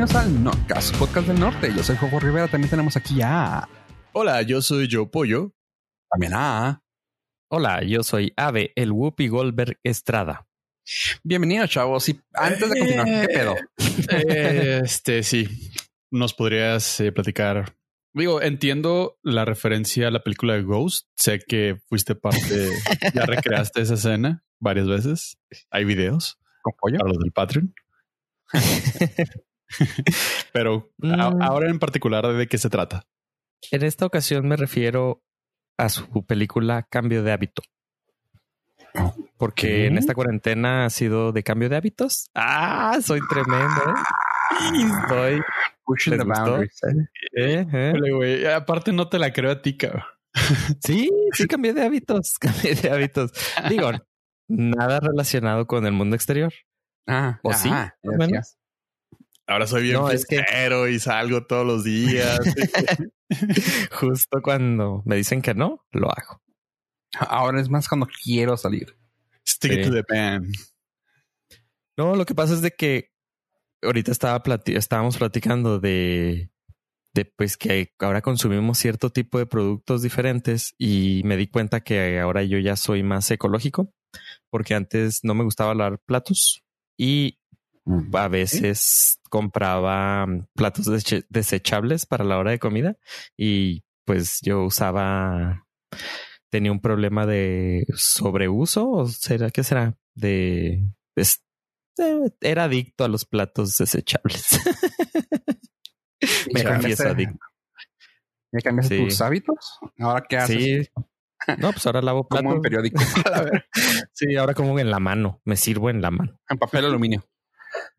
bienvenidos 0.00 0.24
al 0.24 0.42
Nordcast, 0.42 0.96
podcast 0.96 1.28
del 1.28 1.38
norte. 1.38 1.70
Yo 1.76 1.82
soy 1.82 1.94
Jojo 1.94 2.18
Rivera, 2.20 2.48
también 2.48 2.70
tenemos 2.70 2.96
aquí 2.96 3.20
a... 3.22 3.68
Hola, 4.14 4.40
yo 4.40 4.62
soy 4.62 4.88
Joe 4.90 5.06
Pollo. 5.06 5.52
También 6.08 6.32
a... 6.34 6.82
Hola, 7.50 7.82
yo 7.84 8.02
soy 8.02 8.32
Ave, 8.34 8.72
el 8.76 8.92
Whoopi 8.92 9.28
Goldberg 9.28 9.78
Estrada. 9.82 10.48
Bienvenidos, 11.22 11.68
chavos. 11.68 12.08
Y 12.08 12.18
antes 12.32 12.70
de 12.70 12.78
continuar, 12.78 13.06
¿qué 13.06 13.26
pedo? 13.28 13.56
Eh, 14.26 14.80
este, 14.84 15.22
sí. 15.22 15.46
¿Nos 16.10 16.32
podrías 16.32 16.98
eh, 17.00 17.12
platicar? 17.12 17.76
Digo, 18.14 18.40
entiendo 18.40 19.18
la 19.22 19.44
referencia 19.44 20.08
a 20.08 20.10
la 20.10 20.22
película 20.22 20.54
de 20.54 20.62
Ghost. 20.62 21.08
Sé 21.14 21.40
que 21.46 21.78
fuiste 21.90 22.14
parte, 22.14 22.70
ya 23.14 23.26
recreaste 23.26 23.82
esa 23.82 23.94
escena 23.94 24.42
varias 24.60 24.88
veces. 24.88 25.36
Hay 25.70 25.84
videos 25.84 26.38
¿Con 26.62 26.72
pollo? 26.80 27.00
para 27.00 27.10
los 27.10 27.18
del 27.18 27.32
Patreon. 27.32 27.74
Pero 30.52 30.90
a- 31.02 31.30
Mm. 31.30 31.42
ahora 31.42 31.70
en 31.70 31.78
particular, 31.78 32.26
¿de 32.26 32.46
qué 32.46 32.58
se 32.58 32.70
trata? 32.70 33.04
En 33.70 33.82
esta 33.84 34.06
ocasión 34.06 34.46
me 34.48 34.56
refiero 34.56 35.22
a 35.78 35.88
su 35.88 36.24
película 36.26 36.86
Cambio 36.90 37.22
de 37.22 37.32
hábito. 37.32 37.62
Porque 39.36 39.66
¿Qué? 39.68 39.86
en 39.86 39.98
esta 39.98 40.14
cuarentena 40.14 40.84
ha 40.84 40.90
sido 40.90 41.32
de 41.32 41.42
cambio 41.42 41.68
de 41.68 41.76
hábitos. 41.76 42.28
Ah, 42.34 42.98
soy 43.02 43.20
tremendo. 43.28 43.80
¿eh? 43.86 44.84
Estoy. 45.02 45.40
Pushing 45.84 46.12
¿Les 46.16 46.20
the 46.20 46.24
boundaries. 46.26 46.80
¿eh? 47.36 47.66
¿eh? 47.72 47.92
¿eh? 48.02 48.52
Aparte, 48.52 48.92
no 48.92 49.08
te 49.08 49.18
la 49.18 49.32
creo 49.32 49.50
a 49.52 49.62
ti, 49.62 49.76
cabrón. 49.76 50.02
Sí, 50.82 51.08
sí, 51.32 51.46
cambié 51.46 51.72
de 51.72 51.84
hábitos. 51.84 52.38
Cambié 52.40 52.74
de 52.74 52.90
hábitos. 52.90 53.32
Digo, 53.68 53.90
nada 54.48 55.00
relacionado 55.00 55.66
con 55.66 55.86
el 55.86 55.92
mundo 55.92 56.16
exterior. 56.16 56.52
Ah, 57.06 57.38
¿O 57.42 57.50
ya, 57.50 57.56
sí 57.56 57.68
Más 57.70 57.92
o 58.02 58.10
decías. 58.12 58.28
menos. 58.30 58.56
Ahora 59.50 59.66
soy 59.66 59.82
bien 59.82 59.94
No, 59.94 60.10
es 60.10 60.24
que- 60.26 60.36
fiestero 60.36 60.88
y 60.88 60.98
salgo 61.00 61.44
todos 61.46 61.66
los 61.66 61.84
días. 61.84 62.38
Justo 63.92 64.40
cuando 64.42 65.02
me 65.04 65.16
dicen 65.16 65.42
que 65.42 65.54
no, 65.54 65.84
lo 65.92 66.08
hago. 66.10 66.40
Ahora 67.18 67.60
es 67.60 67.68
más 67.68 67.88
cuando 67.88 68.06
quiero 68.06 68.56
salir. 68.56 68.96
Stick 69.46 69.72
it 69.72 69.84
to 69.84 69.90
the 69.92 70.04
band. 70.08 70.54
No, 71.96 72.14
lo 72.14 72.24
que 72.24 72.34
pasa 72.34 72.54
es 72.54 72.62
de 72.62 72.70
que 72.70 73.10
ahorita 73.82 74.12
estaba 74.12 74.40
plati- 74.42 74.76
estábamos 74.76 75.18
platicando 75.18 75.80
de, 75.80 76.50
de 77.12 77.24
pues 77.24 77.56
que 77.56 77.92
ahora 77.98 78.22
consumimos 78.22 78.78
cierto 78.78 79.10
tipo 79.10 79.38
de 79.38 79.46
productos 79.46 80.02
diferentes 80.02 80.74
y 80.78 81.22
me 81.24 81.36
di 81.36 81.48
cuenta 81.48 81.80
que 81.80 82.20
ahora 82.20 82.42
yo 82.44 82.58
ya 82.58 82.76
soy 82.76 83.02
más 83.02 83.30
ecológico 83.30 83.92
porque 84.50 84.74
antes 84.74 85.20
no 85.24 85.34
me 85.34 85.42
gustaba 85.44 85.74
lavar 85.74 85.98
platos 85.98 86.62
y 86.96 87.39
a 88.12 88.28
veces 88.28 89.18
compraba 89.30 90.26
mm, 90.26 90.46
platos 90.54 90.86
desechables 91.28 92.06
para 92.06 92.24
la 92.24 92.38
hora 92.38 92.50
de 92.52 92.58
comida 92.58 92.96
y 93.36 93.84
pues 94.04 94.40
yo 94.42 94.64
usaba 94.64 95.66
tenía 96.50 96.72
un 96.72 96.80
problema 96.80 97.26
de 97.26 97.86
sobreuso 97.94 98.88
o 98.90 99.06
será 99.06 99.50
qué 99.50 99.62
será 99.62 99.96
de 100.14 100.82
es- 101.16 101.44
eh, 101.98 102.30
era 102.40 102.64
adicto 102.64 103.04
a 103.04 103.08
los 103.08 103.24
platos 103.24 103.76
desechables. 103.76 104.46
Me 106.52 106.64
confieso 106.64 107.08
adicto. 107.08 107.38
¿Ya 108.52 108.60
cambiaste 108.62 108.96
Sí. 108.96 109.04
tus 109.04 109.20
hábitos? 109.20 109.78
¿Ahora 109.98 110.24
qué 110.28 110.36
haces? 110.36 110.56
Sí. 110.58 111.54
No, 111.58 111.72
pues 111.72 111.86
ahora 111.86 112.02
lavo 112.02 112.26
Como 112.26 112.54
en 112.54 112.60
platos. 112.60 112.62
periódico. 112.62 113.02
Sí, 114.12 114.36
ahora 114.36 114.52
como 114.54 114.78
en 114.78 114.90
la 114.90 114.98
mano, 114.98 115.40
me 115.44 115.56
sirvo 115.56 115.88
en 115.88 116.02
la 116.02 116.10
mano. 116.10 116.38
en 116.48 116.58
papel 116.58 116.84
aluminio. 116.84 117.24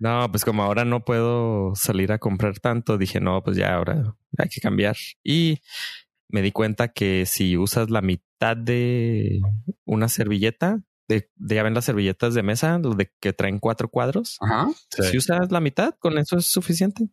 No, 0.02 0.32
pues 0.32 0.44
como 0.44 0.64
ahora 0.64 0.84
no 0.84 1.06
puedo 1.06 1.76
salir 1.76 2.12
a 2.12 2.18
comprar 2.18 2.58
tanto, 2.58 2.98
dije, 2.98 3.22
no, 3.22 3.44
pues 3.44 3.56
ya 3.56 3.76
ahora 3.76 4.16
hay 4.36 4.50
que 4.50 4.60
cambiar. 4.60 4.96
Y 5.24 5.60
me 6.28 6.42
di 6.42 6.52
cuenta 6.52 6.88
que 6.88 7.28
si 7.28 7.56
usas 7.56 7.92
la 7.92 8.02
mitad 8.02 8.58
de 8.58 9.42
una 9.86 10.10
servilleta, 10.10 10.82
de, 11.08 11.30
de 11.36 11.56
ya 11.56 11.62
ven 11.62 11.76
las 11.76 11.86
servilletas 11.86 12.34
de 12.34 12.42
mesa, 12.42 12.80
los 12.80 12.98
de 12.98 13.12
que 13.20 13.32
traen 13.32 13.60
cuatro 13.60 13.90
cuadros, 13.90 14.38
Ajá. 14.40 14.70
si 14.90 15.18
usas 15.20 15.52
la 15.52 15.60
mitad, 15.60 15.94
con 16.00 16.18
eso 16.18 16.38
es 16.38 16.48
suficiente. 16.48 17.08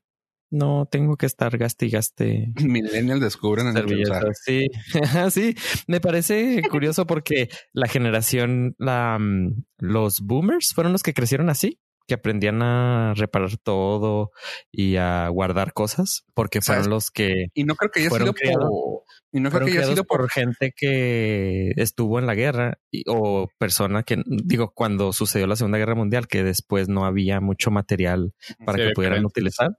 No 0.51 0.89
tengo 0.91 1.19
que 1.19 1.27
estar 1.27 1.59
gaste 1.59 1.85
y 1.85 1.91
gaste 1.91 2.55
Millennial 2.65 3.21
descubren 3.21 3.67
en 3.67 3.77
el 3.77 3.87
servilletas. 3.87 4.41
Sí, 4.47 4.67
sí, 5.31 5.55
me 5.87 6.01
parece 6.01 6.63
curioso 6.71 7.07
porque 7.07 7.51
la 7.75 7.87
generación, 7.87 8.75
la, 8.79 9.19
mm, 9.21 9.63
los 9.77 10.21
boomers 10.23 10.73
fueron 10.75 10.93
los 10.93 11.03
que 11.03 11.13
crecieron 11.13 11.51
así, 11.51 11.79
que 12.09 12.15
aprendían 12.15 12.63
a 12.63 13.13
reparar 13.15 13.59
todo 13.59 14.33
y 14.73 14.97
a 14.97 15.29
guardar 15.29 15.75
cosas, 15.75 16.25
porque 16.35 16.63
fueron 16.63 16.89
los 16.89 17.11
que 17.11 17.49
Y 17.55 17.65
no 17.65 17.77
creo 17.77 17.91
que 17.91 18.01
haya 18.01 18.11
sido 18.11 18.33
por... 18.33 19.03
Y 19.31 19.41
no 19.41 19.51
creo 19.51 19.67
que 19.67 19.73
haya 19.73 19.87
sido 19.87 20.05
por, 20.05 20.21
por... 20.23 20.31
gente 20.31 20.73
que 20.75 21.73
estuvo 21.77 22.19
en 22.19 22.27
la 22.27 22.35
guerra 22.35 22.79
y- 22.91 23.05
o 23.09 23.49
persona 23.59 24.03
que 24.03 24.23
digo 24.27 24.73
cuando 24.75 25.13
sucedió 25.13 25.47
la 25.47 25.55
Segunda 25.55 25.77
Guerra 25.77 25.95
Mundial 25.95 26.27
que 26.29 26.43
después 26.43 26.89
no 26.89 27.05
había 27.05 27.41
mucho 27.43 27.71
material 27.71 28.33
para 28.65 28.79
Sí, 28.79 28.89
que 28.89 28.95
pudieran 28.95 29.27
utilizar. 29.27 29.79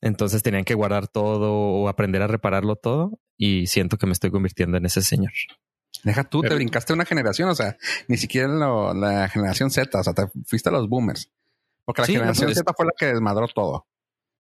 Entonces 0.00 0.44
tenían 0.44 0.64
que 0.64 0.74
guardar 0.74 1.08
todo 1.08 1.52
o 1.52 1.88
aprender 1.88 2.22
a 2.22 2.28
repararlo 2.28 2.76
todo 2.76 3.18
y 3.36 3.66
siento 3.66 3.98
que 3.98 4.06
me 4.06 4.12
estoy 4.12 4.30
convirtiendo 4.30 4.76
en 4.76 4.86
ese 4.86 5.02
señor. 5.02 5.32
Deja 6.04 6.24
tú, 6.24 6.40
te 6.42 6.48
Pero- 6.48 6.56
brincaste 6.56 6.92
una 6.92 7.04
generación, 7.04 7.48
o 7.48 7.54
sea, 7.54 7.76
ni 8.08 8.16
siquiera 8.16 8.48
lo- 8.48 8.92
la 8.94 9.28
generación 9.28 9.70
Z, 9.70 9.98
o 9.98 10.02
sea, 10.02 10.12
te 10.14 10.26
fuiste 10.46 10.68
a 10.68 10.72
los 10.72 10.88
boomers. 10.88 11.30
Porque 11.84 12.02
la 12.02 12.06
Sí, 12.06 12.12
generación 12.14 12.46
no, 12.46 12.48
pues- 12.54 12.58
Z 12.58 12.72
fue 12.76 12.86
la 12.86 12.92
que 12.98 13.06
desmadró 13.06 13.48
todo. 13.48 13.86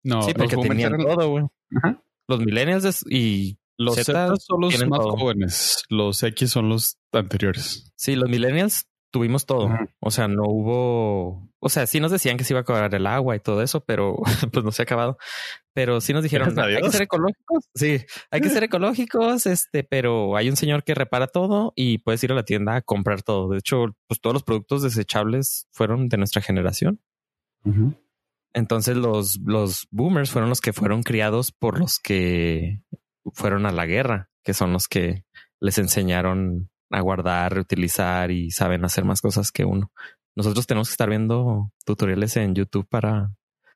No, 0.04 0.22
sí, 0.22 0.28
los 0.28 0.34
porque 0.38 0.56
boomers 0.56 0.70
tenían 0.70 0.94
eran- 1.00 1.06
todo, 1.16 1.28
güey. 1.30 1.44
Ajá. 1.76 2.02
Los 2.28 2.40
millennials 2.40 3.04
y 3.10 3.58
Los 3.76 3.94
Z 3.96 4.34
son 4.38 4.60
los 4.60 4.86
más 4.88 4.98
todo. 5.00 5.16
jóvenes. 5.16 5.84
Los 5.88 6.22
X 6.22 6.50
son 6.50 6.68
los 6.68 6.98
anteriores. 7.12 7.92
sí, 7.96 8.14
los 8.16 8.28
millennials 8.28 8.87
tuvimos 9.10 9.46
todo. 9.46 9.70
O 10.00 10.10
sea, 10.10 10.28
no 10.28 10.44
hubo, 10.44 11.50
o 11.58 11.68
sea, 11.68 11.86
sí 11.86 12.00
nos 12.00 12.10
decían 12.10 12.36
que 12.36 12.44
se 12.44 12.52
iba 12.52 12.60
a 12.60 12.62
acabar 12.62 12.94
el 12.94 13.06
agua 13.06 13.36
y 13.36 13.40
todo 13.40 13.62
eso, 13.62 13.84
pero 13.84 14.16
pues 14.52 14.64
no 14.64 14.72
se 14.72 14.82
ha 14.82 14.84
acabado. 14.84 15.18
Pero 15.72 16.00
sí 16.00 16.12
nos 16.12 16.22
dijeron, 16.22 16.58
hay 16.58 16.80
que 16.80 16.90
ser 16.90 17.02
ecológicos. 17.02 17.64
Sí, 17.74 18.04
hay 18.30 18.40
que 18.40 18.50
ser 18.50 18.64
ecológicos, 18.64 19.46
este, 19.46 19.84
pero 19.84 20.36
hay 20.36 20.50
un 20.50 20.56
señor 20.56 20.84
que 20.84 20.94
repara 20.94 21.26
todo 21.26 21.72
y 21.76 21.98
puedes 21.98 22.22
ir 22.24 22.32
a 22.32 22.34
la 22.34 22.44
tienda 22.44 22.76
a 22.76 22.82
comprar 22.82 23.22
todo. 23.22 23.48
De 23.48 23.58
hecho, 23.58 23.96
pues 24.06 24.20
todos 24.20 24.34
los 24.34 24.42
productos 24.42 24.82
desechables 24.82 25.68
fueron 25.70 26.08
de 26.08 26.16
nuestra 26.16 26.42
generación. 26.42 27.00
Entonces 28.54 28.96
los, 28.96 29.38
los 29.44 29.88
boomers 29.90 30.30
fueron 30.30 30.48
los 30.48 30.60
que 30.60 30.72
fueron 30.72 31.02
criados 31.02 31.52
por 31.52 31.78
los 31.78 31.98
que 31.98 32.80
fueron 33.34 33.66
a 33.66 33.72
la 33.72 33.86
guerra, 33.86 34.30
que 34.42 34.54
son 34.54 34.72
los 34.72 34.88
que 34.88 35.24
les 35.60 35.78
enseñaron 35.78 36.70
a 36.90 37.00
guardar, 37.00 37.54
reutilizar 37.54 38.30
y 38.30 38.50
saben 38.50 38.84
hacer 38.84 39.04
más 39.04 39.20
cosas 39.20 39.50
que 39.52 39.64
uno. 39.64 39.92
Nosotros 40.36 40.66
tenemos 40.66 40.88
que 40.88 40.92
estar 40.92 41.08
viendo 41.08 41.72
tutoriales 41.84 42.36
en 42.36 42.54
YouTube 42.54 42.88
para, 42.88 43.32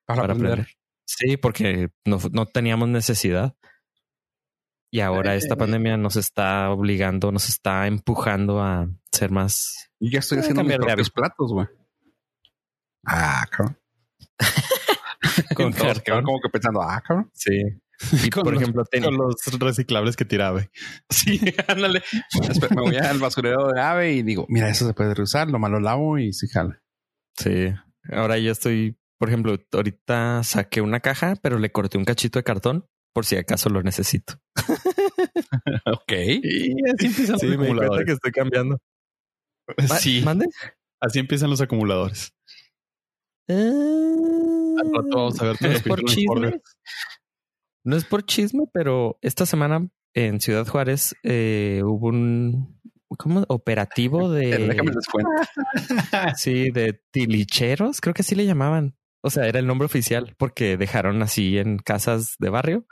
Para, 0.06 0.22
para 0.22 0.32
aprender. 0.34 0.52
aprender. 0.52 0.74
Sí, 1.04 1.36
porque 1.36 1.90
no, 2.04 2.18
no 2.32 2.46
teníamos 2.46 2.88
necesidad. 2.88 3.54
Y 4.90 5.00
ahora 5.00 5.34
esta 5.34 5.56
pandemia 5.56 5.96
nos 5.96 6.16
está 6.16 6.70
obligando, 6.70 7.32
nos 7.32 7.48
está 7.48 7.86
empujando 7.86 8.62
a 8.62 8.88
ser 9.10 9.30
más. 9.30 9.90
Yo 9.98 10.10
ya 10.10 10.18
estoy 10.18 10.38
Eh, 10.38 10.40
haciendo 10.42 10.64
mis 10.64 10.76
propios 10.76 11.10
platos, 11.10 11.52
güey. 11.52 11.66
Ah, 13.06 13.46
cabrón. 13.50 13.78
Con 15.56 15.72
como 16.24 16.40
que 16.40 16.48
pensando, 16.50 16.82
ah, 16.82 17.00
cabrón. 17.06 17.30
Sí. 17.34 17.62
Y 18.26 18.30
Con 18.30 18.42
por 18.44 18.52
los- 18.54 18.62
ejemplo, 18.62 18.84
ten- 18.84 19.04
Con 19.04 19.16
los 19.16 19.36
reciclables 19.58 20.16
que 20.16 20.24
tiraba. 20.24 20.66
Sí, 21.10 21.40
ándale. 21.68 22.02
Me 22.74 22.80
voy 22.82 22.96
al 22.96 23.18
basurero 23.18 23.68
de 23.72 23.80
ave 23.80 24.12
y 24.12 24.22
digo, 24.22 24.46
mira, 24.48 24.68
eso 24.68 24.86
se 24.86 24.94
puede 24.94 25.14
reusar, 25.14 25.48
lo 25.50 25.58
malo 25.58 25.80
lavo 25.80 26.18
y 26.18 26.32
sí 26.32 26.48
jala. 26.48 26.82
Sí. 27.38 27.72
Ahora 28.10 28.38
yo 28.38 28.50
estoy, 28.52 28.98
por 29.18 29.28
ejemplo, 29.28 29.56
ahorita 29.72 30.42
saqué 30.42 30.80
una 30.80 31.00
caja, 31.00 31.36
pero 31.42 31.58
le 31.58 31.70
corté 31.70 31.98
un 31.98 32.04
cachito 32.04 32.38
de 32.38 32.44
cartón 32.44 32.86
por 33.14 33.24
si 33.26 33.36
acaso 33.36 33.68
lo 33.68 33.82
necesito. 33.82 34.34
Ok. 35.86 36.12
Y 36.42 36.72
así 36.90 37.06
empiezan 37.06 37.38
Sí, 37.38 37.46
los 37.46 37.58
me 37.58 37.64
acumuladores. 37.66 38.06
que 38.06 38.12
estoy 38.12 38.32
cambiando. 38.32 38.78
Sí, 40.00 40.22
¿Mande? 40.24 40.46
así 41.00 41.18
empiezan 41.20 41.50
los 41.50 41.60
acumuladores. 41.60 42.32
Al 43.48 44.90
rato 44.92 45.08
vamos 45.14 45.40
a 45.40 45.44
ver 45.44 45.56
por 45.86 46.02
los. 46.02 46.16
No 47.84 47.96
es 47.96 48.04
por 48.04 48.24
chisme, 48.24 48.64
pero 48.72 49.18
esta 49.22 49.46
semana 49.46 49.88
en 50.14 50.40
Ciudad 50.40 50.66
Juárez 50.66 51.14
eh, 51.22 51.82
hubo 51.84 52.08
un 52.08 52.80
¿cómo? 53.18 53.44
operativo 53.48 54.30
déjame 54.30 54.74
de 54.74 54.94
les 54.94 55.06
cuento. 55.06 55.30
sí, 56.36 56.70
de 56.70 57.00
tilicheros, 57.10 58.00
creo 58.00 58.14
que 58.14 58.22
así 58.22 58.34
le 58.34 58.46
llamaban. 58.46 58.96
O 59.24 59.30
sea, 59.30 59.46
era 59.46 59.60
el 59.60 59.68
nombre 59.68 59.86
oficial 59.86 60.34
porque 60.36 60.76
dejaron 60.76 61.22
así 61.22 61.56
en 61.56 61.78
casas 61.78 62.34
de 62.40 62.50
barrio, 62.50 62.86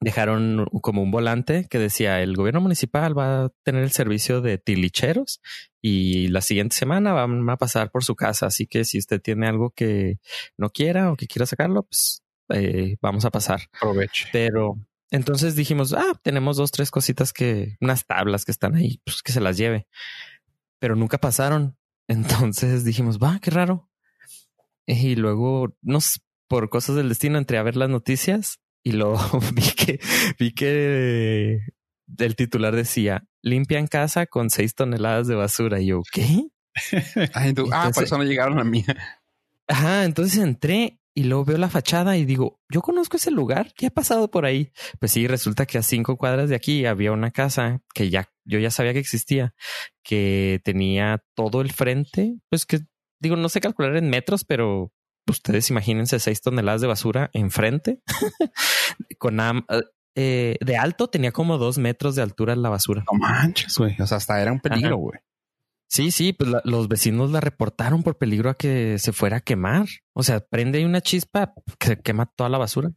dejaron 0.00 0.66
como 0.82 1.00
un 1.00 1.12
volante 1.12 1.68
que 1.70 1.78
decía 1.78 2.22
el 2.22 2.34
gobierno 2.34 2.60
municipal 2.60 3.16
va 3.16 3.44
a 3.44 3.48
tener 3.62 3.84
el 3.84 3.92
servicio 3.92 4.40
de 4.40 4.58
tilicheros 4.58 5.40
y 5.80 6.26
la 6.26 6.40
siguiente 6.40 6.74
semana 6.74 7.12
van 7.12 7.48
a 7.48 7.56
pasar 7.56 7.92
por 7.92 8.02
su 8.02 8.16
casa. 8.16 8.46
Así 8.46 8.66
que 8.66 8.84
si 8.84 8.98
usted 8.98 9.20
tiene 9.20 9.46
algo 9.46 9.70
que 9.70 10.18
no 10.58 10.70
quiera 10.70 11.12
o 11.12 11.16
que 11.16 11.28
quiera 11.28 11.46
sacarlo, 11.46 11.84
pues 11.84 12.25
eh, 12.50 12.96
vamos 13.00 13.24
a 13.24 13.30
pasar. 13.30 13.60
Aproveche. 13.74 14.28
Pero 14.32 14.76
entonces 15.10 15.54
dijimos, 15.54 15.92
ah, 15.92 16.18
tenemos 16.22 16.56
dos, 16.56 16.70
tres 16.70 16.90
cositas 16.90 17.32
que, 17.32 17.76
unas 17.80 18.06
tablas 18.06 18.44
que 18.44 18.52
están 18.52 18.74
ahí, 18.74 19.00
pues 19.04 19.22
que 19.22 19.32
se 19.32 19.40
las 19.40 19.56
lleve. 19.56 19.86
Pero 20.78 20.96
nunca 20.96 21.18
pasaron. 21.18 21.76
Entonces 22.08 22.84
dijimos, 22.84 23.18
va, 23.18 23.38
qué 23.40 23.50
raro. 23.50 23.88
Y 24.86 25.16
luego 25.16 25.76
nos, 25.82 26.20
por 26.48 26.68
cosas 26.70 26.94
del 26.96 27.08
destino, 27.08 27.38
entré 27.38 27.58
a 27.58 27.62
ver 27.64 27.76
las 27.76 27.88
noticias 27.90 28.60
y 28.84 28.92
luego 28.92 29.18
vi 29.54 29.62
que, 29.72 30.00
vi 30.38 30.52
que 30.52 31.58
el 32.18 32.36
titular 32.36 32.76
decía, 32.76 33.24
limpian 33.42 33.88
casa 33.88 34.26
con 34.26 34.50
seis 34.50 34.74
toneladas 34.76 35.26
de 35.26 35.34
basura. 35.34 35.80
Y 35.80 35.86
yo, 35.86 36.02
¿qué? 36.12 36.46
Ay, 37.34 37.52
tú- 37.54 37.68
ah, 37.72 37.90
por 37.92 38.04
eso 38.04 38.16
no 38.18 38.24
llegaron 38.24 38.60
a 38.60 38.64
mí. 38.64 38.84
Ajá, 39.66 40.04
entonces 40.04 40.38
entré 40.38 41.00
y 41.16 41.24
luego 41.24 41.46
veo 41.46 41.56
la 41.58 41.70
fachada 41.70 42.16
y 42.18 42.24
digo, 42.26 42.60
yo 42.70 42.82
conozco 42.82 43.16
ese 43.16 43.30
lugar, 43.30 43.72
¿qué 43.74 43.86
ha 43.86 43.90
pasado 43.90 44.30
por 44.30 44.44
ahí? 44.44 44.70
Pues 45.00 45.12
sí, 45.12 45.26
resulta 45.26 45.64
que 45.64 45.78
a 45.78 45.82
cinco 45.82 46.16
cuadras 46.18 46.50
de 46.50 46.56
aquí 46.56 46.84
había 46.84 47.10
una 47.12 47.30
casa 47.30 47.80
que 47.94 48.10
ya, 48.10 48.28
yo 48.44 48.58
ya 48.58 48.70
sabía 48.70 48.92
que 48.92 48.98
existía, 48.98 49.54
que 50.04 50.60
tenía 50.62 51.24
todo 51.34 51.62
el 51.62 51.72
frente, 51.72 52.36
pues 52.50 52.66
que 52.66 52.80
digo, 53.18 53.34
no 53.36 53.48
sé 53.48 53.60
calcular 53.62 53.96
en 53.96 54.10
metros, 54.10 54.44
pero 54.44 54.92
ustedes 55.28 55.70
imagínense 55.70 56.20
seis 56.20 56.42
toneladas 56.42 56.82
de 56.82 56.86
basura 56.86 57.30
enfrente, 57.32 58.02
con 59.18 59.40
am- 59.40 59.64
eh, 60.14 60.56
de 60.60 60.76
alto 60.76 61.08
tenía 61.08 61.32
como 61.32 61.58
dos 61.58 61.78
metros 61.78 62.14
de 62.14 62.22
altura 62.22 62.56
la 62.56 62.68
basura. 62.68 63.04
No 63.10 63.18
manches, 63.18 63.76
güey. 63.78 63.96
O 64.00 64.06
sea, 64.06 64.18
hasta 64.18 64.40
era 64.40 64.52
un 64.52 64.60
peligro, 64.60 64.96
güey. 64.98 65.18
Sí, 65.88 66.10
sí, 66.10 66.32
pues 66.32 66.50
la- 66.50 66.62
los 66.64 66.88
vecinos 66.88 67.30
la 67.30 67.40
reportaron 67.40 68.02
por 68.02 68.18
peligro 68.18 68.50
a 68.50 68.54
que 68.54 68.98
se 68.98 69.12
fuera 69.12 69.38
a 69.38 69.40
quemar. 69.40 69.86
O 70.14 70.22
sea, 70.22 70.40
prende 70.40 70.84
una 70.84 71.00
chispa 71.00 71.54
que 71.78 71.88
se 71.88 72.00
quema 72.00 72.26
toda 72.26 72.50
la 72.50 72.58
basura. 72.58 72.90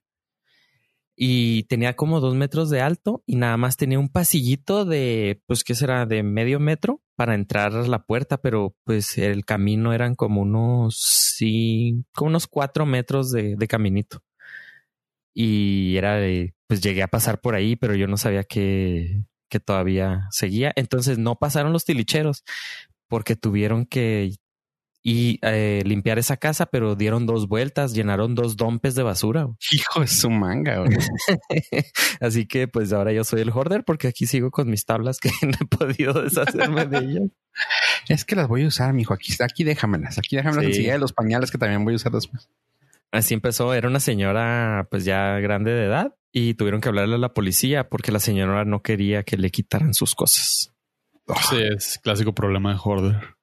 Y 1.21 1.63
tenía 1.63 1.95
como 1.97 2.21
dos 2.21 2.33
metros 2.35 2.69
de 2.69 2.79
alto 2.81 3.23
y 3.25 3.35
nada 3.35 3.57
más 3.57 3.75
tenía 3.75 3.99
un 3.99 4.07
pasillito 4.07 4.85
de, 4.85 5.41
pues, 5.47 5.63
¿qué 5.65 5.75
será? 5.75 6.05
De 6.05 6.23
medio 6.23 6.61
metro 6.61 7.01
para 7.17 7.35
entrar 7.35 7.75
a 7.75 7.85
la 7.87 8.03
puerta, 8.03 8.37
pero 8.37 8.75
pues 8.85 9.17
el 9.17 9.43
camino 9.43 9.91
eran 9.91 10.15
como 10.15 10.41
unos, 10.41 10.95
sí, 11.35 12.05
como 12.13 12.29
unos 12.29 12.47
cuatro 12.47 12.85
metros 12.85 13.31
de, 13.31 13.55
de 13.57 13.67
caminito. 13.67 14.21
Y 15.33 15.95
era 15.97 16.15
de, 16.15 16.53
pues 16.67 16.81
llegué 16.81 17.03
a 17.03 17.07
pasar 17.07 17.39
por 17.41 17.55
ahí, 17.55 17.75
pero 17.75 17.95
yo 17.95 18.07
no 18.07 18.17
sabía 18.17 18.43
que, 18.43 19.23
que 19.49 19.59
todavía 19.59 20.27
seguía. 20.31 20.71
Entonces 20.75 21.17
no 21.17 21.35
pasaron 21.37 21.73
los 21.73 21.85
tilicheros 21.85 22.43
porque 23.07 23.35
tuvieron 23.35 23.85
que 23.85 24.31
y 25.01 25.39
eh, 25.43 25.81
limpiar 25.85 26.19
esa 26.19 26.35
casa, 26.35 26.65
pero 26.65 26.95
dieron 26.95 27.25
dos 27.25 27.47
vueltas, 27.47 27.93
llenaron 27.93 28.35
dos 28.35 28.57
dompes 28.57 28.95
de 28.95 29.03
basura. 29.03 29.47
Hijo 29.71 30.01
de 30.01 30.07
su 30.07 30.29
manga. 30.29 30.83
Así 32.19 32.45
que 32.45 32.67
pues 32.67 32.91
ahora 32.91 33.13
yo 33.13 33.23
soy 33.23 33.41
el 33.41 33.49
hoarder 33.49 33.85
porque 33.85 34.07
aquí 34.09 34.25
sigo 34.25 34.51
con 34.51 34.69
mis 34.69 34.85
tablas 34.85 35.19
que 35.19 35.29
no 35.45 35.53
he 35.59 35.65
podido 35.65 36.21
deshacerme 36.21 36.85
de 36.85 36.97
ellas. 36.97 37.29
es 38.09 38.25
que 38.25 38.35
las 38.35 38.47
voy 38.49 38.63
a 38.65 38.67
usar, 38.67 38.93
mijo. 38.93 39.13
Aquí, 39.13 39.33
aquí 39.41 39.63
déjamelas. 39.63 40.17
Aquí 40.17 40.35
déjamelas 40.35 40.65
Sí. 40.65 40.71
enseguida 40.71 40.93
de 40.93 40.99
los 40.99 41.13
pañales 41.13 41.49
que 41.49 41.57
también 41.57 41.83
voy 41.85 41.93
a 41.93 41.95
usar 41.95 42.11
después. 42.11 42.49
Así 43.11 43.33
empezó, 43.33 43.73
era 43.73 43.87
una 43.87 43.99
señora 43.99 44.87
pues 44.91 45.03
ya 45.05 45.39
grande 45.39 45.71
de 45.71 45.85
edad 45.85 46.15
y 46.31 46.53
tuvieron 46.53 46.79
que 46.79 46.89
hablarle 46.89 47.15
a 47.15 47.19
la 47.19 47.33
policía 47.33 47.89
porque 47.89 48.11
la 48.11 48.19
señora 48.19 48.65
no 48.65 48.81
quería 48.81 49.23
que 49.23 49.37
le 49.37 49.49
quitaran 49.49 49.93
sus 49.93 50.13
cosas. 50.15 50.73
Sí, 51.49 51.57
es 51.61 51.99
clásico 52.03 52.33
problema 52.33 52.73
de 52.73 52.79
Hoarder. 52.83 53.35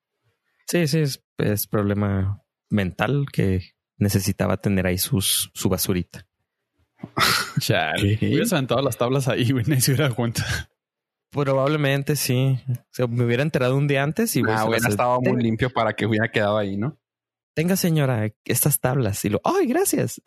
Sí, 0.66 0.86
sí, 0.86 1.00
es, 1.00 1.24
es 1.38 1.66
problema 1.66 2.42
mental 2.68 3.26
que 3.32 3.74
necesitaba 3.98 4.56
tener 4.56 4.86
ahí 4.86 4.98
sus, 4.98 5.50
su 5.54 5.68
basurita. 5.68 6.26
Chale. 7.60 8.18
Hubieras 8.20 8.52
aventado 8.52 8.82
las 8.82 8.96
tablas 8.96 9.28
ahí, 9.28 9.50
güey. 9.50 9.64
Nadie 9.66 9.80
se 9.80 9.92
hubiera 9.92 10.04
dado 10.04 10.16
cuenta. 10.16 10.44
Probablemente 11.30 12.16
sí. 12.16 12.58
O 12.68 12.88
sea, 12.90 13.06
me 13.06 13.24
hubiera 13.24 13.42
enterado 13.42 13.76
un 13.76 13.86
día 13.86 14.02
antes 14.02 14.34
y 14.36 14.42
Ah, 14.48 14.64
hubiera 14.64 14.88
estado 14.88 15.20
muy 15.20 15.42
limpio 15.42 15.70
para 15.70 15.92
que 15.92 16.06
hubiera 16.06 16.30
quedado 16.30 16.56
ahí, 16.56 16.76
¿no? 16.76 16.98
Tenga, 17.56 17.74
señora, 17.76 18.30
estas 18.44 18.78
tablas. 18.80 19.24
Y 19.24 19.30
lo, 19.30 19.40
ay, 19.42 19.66
gracias. 19.66 20.20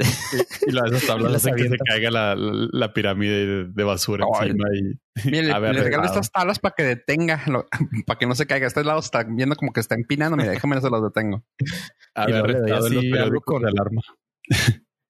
Y 0.67 0.71
las 0.71 0.91
esas 0.91 1.05
tablas 1.07 1.31
Las 1.31 1.45
hacen 1.45 1.55
que 1.55 1.69
se 1.69 1.77
caiga 1.77 2.09
la, 2.11 2.35
la- 2.35 2.67
la 2.71 2.93
pirámide 2.93 3.45
de, 3.45 3.65
de 3.69 3.83
basura 3.83 4.25
Ay. 4.41 4.49
encima 4.49 4.67
y 4.75 4.81
Mire, 5.29 5.43
le, 5.47 5.53
regalo 5.53 5.67
arreglado. 5.79 6.05
estas 6.05 6.31
tablas 6.31 6.59
para 6.59 6.73
que 6.75 6.83
detenga, 6.83 7.43
lo- 7.47 7.67
para 8.07 8.17
que 8.19 8.25
no 8.25 8.33
se 8.35 8.47
caiga. 8.47 8.67
Este 8.67 8.83
lado 8.83 8.99
está 8.99 9.23
viendo 9.23 9.55
como 9.55 9.71
que 9.71 9.79
está 9.79 9.95
empinando. 9.95 10.35
Mira, 10.35 10.49
déjame 10.51 10.81
se 10.81 10.89
los 10.89 11.03
detengo. 11.03 11.45
haber 12.15 12.31
luego 12.41 12.47
le 12.47 12.53
doy 12.53 12.61
restado 12.71 12.87
en 12.87 12.93
los 12.95 12.99
así 13.03 13.07
algo 13.07 13.11
periódicos 13.15 13.43
con- 13.53 13.61
de 13.63 13.69
alarma. 13.69 14.01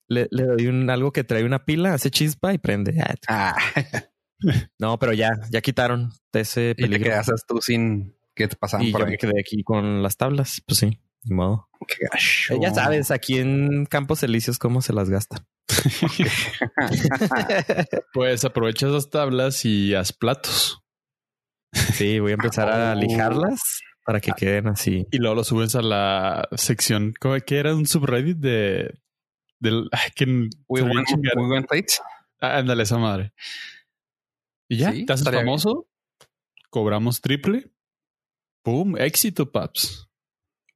Le, 0.10 0.28
le 0.32 0.44
doy 0.44 0.68
un 0.68 0.90
algo 0.90 1.12
que 1.14 1.24
trae 1.24 1.44
una 1.46 1.64
pila, 1.66 1.94
hace 1.94 2.12
chispa 2.12 2.54
y 2.54 2.58
prende. 2.58 3.00
Ah, 3.28 3.56
Ah, 3.56 3.56
No, 4.80 4.98
pero 5.00 5.14
ya, 5.14 5.30
ya 5.52 5.62
quitaron 5.62 6.10
ese 6.34 6.72
y 6.72 6.76
te 6.76 6.82
peligro. 6.84 7.10
quedas 7.12 7.28
tú 7.48 7.62
sin 7.62 8.16
que 8.36 8.48
te 8.48 8.56
pasaban 8.56 8.88
Y 8.88 8.92
por 8.92 9.02
yo 9.02 9.06
ahí. 9.08 9.12
me 9.12 9.18
quedé 9.18 9.40
aquí 9.40 9.64
con 9.64 10.02
las 10.02 10.18
tablas. 10.18 10.62
Pues 10.66 10.80
sí, 10.80 11.00
ni 11.24 11.36
modo. 11.36 11.68
Eh, 11.82 12.58
Ya 12.62 12.74
sabes, 12.74 13.12
aquí 13.12 13.38
en 13.40 13.86
Campos 13.86 14.22
Elíseos 14.24 14.60
cómo 14.60 14.82
se 14.82 14.94
las 14.94 15.10
gastan. 15.10 15.46
Pues 18.14 18.44
aprovecha 18.46 18.88
esas 18.88 19.10
tablas 19.10 19.66
y 19.66 19.94
haz 19.96 20.14
platos. 20.14 20.82
Sí, 21.94 22.20
voy 22.20 22.32
a 22.32 22.36
empezar 22.36 22.70
a 22.70 22.94
Oh. 22.94 22.96
lijarlas 22.96 23.62
para 24.06 24.20
que 24.20 24.32
queden 24.32 24.68
así. 24.68 25.06
Y 25.12 25.18
luego 25.20 25.36
lo 25.36 25.44
subes 25.44 25.76
a 25.76 25.82
la 25.82 26.48
sección. 26.56 27.14
¿cómo 27.20 27.36
que 27.40 27.58
era 27.60 27.76
un 27.76 27.86
subreddit 27.86 28.38
de 28.38 29.00
del 29.60 29.90
que 30.16 30.26
We 30.68 30.82
want, 30.82 31.08
chingar. 31.08 31.38
we 31.38 31.48
want 31.48 31.68
plates. 31.68 32.02
Ah, 32.42 32.58
ándale 32.58 32.84
esa 32.84 32.98
madre. 32.98 33.34
Y 34.70 34.78
ya, 34.78 34.92
Sí, 34.92 35.06
te 35.06 35.14
haces 35.14 35.30
bien. 35.30 35.44
famoso. 35.46 35.88
Cobramos 36.70 37.22
triple. 37.22 37.70
Pum, 38.64 38.98
éxito, 38.98 39.52
paps. 39.52 40.09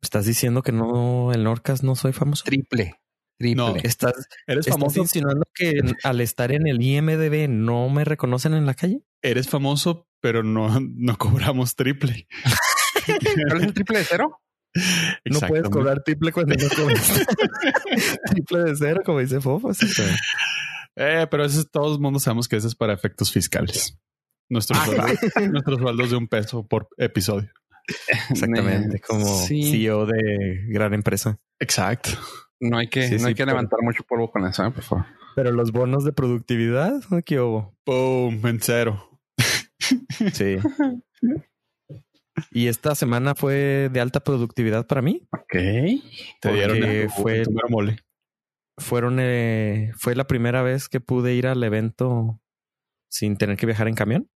¿Estás 0.04 0.26
diciendo 0.26 0.62
que 0.62 0.72
no, 0.72 1.32
el 1.32 1.44
Norcas 1.44 1.82
no 1.82 1.96
soy 1.96 2.14
famoso? 2.14 2.44
Triple. 2.44 3.00
Triple. 3.40 3.56
No. 3.56 3.76
¿Estás, 3.78 4.14
Eres 4.46 4.68
¿estás 4.68 4.80
famoso. 4.80 5.00
insinuando 5.02 5.46
que 5.56 5.82
al 6.04 6.22
estar 6.22 6.52
en 6.52 6.68
el 6.68 6.82
IMDB 6.82 7.48
no 7.50 7.90
me 7.90 8.04
reconocen 8.06 8.54
en 8.54 8.66
la 8.66 8.74
calle? 8.76 9.02
Eres 9.22 9.50
famoso, 9.50 10.08
pero 10.22 10.44
no, 10.44 10.80
no 10.80 11.18
cobramos 11.18 11.76
triple. 11.76 12.28
¿Cuál 13.48 13.62
es 13.62 13.64
el 13.64 13.74
triple 13.74 13.98
de 14.00 14.04
cero? 14.04 14.42
No 15.26 15.40
puedes 15.40 15.70
cobrar 15.70 16.04
triple 16.04 16.32
cuando 16.32 16.56
no 16.56 16.70
cobras. 16.76 17.26
triple 18.32 18.64
de 18.64 18.76
cero, 18.76 19.02
como 19.06 19.20
dice 19.20 19.40
Fofo. 19.40 19.72
Eh, 20.96 21.28
pero 21.32 21.46
eso 21.46 21.60
es, 21.62 21.72
todos 21.72 22.00
mundo 22.00 22.20
sabemos 22.20 22.48
que 22.48 22.58
eso 22.58 22.68
es 22.68 22.76
para 22.76 22.94
efectos 22.94 23.32
fiscales. 23.32 23.98
Nuestros, 24.50 24.78
Ah, 24.80 24.86
sueldos, 24.86 25.52
nuestros 25.52 25.80
sueldos 25.80 26.10
de 26.12 26.18
un 26.18 26.28
peso 26.28 26.68
por 26.68 26.90
episodio. 26.98 27.50
Exactamente, 28.30 29.00
como 29.00 29.26
sí. 29.26 29.72
CEO 29.72 30.06
de 30.06 30.66
gran 30.70 30.94
empresa. 30.94 31.40
Exacto. 31.60 32.12
No 32.60 32.78
hay 32.78 32.88
que, 32.88 33.08
Sí, 33.08 33.14
no 33.16 33.20
sí, 33.20 33.26
hay 33.28 33.36
que 33.36 33.46
levantar 33.46 33.80
mucho 33.82 34.04
polvo 34.04 34.32
con 34.32 34.46
eso, 34.46 34.66
¿eh? 34.66 34.72
por 34.72 34.84
favor. 34.84 35.06
Pero 35.36 35.52
los 35.52 35.72
bonos 35.72 36.06
de 36.06 36.14
productividad, 36.14 37.02
¿qué 37.26 37.40
hubo? 37.40 37.76
Boom, 37.86 38.46
en 38.46 38.60
cero. 38.62 39.10
Sí. 40.34 40.58
y 42.52 42.68
esta 42.68 42.96
semana 42.96 43.36
fue 43.36 43.90
de 43.92 44.00
alta 44.00 44.22
productividad 44.22 44.88
para 44.88 45.02
mí. 45.02 45.28
Ok. 45.34 45.52
Te 46.40 46.54
dieron 46.54 46.78
Porque 46.80 47.02
el, 47.04 47.10
fue- 47.10 47.44
tu 47.44 47.52
mero 47.52 47.68
mole. 47.70 47.98
Fueron, 48.80 49.18
eh, 49.20 49.92
fue 49.98 50.16
la 50.16 50.26
primera 50.26 50.64
vez 50.64 50.90
que 50.90 51.00
pude 51.00 51.36
ir 51.36 51.46
al 51.48 51.64
evento 51.64 52.42
sin 53.12 53.38
tener 53.38 53.56
que 53.58 53.68
viajar 53.68 53.88
en 53.88 53.94
camión. 53.94 54.30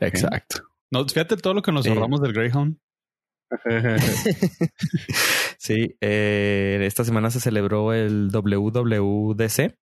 Exacto. 0.00 0.62
No, 0.92 1.04
fíjate 1.08 1.36
todo 1.38 1.54
lo 1.54 1.62
que 1.62 1.72
nos 1.72 1.86
ahorramos 1.86 2.20
del 2.20 2.32
Greyhound. 2.32 2.78
Sí, 5.58 5.94
eh, 6.00 6.78
esta 6.82 7.04
semana 7.04 7.30
se 7.30 7.38
celebró 7.38 7.92
el 7.92 8.30
WWDC, 8.32 9.76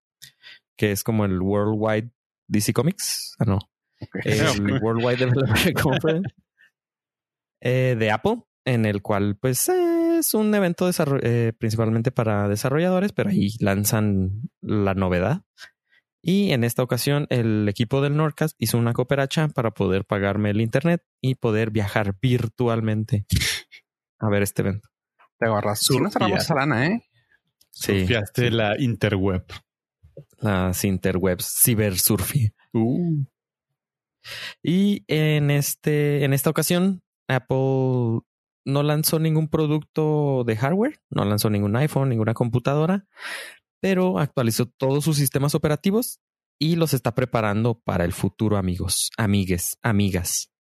que 0.76 0.90
es 0.90 1.04
como 1.04 1.25
el 1.25 1.40
Worldwide 1.40 2.10
DC 2.48 2.72
Comics. 2.72 3.37
Ah, 3.38 3.44
no. 3.44 3.58
El 4.25 4.82
Worldwide 4.82 5.18
Developer 5.18 5.75
Conference 5.82 6.34
eh, 7.60 7.96
de 7.98 8.10
Apple, 8.10 8.42
en 8.64 8.87
el 8.87 9.02
cual, 9.02 9.37
pues, 9.37 9.68
eh, 9.68 10.18
es 10.18 10.34
un 10.34 10.54
evento 10.54 10.90
eh, 11.22 11.52
principalmente 11.58 12.10
para 12.10 12.48
desarrolladores, 12.48 13.12
pero 13.12 13.30
ahí 13.30 13.50
lanzan 13.60 14.50
la 14.60 14.94
novedad. 14.94 15.42
Y 16.20 16.52
en 16.52 16.64
esta 16.64 16.82
ocasión, 16.82 17.26
el 17.30 17.68
equipo 17.68 18.00
del 18.00 18.16
Nordcast 18.16 18.56
hizo 18.58 18.78
una 18.78 18.92
cooperacha 18.92 19.48
para 19.48 19.70
poder 19.70 20.04
pagarme 20.04 20.50
el 20.50 20.60
internet 20.60 21.02
y 21.22 21.37
poder 21.37 21.70
viajar 21.70 22.16
virtualmente 22.20 23.26
a 24.18 24.28
ver 24.28 24.42
este 24.42 24.62
evento. 24.62 24.88
Te 25.38 25.46
agarras. 25.46 25.80
Sí, 25.80 25.98
nos 25.98 26.12
cerramos 26.12 26.40
esa 26.42 26.54
lana, 26.54 26.87
¿eh? 26.87 27.04
Sí, 27.70 28.00
Surfeaste 28.00 28.50
la 28.50 28.80
interweb. 28.80 29.44
las 30.38 30.84
interwebs, 30.84 31.60
cibersurfing. 31.62 32.50
Uh, 32.72 33.25
Y 34.62 35.04
en 35.06 35.50
este, 35.50 36.25
en 36.25 36.32
esta 36.32 36.50
ocasión, 36.50 37.02
Apple 37.28 38.20
no 38.64 38.82
lanzó 38.82 39.18
ningún 39.18 39.48
producto 39.48 40.44
de 40.44 40.56
hardware, 40.56 41.00
no 41.10 41.25
lanzó 41.25 41.48
ningún 41.50 41.76
iPhone, 41.76 42.08
ninguna 42.10 42.34
computadora, 42.34 43.06
pero 43.80 44.18
actualizó 44.18 44.66
todos 44.66 45.04
sus 45.04 45.16
sistemas 45.16 45.54
operativos 45.54 46.20
y 46.58 46.76
los 46.76 46.92
está 46.92 47.14
preparando 47.14 47.80
para 47.80 48.04
el 48.04 48.12
futuro, 48.12 48.56
amigos, 48.56 49.10
amigues, 49.16 49.78
amigas. 49.82 50.50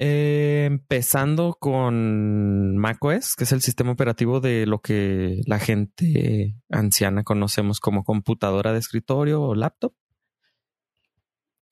Eh, 0.00 0.64
empezando 0.66 1.56
con 1.58 2.76
macOS, 2.76 3.34
que 3.34 3.42
es 3.42 3.50
el 3.50 3.62
sistema 3.62 3.90
operativo 3.90 4.38
de 4.40 4.64
lo 4.64 4.80
que 4.80 5.40
la 5.44 5.58
gente 5.58 6.54
anciana 6.70 7.24
conocemos 7.24 7.80
como 7.80 8.04
computadora 8.04 8.72
de 8.72 8.78
escritorio 8.78 9.42
o 9.42 9.56
laptop. 9.56 9.92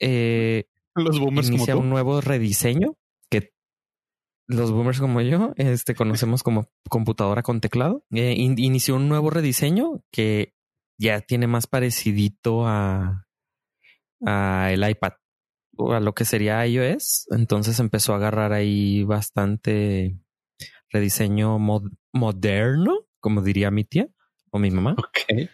Eh, 0.01 0.65
los 0.97 1.21
boomers 1.21 1.51
inicia 1.51 1.77
un 1.77 1.89
nuevo 1.89 2.21
rediseño 2.21 2.97
que 3.31 3.53
los 4.49 4.73
boomers 4.73 4.99
como 4.99 5.21
yo 5.21 5.53
este, 5.57 5.95
conocemos 5.95 6.43
como 6.43 6.69
computadora 6.89 7.45
con 7.45 7.61
teclado. 7.61 8.05
Eh, 8.11 8.35
inició 8.37 8.97
un 8.97 9.09
nuevo 9.09 9.31
rediseño 9.31 10.03
que 10.11 10.53
ya 10.99 11.21
tiene 11.21 11.47
más 11.47 11.69
parecidito 11.69 12.67
a, 12.67 13.29
a 14.25 14.73
el 14.73 14.89
iPad 14.89 15.13
a 15.93 16.01
lo 16.01 16.15
que 16.15 16.25
sería 16.25 16.67
iOS. 16.67 17.27
Entonces 17.31 17.79
empezó 17.81 18.13
a 18.13 18.17
agarrar 18.17 18.53
ahí 18.53 19.05
bastante 19.05 20.19
rediseño 20.91 21.59
moderno, 22.13 23.07
como 23.21 23.43
diría 23.43 23.71
mi 23.71 23.85
tía 23.85 24.09
o 24.51 24.59
mi 24.59 24.71
mamá. 24.71 24.95
Ok. 24.99 25.49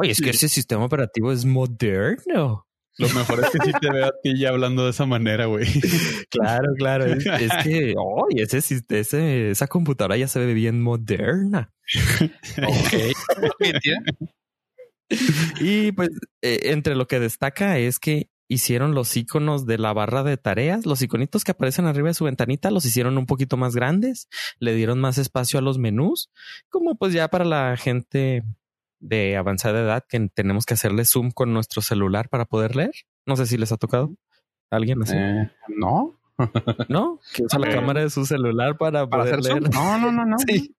Ay, 0.00 0.10
es 0.10 0.20
que 0.20 0.30
ese 0.30 0.48
sistema 0.48 0.84
operativo 0.84 1.32
es 1.32 1.44
moderno. 1.44 2.66
Lo 2.98 3.08
mejor 3.10 3.40
es 3.40 3.50
que 3.50 3.58
sí 3.62 3.72
te 3.78 3.90
veo 3.90 4.06
a 4.06 4.12
ti 4.22 4.38
ya 4.38 4.48
hablando 4.48 4.84
de 4.84 4.90
esa 4.90 5.04
manera, 5.04 5.46
güey. 5.46 5.66
Claro, 6.30 6.68
claro. 6.76 7.04
Es, 7.04 7.24
que, 7.62 7.94
ay, 7.96 8.42
ese, 8.42 8.58
ese, 8.88 9.50
esa 9.50 9.66
computadora 9.68 10.16
ya 10.16 10.28
se 10.28 10.40
ve 10.40 10.54
bien 10.54 10.82
moderna. 10.82 11.72
ok. 12.62 12.94
y 15.60 15.92
pues, 15.92 16.10
eh, 16.42 16.60
entre 16.64 16.94
lo 16.94 17.06
que 17.06 17.20
destaca 17.20 17.78
es 17.78 17.98
que 17.98 18.28
hicieron 18.48 18.94
los 18.94 19.16
iconos 19.16 19.66
de 19.66 19.78
la 19.78 19.92
barra 19.92 20.22
de 20.22 20.36
tareas, 20.36 20.86
los 20.86 21.02
iconitos 21.02 21.44
que 21.44 21.52
aparecen 21.52 21.86
arriba 21.86 22.08
de 22.08 22.14
su 22.14 22.24
ventanita, 22.24 22.70
los 22.70 22.84
hicieron 22.84 23.18
un 23.18 23.26
poquito 23.26 23.56
más 23.56 23.74
grandes, 23.74 24.28
le 24.58 24.74
dieron 24.74 25.00
más 25.00 25.18
espacio 25.18 25.58
a 25.58 25.62
los 25.62 25.78
menús, 25.78 26.30
como 26.68 26.96
pues 26.96 27.12
ya 27.12 27.28
para 27.28 27.44
la 27.44 27.76
gente 27.76 28.44
de 29.00 29.36
avanzada 29.36 29.80
edad 29.80 30.04
que 30.08 30.28
tenemos 30.32 30.64
que 30.64 30.74
hacerle 30.74 31.04
zoom 31.04 31.30
con 31.30 31.52
nuestro 31.52 31.82
celular 31.82 32.28
para 32.28 32.44
poder 32.44 32.76
leer. 32.76 32.92
No 33.26 33.36
sé 33.36 33.46
si 33.46 33.58
les 33.58 33.72
ha 33.72 33.76
tocado 33.76 34.14
alguien 34.70 35.02
así. 35.02 35.16
Eh, 35.16 35.50
no. 35.68 36.18
¿No? 36.88 37.20
Que 37.34 37.44
usa 37.44 37.58
la 37.58 37.70
cámara 37.70 38.02
de 38.02 38.10
su 38.10 38.26
celular 38.26 38.76
para, 38.76 39.08
poder 39.08 39.42
leer. 39.42 39.70
No, 39.70 39.98
no, 39.98 40.12
no, 40.12 40.24
no. 40.24 40.36
Sí. 40.48 40.74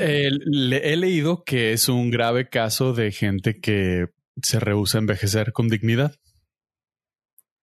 he 0.00 0.96
leído 0.98 1.44
que 1.44 1.72
es 1.72 1.88
un 1.88 2.10
grave 2.10 2.50
caso 2.50 2.92
de 2.92 3.10
gente 3.10 3.58
que 3.58 4.10
se 4.42 4.60
rehúsa 4.60 4.98
a 4.98 5.00
envejecer 5.00 5.54
con 5.54 5.68
dignidad. 5.68 6.14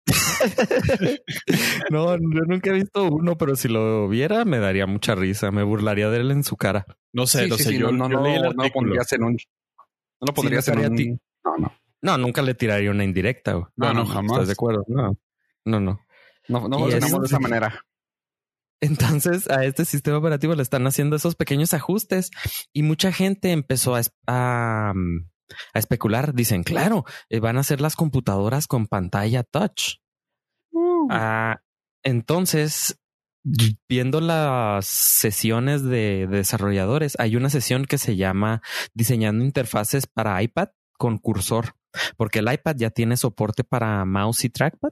no, 1.90 2.16
yo 2.16 2.40
nunca 2.46 2.70
he 2.70 2.74
visto 2.74 3.04
uno, 3.04 3.36
pero 3.36 3.56
si 3.56 3.68
lo 3.68 4.08
viera 4.08 4.44
me 4.44 4.58
daría 4.58 4.86
mucha 4.86 5.14
risa, 5.14 5.50
me 5.50 5.62
burlaría 5.62 6.10
de 6.10 6.18
él 6.20 6.30
en 6.30 6.44
su 6.44 6.56
cara. 6.56 6.86
No 7.12 7.26
sé, 7.26 7.48
no 7.48 7.56
sé, 7.56 7.76
yo, 7.76 7.90
no, 7.90 8.08
no, 8.08 8.22
leí 8.22 8.36
el 8.36 8.54
no 8.54 8.68
pondrías 8.72 9.12
en 9.12 9.24
un... 9.24 9.32
No 9.32 10.26
lo 10.26 10.34
pondrías 10.34 10.68
en 10.68 10.78
un... 10.78 11.20
No, 11.44 11.56
no. 11.58 11.72
No, 12.02 12.18
nunca 12.18 12.42
le 12.42 12.54
tiraría 12.54 12.90
una 12.90 13.04
indirecta. 13.04 13.52
No, 13.76 13.92
no, 13.92 14.06
jamás. 14.06 14.32
¿Estás 14.32 14.46
de 14.48 14.52
acuerdo? 14.52 14.84
No, 14.86 15.16
no, 15.64 15.80
no. 15.80 16.00
No, 16.48 16.68
no 16.68 16.78
funcionamos 16.78 17.20
de 17.20 17.26
esa 17.26 17.40
manera. 17.40 17.84
Entonces 18.80 19.48
a 19.50 19.64
este 19.64 19.84
sistema 19.84 20.18
operativo 20.18 20.54
le 20.54 20.62
están 20.62 20.86
haciendo 20.86 21.16
esos 21.16 21.34
pequeños 21.34 21.72
ajustes 21.74 22.30
y 22.72 22.82
mucha 22.82 23.10
gente 23.10 23.52
empezó 23.52 23.96
a, 23.96 24.02
a, 24.26 24.92
a 25.74 25.78
especular. 25.78 26.34
Dicen, 26.34 26.62
claro, 26.62 27.04
eh, 27.28 27.40
van 27.40 27.58
a 27.58 27.62
ser 27.62 27.80
las 27.80 27.96
computadoras 27.96 28.66
con 28.66 28.86
pantalla 28.86 29.42
touch. 29.42 29.96
Uh. 30.72 31.08
Ah, 31.10 31.60
entonces, 32.02 32.98
viendo 33.88 34.20
las 34.20 34.86
sesiones 34.86 35.82
de, 35.82 36.26
desarrolladores, 36.28 37.16
hay 37.18 37.36
una 37.36 37.50
sesión 37.50 37.84
que 37.84 37.98
se 37.98 38.16
llama 38.16 38.62
diseñando 38.94 39.44
interfaces 39.44 40.06
para 40.06 40.42
iPad 40.42 40.68
con 40.98 41.18
cursor, 41.18 41.74
porque 42.16 42.40
el 42.40 42.52
iPad 42.52 42.76
ya 42.76 42.90
tiene 42.90 43.16
soporte 43.16 43.64
para 43.64 44.04
mouse 44.04 44.44
y 44.44 44.50
trackpad 44.50 44.90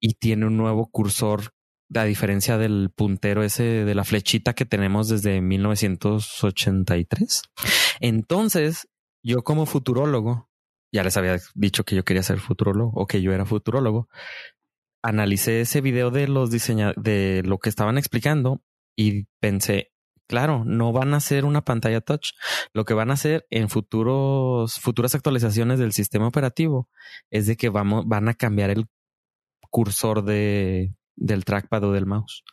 y 0.00 0.14
tiene 0.14 0.46
un 0.46 0.56
nuevo 0.56 0.90
cursor 0.90 1.54
a 1.94 2.04
diferencia 2.04 2.58
del 2.58 2.90
puntero 2.94 3.42
ese 3.42 3.62
de 3.62 3.94
la 3.94 4.04
flechita 4.04 4.54
que 4.54 4.64
tenemos 4.64 5.08
desde 5.08 5.40
1983. 5.40 7.42
Entonces, 8.00 8.88
yo 9.24 9.42
como 9.42 9.66
futurólogo, 9.66 10.50
ya 10.92 11.02
les 11.02 11.16
había 11.16 11.38
dicho 11.54 11.84
que 11.84 11.96
yo 11.96 12.04
quería 12.04 12.22
ser 12.22 12.38
futurólogo 12.38 12.92
o 12.94 13.06
que 13.06 13.22
yo 13.22 13.32
era 13.32 13.46
futurólogo, 13.46 14.08
analicé 15.02 15.62
ese 15.62 15.80
video 15.80 16.10
de 16.10 16.28
los 16.28 16.50
diseñadores, 16.50 17.02
de 17.02 17.42
lo 17.44 17.58
que 17.58 17.70
estaban 17.70 17.98
explicando 17.98 18.62
y 18.94 19.24
pensé, 19.40 19.92
claro, 20.28 20.64
no 20.64 20.92
van 20.92 21.14
a 21.14 21.16
hacer 21.16 21.44
una 21.44 21.64
pantalla 21.64 22.00
touch. 22.00 22.32
Lo 22.72 22.84
que 22.84 22.94
van 22.94 23.10
a 23.10 23.14
hacer 23.14 23.46
en 23.50 23.70
futuros, 23.70 24.74
futuras 24.74 25.14
actualizaciones 25.14 25.78
del 25.78 25.92
sistema 25.92 26.28
operativo 26.28 26.88
es 27.30 27.46
de 27.46 27.56
que 27.56 27.70
vamos, 27.70 28.04
van 28.06 28.28
a 28.28 28.34
cambiar 28.34 28.70
el 28.70 28.86
cursor 29.70 30.22
de, 30.22 30.94
del 31.16 31.44
trackpad 31.44 31.84
o 31.84 31.92
del 31.92 32.06
mouse. 32.06 32.44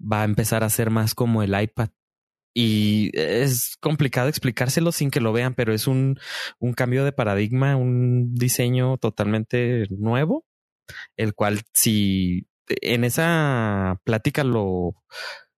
Va 0.00 0.22
a 0.22 0.24
empezar 0.24 0.64
a 0.64 0.70
ser 0.70 0.90
más 0.90 1.14
como 1.14 1.42
el 1.42 1.60
iPad 1.60 1.90
y 2.54 3.10
es 3.14 3.76
complicado 3.80 4.28
explicárselo 4.28 4.92
sin 4.92 5.10
que 5.10 5.20
lo 5.20 5.32
vean, 5.32 5.54
pero 5.54 5.72
es 5.72 5.86
un, 5.86 6.18
un 6.58 6.72
cambio 6.72 7.04
de 7.04 7.12
paradigma, 7.12 7.76
un 7.76 8.34
diseño 8.34 8.98
totalmente 8.98 9.86
nuevo, 9.90 10.44
el 11.16 11.34
cual 11.34 11.60
si 11.72 12.46
en 12.68 13.04
esa 13.04 14.00
plática 14.04 14.44
lo, 14.44 14.94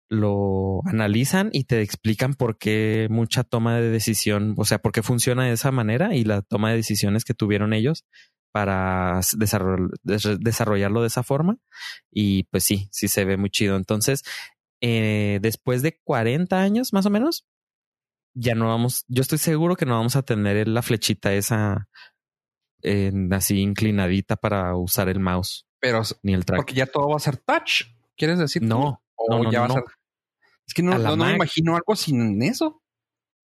lo 0.08 0.82
analizan 0.84 1.48
y 1.52 1.64
te 1.64 1.80
explican 1.80 2.34
por 2.34 2.58
qué 2.58 3.06
mucha 3.10 3.44
toma 3.44 3.76
de 3.78 3.88
decisión, 3.88 4.54
o 4.58 4.64
sea, 4.66 4.78
por 4.78 4.92
qué 4.92 5.02
funciona 5.02 5.46
de 5.46 5.52
esa 5.52 5.72
manera 5.72 6.14
y 6.14 6.24
la 6.24 6.42
toma 6.42 6.70
de 6.70 6.76
decisiones 6.76 7.24
que 7.24 7.32
tuvieron 7.34 7.72
ellos 7.72 8.04
para 8.52 9.20
desarrollarlo 10.04 11.00
de 11.00 11.06
esa 11.06 11.22
forma. 11.22 11.56
Y 12.10 12.44
pues 12.44 12.64
sí, 12.64 12.88
sí 12.92 13.08
se 13.08 13.24
ve 13.24 13.38
muy 13.38 13.48
chido. 13.48 13.76
Entonces, 13.76 14.22
eh, 14.82 15.38
después 15.40 15.80
de 15.80 16.00
40 16.02 16.60
años 16.60 16.92
más 16.92 17.06
o 17.06 17.10
menos, 17.10 17.46
ya 18.34 18.54
no 18.54 18.68
vamos, 18.68 19.04
yo 19.08 19.22
estoy 19.22 19.38
seguro 19.38 19.76
que 19.76 19.86
no 19.86 19.96
vamos 19.96 20.16
a 20.16 20.22
tener 20.22 20.66
la 20.66 20.82
flechita 20.82 21.32
esa 21.32 21.88
así 23.30 23.60
inclinadita 23.60 24.34
para 24.34 24.74
usar 24.74 25.08
el 25.08 25.20
mouse. 25.20 25.68
Pero 25.78 26.02
ni 26.24 26.34
el 26.34 26.44
track. 26.44 26.58
Porque 26.58 26.74
ya 26.74 26.86
todo 26.86 27.08
va 27.10 27.16
a 27.16 27.20
ser 27.20 27.36
touch, 27.36 27.84
¿quieres 28.16 28.40
decir? 28.40 28.62
No, 28.62 29.04
no, 29.28 29.44
no, 29.44 29.52
ya 29.52 29.60
va 29.60 29.66
a 29.66 29.70
ser... 29.70 29.84
Es 30.66 30.74
que 30.74 30.82
no, 30.82 30.98
no, 30.98 31.16
me 31.16 31.34
imagino 31.34 31.76
algo 31.76 31.94
sin 31.94 32.42
eso. 32.42 32.82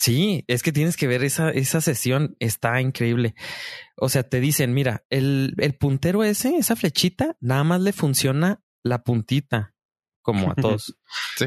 Sí, 0.00 0.44
es 0.48 0.64
que 0.64 0.72
tienes 0.72 0.96
que 0.96 1.06
ver 1.06 1.22
esa, 1.22 1.50
esa 1.50 1.80
sesión, 1.80 2.36
está 2.40 2.80
increíble. 2.80 3.34
O 3.96 4.08
sea, 4.08 4.28
te 4.28 4.40
dicen, 4.40 4.74
mira, 4.74 5.04
el, 5.08 5.54
el 5.58 5.76
puntero 5.76 6.24
ese, 6.24 6.56
esa 6.56 6.74
flechita, 6.74 7.36
nada 7.40 7.62
más 7.62 7.80
le 7.80 7.92
funciona 7.92 8.62
la 8.82 9.04
puntita 9.04 9.76
como 10.22 10.50
a 10.50 10.54
todos. 10.54 10.96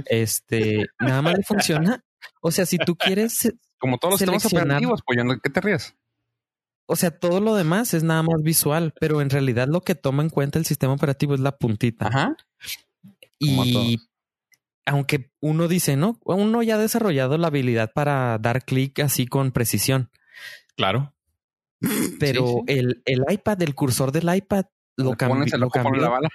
Este, 0.05 0.87
nada 0.99 1.21
más 1.21 1.37
le 1.37 1.43
funciona. 1.43 2.03
O 2.41 2.51
sea, 2.51 2.65
si 2.65 2.77
tú 2.77 2.95
quieres. 2.95 3.53
Como 3.77 3.97
todos 3.97 4.13
los 4.13 4.19
sistemas 4.19 4.45
operativos, 4.45 5.01
pues, 5.05 5.17
¿qué 5.41 5.49
te 5.49 5.61
ríes? 5.61 5.95
O 6.85 6.95
sea, 6.95 7.11
todo 7.11 7.39
lo 7.39 7.55
demás 7.55 7.93
es 7.93 8.03
nada 8.03 8.21
más 8.21 8.41
visual, 8.43 8.93
pero 8.99 9.21
en 9.21 9.29
realidad 9.29 9.67
lo 9.67 9.81
que 9.81 9.95
toma 9.95 10.23
en 10.23 10.29
cuenta 10.29 10.59
el 10.59 10.65
sistema 10.65 10.93
operativo 10.93 11.33
es 11.33 11.39
la 11.39 11.57
puntita. 11.57 12.07
Ajá. 12.07 12.35
Y 13.39 13.99
aunque 14.85 15.31
uno 15.39 15.67
dice, 15.67 15.95
no, 15.95 16.19
uno 16.25 16.61
ya 16.63 16.75
ha 16.75 16.79
desarrollado 16.79 17.37
la 17.37 17.47
habilidad 17.47 17.91
para 17.93 18.37
dar 18.39 18.65
clic 18.65 18.99
así 18.99 19.25
con 19.25 19.51
precisión. 19.51 20.11
Claro. 20.75 21.13
Pero 22.19 22.63
El, 22.67 23.01
el 23.05 23.23
iPad, 23.27 23.61
el 23.61 23.73
cursor 23.73 24.11
del 24.11 24.35
iPad, 24.35 24.65
lo, 24.97 25.15
cambió. 25.15 25.57
lo 25.57 25.69
cambió. 25.69 26.01
La 26.01 26.09
bala 26.09 26.29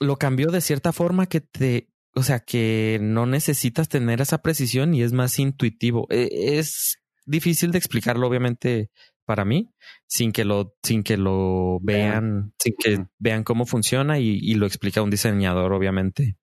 lo 0.00 0.16
cambió 0.16 0.50
de 0.50 0.60
cierta 0.60 0.92
forma 0.92 1.26
que 1.26 1.40
te, 1.40 1.88
o 2.14 2.22
sea, 2.22 2.40
que 2.40 2.98
no 3.00 3.26
necesitas 3.26 3.88
tener 3.88 4.20
esa 4.20 4.38
precisión 4.38 4.94
y 4.94 5.02
es 5.02 5.12
más 5.12 5.38
intuitivo. 5.38 6.06
E, 6.10 6.58
es 6.58 6.98
difícil 7.26 7.70
de 7.70 7.78
explicarlo, 7.78 8.26
obviamente, 8.26 8.90
para 9.24 9.44
mí, 9.44 9.70
sin 10.08 10.32
que 10.32 10.44
lo, 10.44 10.74
sin 10.82 11.02
que 11.04 11.16
lo 11.16 11.78
vean, 11.82 12.52
sin 12.58 12.74
que 12.82 13.06
vean 13.18 13.44
cómo 13.44 13.66
funciona 13.66 14.18
y, 14.18 14.38
y 14.42 14.54
lo 14.54 14.66
explica 14.66 15.02
un 15.02 15.10
diseñador, 15.10 15.72
obviamente 15.72 16.39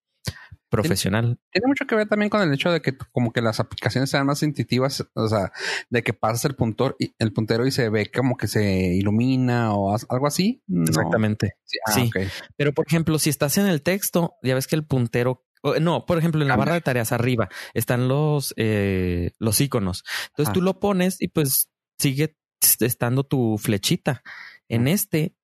profesional. 0.68 1.38
Tiene 1.50 1.66
mucho 1.66 1.86
que 1.86 1.94
ver 1.94 2.08
también 2.08 2.30
con 2.30 2.42
el 2.42 2.52
hecho 2.52 2.70
de 2.70 2.80
que 2.80 2.96
como 3.12 3.32
que 3.32 3.42
las 3.42 3.60
aplicaciones 3.60 4.10
sean 4.10 4.26
más 4.26 4.42
intuitivas, 4.42 5.06
o 5.14 5.28
sea, 5.28 5.52
de 5.90 6.02
que 6.02 6.12
pasas 6.12 6.44
el 6.44 6.54
puntor 6.54 6.96
y 6.98 7.14
el 7.18 7.32
puntero 7.32 7.66
y 7.66 7.70
se 7.70 7.88
ve 7.88 8.10
como 8.10 8.36
que 8.36 8.46
se 8.46 8.94
ilumina 8.94 9.74
o 9.74 9.96
algo 10.08 10.26
así. 10.26 10.62
Exactamente. 10.86 11.56
Sí. 11.64 11.78
Ah, 11.86 12.26
Pero 12.56 12.72
por 12.72 12.86
ejemplo, 12.86 13.18
si 13.18 13.30
estás 13.30 13.58
en 13.58 13.66
el 13.66 13.82
texto, 13.82 14.36
ya 14.42 14.54
ves 14.54 14.66
que 14.66 14.76
el 14.76 14.84
puntero 14.84 15.44
no, 15.80 16.06
por 16.06 16.18
ejemplo, 16.18 16.40
en 16.42 16.48
la 16.48 16.56
barra 16.56 16.74
de 16.74 16.80
tareas 16.80 17.12
arriba 17.12 17.48
están 17.74 18.08
los, 18.08 18.54
eh, 18.56 19.32
los 19.38 19.60
iconos. 19.60 20.04
Entonces 20.28 20.52
tú 20.52 20.62
lo 20.62 20.78
pones 20.78 21.20
y 21.20 21.28
pues 21.28 21.68
sigue 21.98 22.36
estando 22.80 23.24
tu 23.24 23.58
flechita. 23.58 24.22
En 24.68 24.86
este 24.86 25.34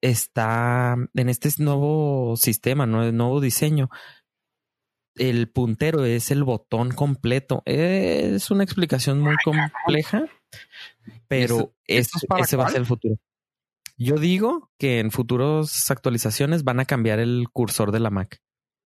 está, 0.00 0.96
en 1.14 1.28
este 1.28 1.48
nuevo 1.58 2.36
sistema, 2.36 2.86
¿no? 2.86 3.10
nuevo 3.10 3.40
diseño, 3.40 3.88
el 5.16 5.48
puntero 5.50 6.04
es 6.04 6.30
el 6.30 6.44
botón 6.44 6.90
completo. 6.90 7.62
Es 7.66 8.50
una 8.50 8.64
explicación 8.64 9.20
muy 9.20 9.36
compleja, 9.44 10.24
pero 11.28 11.74
ese 11.86 12.56
va 12.56 12.66
a 12.66 12.70
ser 12.70 12.80
el 12.80 12.86
futuro. 12.86 13.16
Yo 13.96 14.16
digo 14.16 14.70
que 14.78 14.98
en 14.98 15.10
futuras 15.12 15.90
actualizaciones 15.90 16.64
van 16.64 16.80
a 16.80 16.84
cambiar 16.84 17.20
el 17.20 17.46
cursor 17.52 17.92
de 17.92 18.00
la 18.00 18.10
Mac, 18.10 18.42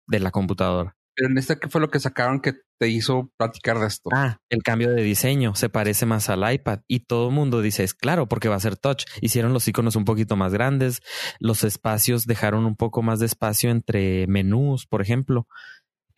de 0.05 0.19
la 0.19 0.31
computadora. 0.31 0.97
Pero 1.17 1.31
en 1.31 1.37
este, 1.39 1.57
¿qué 1.57 1.67
fue 1.67 1.81
lo 1.81 1.89
que 1.89 1.99
sacaron 1.99 2.41
que 2.41 2.53
te 2.77 2.89
hizo 2.89 3.31
platicar 3.37 3.79
de 3.79 3.87
esto? 3.87 4.11
Ah, 4.13 4.39
el 4.49 4.61
cambio 4.61 4.93
de 4.93 5.01
diseño 5.01 5.55
se 5.55 5.67
parece 5.67 6.05
más 6.05 6.29
al 6.29 6.53
iPad 6.53 6.81
y 6.87 7.01
todo 7.01 7.29
el 7.29 7.33
mundo 7.33 7.61
dice 7.61 7.83
es 7.83 7.95
claro 7.95 8.27
porque 8.27 8.49
va 8.49 8.55
a 8.55 8.59
ser 8.59 8.77
touch. 8.77 9.05
Hicieron 9.19 9.51
los 9.51 9.67
iconos 9.67 9.95
un 9.95 10.05
poquito 10.05 10.35
más 10.35 10.53
grandes, 10.53 11.01
los 11.39 11.63
espacios 11.63 12.27
dejaron 12.27 12.65
un 12.65 12.75
poco 12.75 13.01
más 13.01 13.17
de 13.19 13.25
espacio 13.25 13.71
entre 13.71 14.27
menús, 14.27 14.85
por 14.85 15.01
ejemplo. 15.01 15.47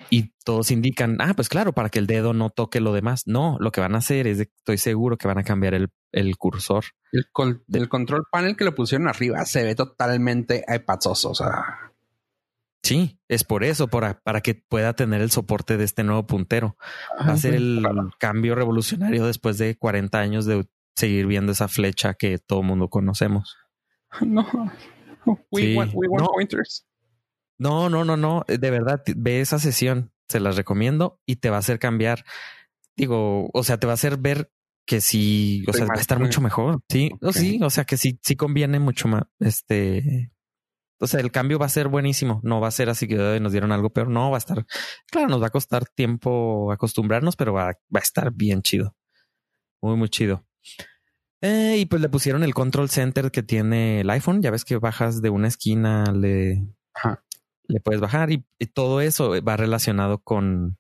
Y 0.10 0.32
todos 0.44 0.72
indican, 0.72 1.18
ah, 1.20 1.34
pues 1.36 1.50
claro, 1.50 1.74
para 1.74 1.90
que 1.90 2.00
el 2.00 2.08
dedo 2.08 2.34
no 2.34 2.50
toque 2.50 2.80
lo 2.80 2.94
demás. 2.94 3.24
No, 3.26 3.58
lo 3.60 3.72
que 3.72 3.82
van 3.82 3.96
a 3.96 4.00
hacer 4.00 4.28
es, 4.28 4.40
estoy 4.40 4.78
seguro 4.78 5.18
que 5.18 5.28
van 5.28 5.38
a 5.38 5.44
cambiar 5.44 5.74
el, 5.74 5.90
el 6.12 6.38
cursor. 6.38 6.86
El, 7.12 7.26
del 7.68 7.90
control 7.90 8.24
panel 8.32 8.56
que 8.56 8.64
le 8.64 8.72
pusieron 8.72 9.08
arriba 9.08 9.46
se 9.46 9.64
ve 9.64 9.76
totalmente 9.76 10.64
iPadsoso, 10.68 11.32
o 11.32 11.36
sea. 11.36 11.92
Sí, 12.82 13.20
es 13.28 13.44
por 13.44 13.64
eso, 13.64 13.88
para, 13.88 14.20
para 14.22 14.42
que 14.42 14.56
pueda 14.56 14.94
tener 14.94 15.22
el 15.22 15.32
soporte 15.32 15.78
de 15.78 15.84
este 15.84 16.04
nuevo 16.04 16.26
puntero. 16.26 16.78
Va 17.20 17.34
a 17.34 17.38
ser 17.38 17.54
el 17.54 17.86
cambio 18.20 18.56
revolucionario 18.56 19.26
después 19.26 19.58
de 19.58 19.78
40 19.78 20.18
años 20.18 20.46
de 20.46 20.66
seguir 20.96 21.28
viendo 21.28 21.52
esa 21.52 21.68
flecha 21.68 22.14
que 22.14 22.38
todo 22.40 22.64
mundo 22.64 22.90
conocemos. 22.90 23.58
No, 25.26 25.36
we 25.52 25.76
want, 25.76 25.92
we 25.94 26.08
want 26.08 26.26
pointers. 26.26 26.89
No, 27.60 27.90
no, 27.90 28.06
no, 28.06 28.18
no. 28.18 28.46
Eh, 28.48 28.58
de 28.58 28.72
verdad, 28.72 29.04
ve 29.16 29.42
esa 29.42 29.60
sesión. 29.60 30.12
Se 30.28 30.40
las 30.40 30.56
recomiendo 30.56 31.20
y 31.26 31.38
te 31.38 31.50
va 31.50 31.58
a 31.58 31.60
hacer 31.60 31.78
cambiar. 31.80 32.24
Digo, 32.96 33.50
o 33.54 33.64
sea, 33.64 33.80
te 33.80 33.88
va 33.88 33.94
a 33.94 33.96
hacer 33.96 34.18
ver 34.18 34.52
que 34.86 35.02
sí, 35.02 35.64
o 35.68 35.74
sea, 35.74 35.86
va 35.86 35.94
a 35.96 36.02
estar 36.02 36.20
mucho 36.20 36.42
mejor. 36.42 36.82
Sí, 36.90 37.12
o 37.22 37.32
sí, 37.32 37.60
o 37.62 37.70
sea, 37.70 37.86
que 37.86 37.98
sí, 37.98 38.20
sí 38.24 38.36
conviene 38.36 38.80
mucho 38.80 39.08
más. 39.08 39.24
Este, 39.40 40.32
o 41.00 41.08
sea, 41.08 41.20
el 41.20 41.32
cambio 41.32 41.60
va 41.60 41.68
a 41.68 41.70
ser 41.70 41.88
buenísimo. 41.88 42.40
No 42.44 42.60
va 42.60 42.70
a 42.70 42.72
ser 42.72 42.90
así 42.90 43.08
que 43.08 43.40
nos 43.40 43.52
dieron 43.52 43.72
algo 43.72 43.92
peor. 43.92 44.10
No 44.10 44.32
va 44.32 44.38
a 44.38 44.40
estar, 44.40 44.66
claro, 45.12 45.28
nos 45.28 45.42
va 45.42 45.48
a 45.48 45.52
costar 45.52 45.86
tiempo 45.88 46.72
acostumbrarnos, 46.72 47.36
pero 47.36 47.54
va, 47.54 47.66
va 47.66 48.00
a 48.00 48.00
estar 48.00 48.32
bien 48.34 48.62
chido. 48.62 48.96
Muy, 49.82 49.96
muy 49.96 50.10
chido. 50.10 50.46
Eh, 51.42 51.78
y 51.78 51.86
pues 51.86 52.02
le 52.02 52.10
pusieron 52.10 52.44
el 52.44 52.54
control 52.54 52.90
center 52.90 53.32
que 53.32 53.44
tiene 53.44 54.02
el 54.02 54.10
iPhone. 54.10 54.42
Ya 54.42 54.52
ves 54.52 54.66
que 54.66 54.78
bajas 54.78 55.22
de 55.22 55.30
una 55.30 55.48
esquina, 55.48 56.04
le, 56.12 56.68
le 57.70 57.80
puedes 57.80 58.02
bajar 58.02 58.32
y, 58.32 58.44
todo 58.74 59.00
eso 59.00 59.42
va 59.42 59.56
relacionado 59.56 60.20
con, 60.20 60.78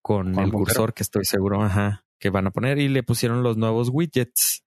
con, 0.00 0.38
el 0.38 0.50
cursor 0.50 0.94
que 0.94 1.02
estoy 1.02 1.24
seguro 1.24 1.62
ajá, 1.62 2.04
que 2.18 2.30
van 2.30 2.46
a 2.46 2.50
poner. 2.50 2.78
Y 2.78 2.88
le 2.88 3.02
pusieron 3.02 3.42
los 3.42 3.56
nuevos 3.56 3.90
widgets 3.92 4.62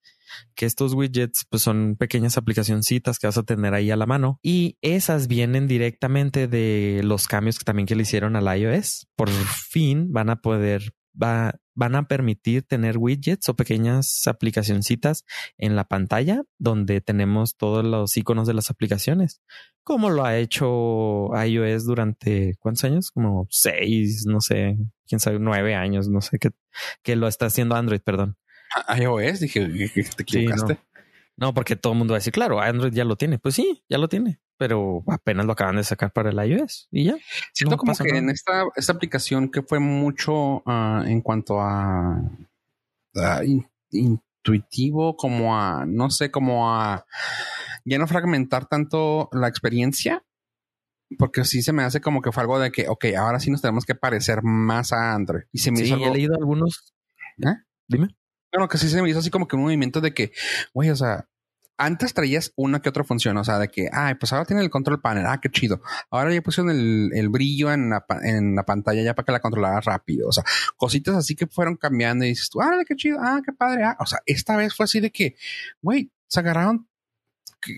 que 0.55 0.65
estos 0.65 0.93
widgets 0.93 1.45
pues 1.49 1.63
son 1.63 1.95
pequeñas 1.97 2.37
aplicacioncitas 2.37 3.17
que 3.17 3.27
vas 3.27 3.37
a 3.37 3.43
tener 3.43 3.73
ahí 3.73 3.91
a 3.91 3.95
la 3.95 4.05
mano. 4.05 4.39
Y 4.43 4.77
esas 4.81 5.27
vienen 5.27 5.67
directamente 5.67 6.47
de 6.47 7.01
los 7.03 7.27
cambios 7.27 7.57
que 7.57 7.65
también 7.65 7.87
que 7.87 7.95
le 7.95 8.03
hicieron 8.03 8.35
al 8.35 8.59
iOS. 8.59 9.07
Por 9.15 9.29
fin 9.29 10.11
van 10.11 10.29
a 10.29 10.41
poder 10.41 10.93
va, 11.21 11.59
van 11.75 11.95
a 11.95 12.07
permitir 12.07 12.63
tener 12.63 12.97
widgets 12.97 13.49
o 13.49 13.55
pequeñas 13.55 14.27
aplicacioncitas 14.27 15.25
en 15.57 15.75
la 15.75 15.85
pantalla 15.85 16.43
donde 16.57 17.01
tenemos 17.01 17.55
todos 17.57 17.85
los 17.85 18.15
iconos 18.17 18.47
de 18.47 18.53
las 18.53 18.69
aplicaciones, 18.69 19.41
como 19.83 20.09
lo 20.09 20.25
ha 20.25 20.37
hecho 20.37 21.29
iOS 21.33 21.85
durante 21.85 22.55
cuántos 22.59 22.83
años, 22.83 23.11
como 23.11 23.47
seis, 23.49 24.25
no 24.27 24.41
sé, 24.41 24.77
quién 25.07 25.19
sabe, 25.19 25.39
nueve 25.39 25.75
años, 25.75 26.09
no 26.09 26.21
sé 26.21 26.39
qué, 26.39 26.51
que 27.03 27.15
lo 27.15 27.27
está 27.27 27.47
haciendo 27.47 27.75
Android, 27.75 28.01
perdón. 28.01 28.37
iOS, 28.97 29.39
dije, 29.39 29.67
te 30.15 30.23
equivocaste. 30.23 30.79
no, 31.37 31.53
porque 31.53 31.75
todo 31.75 31.93
el 31.93 31.99
mundo 31.99 32.13
va 32.13 32.17
a 32.17 32.19
decir, 32.19 32.33
claro, 32.33 32.59
Android 32.59 32.93
ya 32.93 33.05
lo 33.05 33.15
tiene. 33.15 33.39
Pues 33.39 33.55
sí, 33.55 33.83
ya 33.89 33.97
lo 33.97 34.09
tiene 34.09 34.39
pero 34.59 35.05
apenas 35.07 35.45
lo 35.45 35.53
acaban 35.53 35.77
de 35.77 35.85
sacar 35.85 36.11
para 36.11 36.31
el 36.31 36.51
iOS 36.51 36.89
y 36.91 37.05
ya. 37.05 37.15
Siento 37.53 37.77
como 37.77 37.95
que 37.95 38.09
en 38.09 38.29
esta, 38.29 38.65
esta 38.75 38.91
aplicación 38.91 39.49
que 39.49 39.63
fue 39.63 39.79
mucho 39.79 40.61
ah, 40.65 41.01
en 41.07 41.21
cuanto 41.21 41.61
a, 41.61 42.21
intuitivo, 43.89 45.15
como 45.15 45.57
a, 45.57 45.85
no 45.87 46.09
sé, 46.11 46.29
como 46.29 46.69
a 46.69 47.05
ya 47.85 47.97
no 47.97 48.05
fragmentar 48.05 48.65
tanto 48.65 49.29
la 49.31 49.47
experiencia, 49.47 50.25
porque 51.17 51.45
sí 51.45 51.61
se 51.61 51.71
me 51.71 51.83
hace 51.83 52.01
como 52.01 52.21
que 52.21 52.33
fue 52.33 52.41
algo 52.41 52.59
de 52.59 52.69
que, 52.69 52.89
ok, 52.89 53.05
ahora 53.17 53.39
sí 53.39 53.49
nos 53.51 53.61
tenemos 53.61 53.85
que 53.85 53.95
parecer 53.95 54.43
más 54.43 54.91
a 54.91 55.13
Android. 55.13 55.43
Y 55.53 55.59
se 55.59 55.71
me 55.71 55.77
sí, 55.77 55.93
he 55.93 56.11
leído 56.11 56.35
algunos. 56.35 56.93
¿Eh? 57.37 57.55
Dime. 57.87 58.09
Bueno, 58.51 58.67
que 58.67 58.77
sí 58.77 58.89
se 58.89 59.01
me 59.01 59.09
hizo 59.09 59.19
así 59.19 59.29
como 59.29 59.47
que 59.47 59.55
un 59.55 59.61
movimiento 59.61 60.01
de 60.01 60.13
que, 60.13 60.33
güey, 60.73 60.89
o 60.89 60.97
sea, 60.97 61.29
antes 61.79 62.13
traías 62.13 62.51
una 62.55 62.81
que 62.81 62.89
otra 62.89 63.03
función, 63.03 63.37
o 63.37 63.43
sea, 63.43 63.57
de 63.57 63.69
que, 63.69 63.89
ay, 63.91 64.15
pues 64.15 64.33
ahora 64.33 64.45
tiene 64.45 64.61
el 64.61 64.69
control 64.69 65.01
panel, 65.01 65.25
ah, 65.25 65.39
qué 65.41 65.49
chido. 65.49 65.81
Ahora 66.11 66.33
ya 66.33 66.41
pusieron 66.41 66.69
el, 66.71 67.29
brillo 67.29 67.71
en 67.71 67.89
la, 67.89 68.05
en 68.21 68.55
la, 68.55 68.65
pantalla 68.65 69.01
ya 69.01 69.15
para 69.15 69.25
que 69.25 69.31
la 69.31 69.39
controlara 69.39 69.79
rápido, 69.79 70.27
o 70.27 70.31
sea, 70.31 70.43
cositas 70.75 71.15
así 71.15 71.35
que 71.35 71.47
fueron 71.47 71.77
cambiando 71.77 72.25
y 72.25 72.29
dices 72.29 72.49
tú, 72.49 72.61
ah, 72.61 72.83
qué 72.85 72.95
chido, 72.95 73.17
ah, 73.21 73.41
qué 73.43 73.53
padre, 73.53 73.85
ah. 73.85 73.97
o 73.99 74.05
sea, 74.05 74.19
esta 74.25 74.57
vez 74.57 74.75
fue 74.75 74.83
así 74.83 74.99
de 74.99 75.09
que, 75.09 75.35
güey, 75.81 76.11
se 76.27 76.41
agarraron 76.41 76.87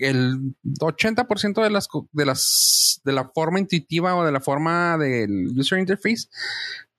el 0.00 0.54
80% 0.80 1.62
de 1.62 1.70
las, 1.70 1.88
de 2.12 2.26
las, 2.26 3.00
de 3.04 3.12
la 3.12 3.30
forma 3.34 3.60
intuitiva 3.60 4.16
o 4.16 4.24
de 4.24 4.32
la 4.32 4.40
forma 4.40 4.98
del 4.98 5.48
user 5.56 5.78
interface 5.78 6.28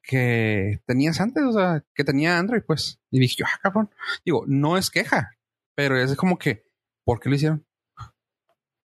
que 0.02 0.82
tenías 0.86 1.20
antes, 1.22 1.44
o 1.44 1.54
sea, 1.54 1.84
que 1.96 2.04
tenía 2.04 2.38
Android, 2.38 2.62
pues. 2.66 3.00
Y 3.10 3.20
dije, 3.20 3.44
ah, 3.46 3.60
cabrón. 3.62 3.89
Digo, 4.26 4.44
no 4.48 4.78
es 4.78 4.89
queja, 4.89 5.32
pero 5.76 5.98
es 5.98 6.16
como 6.16 6.38
que, 6.38 6.66
¿Por 7.04 7.20
qué 7.20 7.30
lo 7.30 7.36
hicieron? 7.36 7.66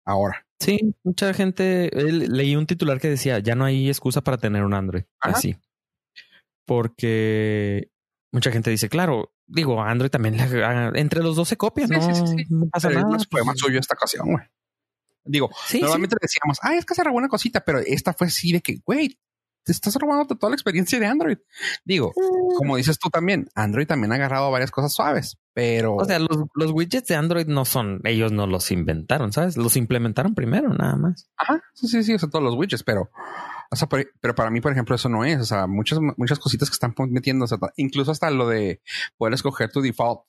Ahora. 0.06 0.46
Sí, 0.60 0.96
mucha 1.04 1.34
gente. 1.34 1.90
leí 1.94 2.56
un 2.56 2.66
titular 2.66 3.00
que 3.00 3.10
decía: 3.10 3.40
ya 3.40 3.56
no 3.56 3.66
hay 3.66 3.90
excusa 3.90 4.22
para 4.22 4.38
tener 4.38 4.64
un 4.64 4.74
Android. 4.74 5.04
Así. 5.20 5.58
Porque 6.66 7.92
mucha 8.32 8.52
gente 8.52 8.70
dice, 8.70 8.90
claro, 8.90 9.34
digo, 9.46 9.82
Android 9.82 10.10
también 10.10 10.36
entre 10.96 11.24
los 11.24 11.36
dos 11.36 11.48
se 11.48 11.58
copia, 11.58 11.88
no, 11.88 12.00
no, 12.50 12.70
pasa 12.70 12.90
nada. 12.90 13.18
Fue 13.30 13.44
más 13.44 13.58
suyo 13.58 13.80
esta 13.80 13.96
ocasión, 13.96 14.32
güey. 14.32 14.46
Digo, 15.24 15.50
normalmente 15.82 16.16
decíamos, 16.22 16.58
ay, 16.62 16.78
es 16.78 16.86
que 16.86 16.96
se 16.96 17.04
robó 17.04 17.18
una 17.18 17.28
cosita, 17.28 17.62
pero 17.62 17.80
esta 17.80 18.14
fue 18.14 18.28
así 18.28 18.54
de 18.54 18.62
que, 18.62 18.80
güey, 18.86 19.20
te 19.68 19.74
estás 19.74 19.96
robando 19.96 20.26
toda 20.36 20.52
la 20.52 20.56
experiencia 20.56 20.98
de 21.00 21.06
Android. 21.06 21.38
Digo, 21.84 22.14
como 22.56 22.74
mm. 22.74 22.78
dices 22.78 22.98
tú 22.98 23.10
también, 23.10 23.50
Android 23.54 23.86
también 23.86 24.14
ha 24.14 24.16
agarrado 24.16 24.50
varias 24.50 24.72
cosas 24.72 24.94
suaves, 24.94 25.38
pero... 25.54 25.96
O 25.96 26.06
sea, 26.06 26.20
los, 26.20 26.72
widgets 26.72 27.08
de 27.08 27.16
Android 27.16 27.48
no 27.48 27.66
son, 27.66 28.00
ellos 28.06 28.32
no 28.32 28.48
los 28.48 28.72
inventaron, 28.72 29.34
¿sabes? 29.34 29.58
Los 29.58 29.76
implementaron 29.76 30.36
primero, 30.36 30.74
nada 30.74 30.96
más. 30.96 31.30
Ajá, 31.36 31.62
sí, 31.74 31.88
sí, 31.88 32.04
sí, 32.04 32.14
o 32.14 32.20
sea, 32.20 32.30
todos 32.30 32.44
los 32.44 32.56
widgets, 32.56 32.84
pero... 32.84 33.12
O 33.70 33.76
sea, 33.76 33.90
pero 33.90 34.34
para 34.34 34.50
mí, 34.50 34.62
por 34.62 34.72
ejemplo, 34.72 34.96
eso 34.96 35.10
no 35.10 35.26
es. 35.26 35.42
O 35.42 35.46
sea, 35.46 35.68
muchas, 35.68 36.00
muchas 36.16 36.40
cositas 36.40 36.70
que 36.70 36.76
están 36.76 36.96
metiendo, 37.10 37.44
o 37.44 37.48
sea, 37.50 37.58
incluso 37.76 38.12
hasta 38.12 38.32
lo 38.32 38.48
de 38.48 38.82
poder 39.18 39.34
escoger 39.34 39.70
tu 39.70 39.82
default. 39.82 40.22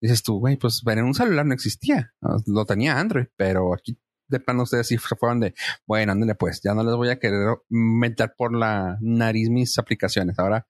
Dices 0.00 0.22
tú, 0.22 0.38
güey, 0.38 0.56
pues 0.56 0.82
en 0.86 1.04
un 1.04 1.14
celular 1.14 1.44
no 1.44 1.54
existía. 1.54 2.12
Lo 2.46 2.64
tenía 2.66 3.00
Android, 3.00 3.26
pero 3.36 3.74
aquí 3.74 3.98
de 4.28 4.40
plano 4.40 4.62
ustedes 4.62 4.86
sí 4.86 4.98
se 4.98 5.16
fueron 5.16 5.40
de, 5.40 5.54
bueno, 5.86 6.12
ándale 6.12 6.34
pues, 6.34 6.60
ya 6.62 6.74
no 6.74 6.82
les 6.82 6.94
voy 6.94 7.08
a 7.10 7.18
querer 7.18 7.58
meter 7.68 8.34
por 8.36 8.54
la 8.54 8.98
nariz 9.00 9.50
mis 9.50 9.78
aplicaciones. 9.78 10.38
Ahora 10.38 10.66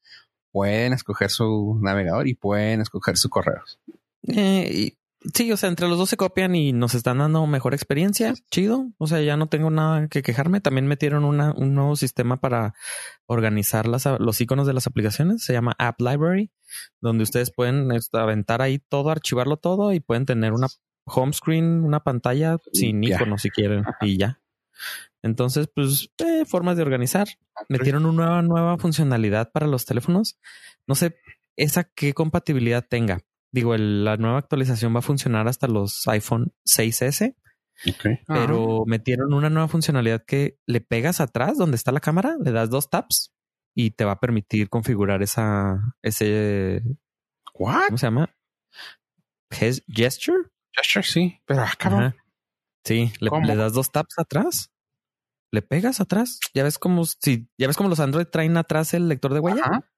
pueden 0.53 0.93
escoger 0.93 1.31
su 1.31 1.79
navegador 1.81 2.27
y 2.27 2.35
pueden 2.35 2.81
escoger 2.81 3.17
sus 3.17 3.31
correos. 3.31 3.79
Eh, 4.27 4.97
sí, 5.35 5.53
o 5.53 5.57
sea, 5.57 5.69
entre 5.69 5.89
los 5.89 5.99
dos 5.99 6.11
se 6.11 6.17
copian 6.17 6.55
y 6.55 6.73
nos 6.73 6.95
están 6.95 7.19
dando 7.19 7.47
mejor 7.47 7.75
experiencia. 7.75 8.35
Chido. 8.51 8.91
O 8.99 9.07
sea, 9.07 9.21
ya 9.21 9.37
no 9.37 9.49
tengo 9.49 9.71
nada 9.71 10.09
que 10.09 10.23
quejarme. 10.23 10.61
También 10.61 10.87
metieron 10.87 11.25
una, 11.25 11.53
un 11.53 11.75
nuevo 11.75 11.97
sistema 11.97 12.41
para 12.41 12.75
organizar 13.27 13.87
las, 13.87 14.07
los 14.19 14.41
iconos 14.41 14.67
de 14.67 14.75
las 14.75 14.87
aplicaciones. 14.87 15.45
Se 15.45 15.53
llama 15.53 15.75
App 15.79 16.01
Library, 16.01 16.51
donde 17.01 17.25
ustedes 17.25 17.53
pueden 17.53 17.93
este, 17.93 18.19
aventar 18.19 18.63
ahí 18.63 18.79
todo, 18.79 19.11
archivarlo 19.11 19.57
todo 19.57 19.93
y 19.93 20.01
pueden 20.01 20.27
tener 20.27 20.53
una 20.53 20.69
home 21.09 21.33
screen, 21.33 21.85
una 21.85 22.01
pantalla 22.01 22.59
sin 22.73 23.03
icono 23.03 23.39
si 23.39 23.51
quieren 23.51 23.85
y 24.01 24.19
ya. 24.19 24.41
Entonces, 25.23 25.69
pues, 25.75 26.11
eh, 26.19 26.45
formas 26.45 26.77
de 26.77 26.83
organizar. 26.83 27.27
Metieron 27.69 28.07
una 28.07 28.27
nueva, 28.27 28.43
nueva 28.43 28.79
funcionalidad 28.79 29.51
para 29.51 29.67
los 29.67 29.85
teléfonos. 29.85 30.39
No 30.87 30.95
sé 30.95 31.17
esa 31.57 31.85
qué 31.85 32.15
compatibilidad 32.15 32.87
tenga. 32.89 33.21
Digo, 33.51 33.77
la 33.77 34.17
nueva 34.17 34.39
actualización 34.39 34.95
va 34.95 35.01
a 35.01 35.03
funcionar 35.03 35.49
hasta 35.49 35.67
los 35.67 36.07
iPhone 36.07 36.53
6S. 36.65 37.35
Pero 38.27 38.85
metieron 38.87 39.33
una 39.33 39.51
nueva 39.51 39.69
funcionalidad 39.69 40.25
que 40.25 40.59
le 40.67 40.81
pegas 40.81 41.21
atrás 41.21 41.57
donde 41.57 41.77
está 41.77 41.93
la 41.93 42.01
cámara, 42.01 42.37
le 42.43 42.51
das 42.51 42.71
dos 42.71 42.91
taps 42.91 43.33
y 43.75 43.93
te 43.93 44.05
va 44.05 44.13
a 44.13 44.21
permitir 44.21 44.69
configurar 44.69 45.23
esa, 45.23 45.95
ese, 46.03 46.83
¿cómo 47.53 47.97
se 47.97 48.07
llama? 48.07 48.35
gesture. 49.51 50.51
Gesture, 50.83 51.05
sí, 51.05 51.41
pero 51.47 51.63
acá 51.63 52.15
Sí, 52.85 53.13
le, 53.21 53.31
le, 53.45 53.57
das 53.57 53.73
dos 53.73 53.91
taps 53.91 54.19
atrás, 54.19 54.71
le 55.53 55.63
pegas 55.63 56.01
atrás. 56.01 56.41
Ya 56.55 56.63
ves 56.63 56.79
como 56.79 57.05
si 57.05 57.49
ya 57.59 57.67
ves 57.67 57.77
como 57.77 57.89
los 57.89 58.01
Android 58.01 58.27
traen 58.27 58.57
atrás 58.57 58.95
el 58.95 59.09
lector 59.09 59.35
de 59.35 59.41
huella. 59.41 59.91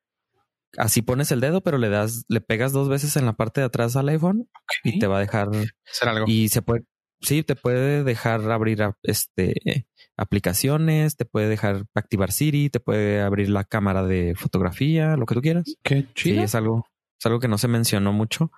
Así 0.76 1.02
pones 1.02 1.32
el 1.32 1.40
dedo, 1.40 1.62
pero 1.62 1.78
le 1.78 1.88
das, 1.88 2.24
le 2.28 2.40
pegas 2.40 2.72
dos 2.72 2.88
veces 2.88 3.16
en 3.16 3.26
la 3.26 3.32
parte 3.32 3.60
de 3.60 3.66
atrás 3.66 3.96
al 3.96 4.08
iPhone 4.08 4.48
y 4.84 4.98
te 4.98 5.06
va 5.06 5.18
a 5.18 5.20
dejar 5.20 5.48
hacer 5.48 6.08
algo. 6.08 6.26
Y 6.28 6.48
se 6.48 6.62
puede, 6.62 6.84
sí, 7.20 7.42
te 7.42 7.56
puede 7.56 8.04
dejar 8.04 8.50
abrir 8.50 8.80
este 9.02 9.86
aplicaciones, 10.16 11.16
te 11.16 11.24
puede 11.24 11.48
dejar 11.48 11.86
activar 11.94 12.30
Siri, 12.30 12.70
te 12.70 12.78
puede 12.78 13.20
abrir 13.20 13.48
la 13.48 13.64
cámara 13.64 14.04
de 14.04 14.34
fotografía, 14.36 15.16
lo 15.16 15.26
que 15.26 15.34
tú 15.34 15.40
quieras. 15.40 15.64
Qué 15.82 16.06
chido. 16.14 16.36
Sí, 16.36 16.42
es 16.42 16.54
algo, 16.54 16.86
es 17.18 17.26
algo 17.26 17.40
que 17.40 17.48
no 17.48 17.58
se 17.58 17.68
mencionó 17.68 18.12
mucho. 18.12 18.52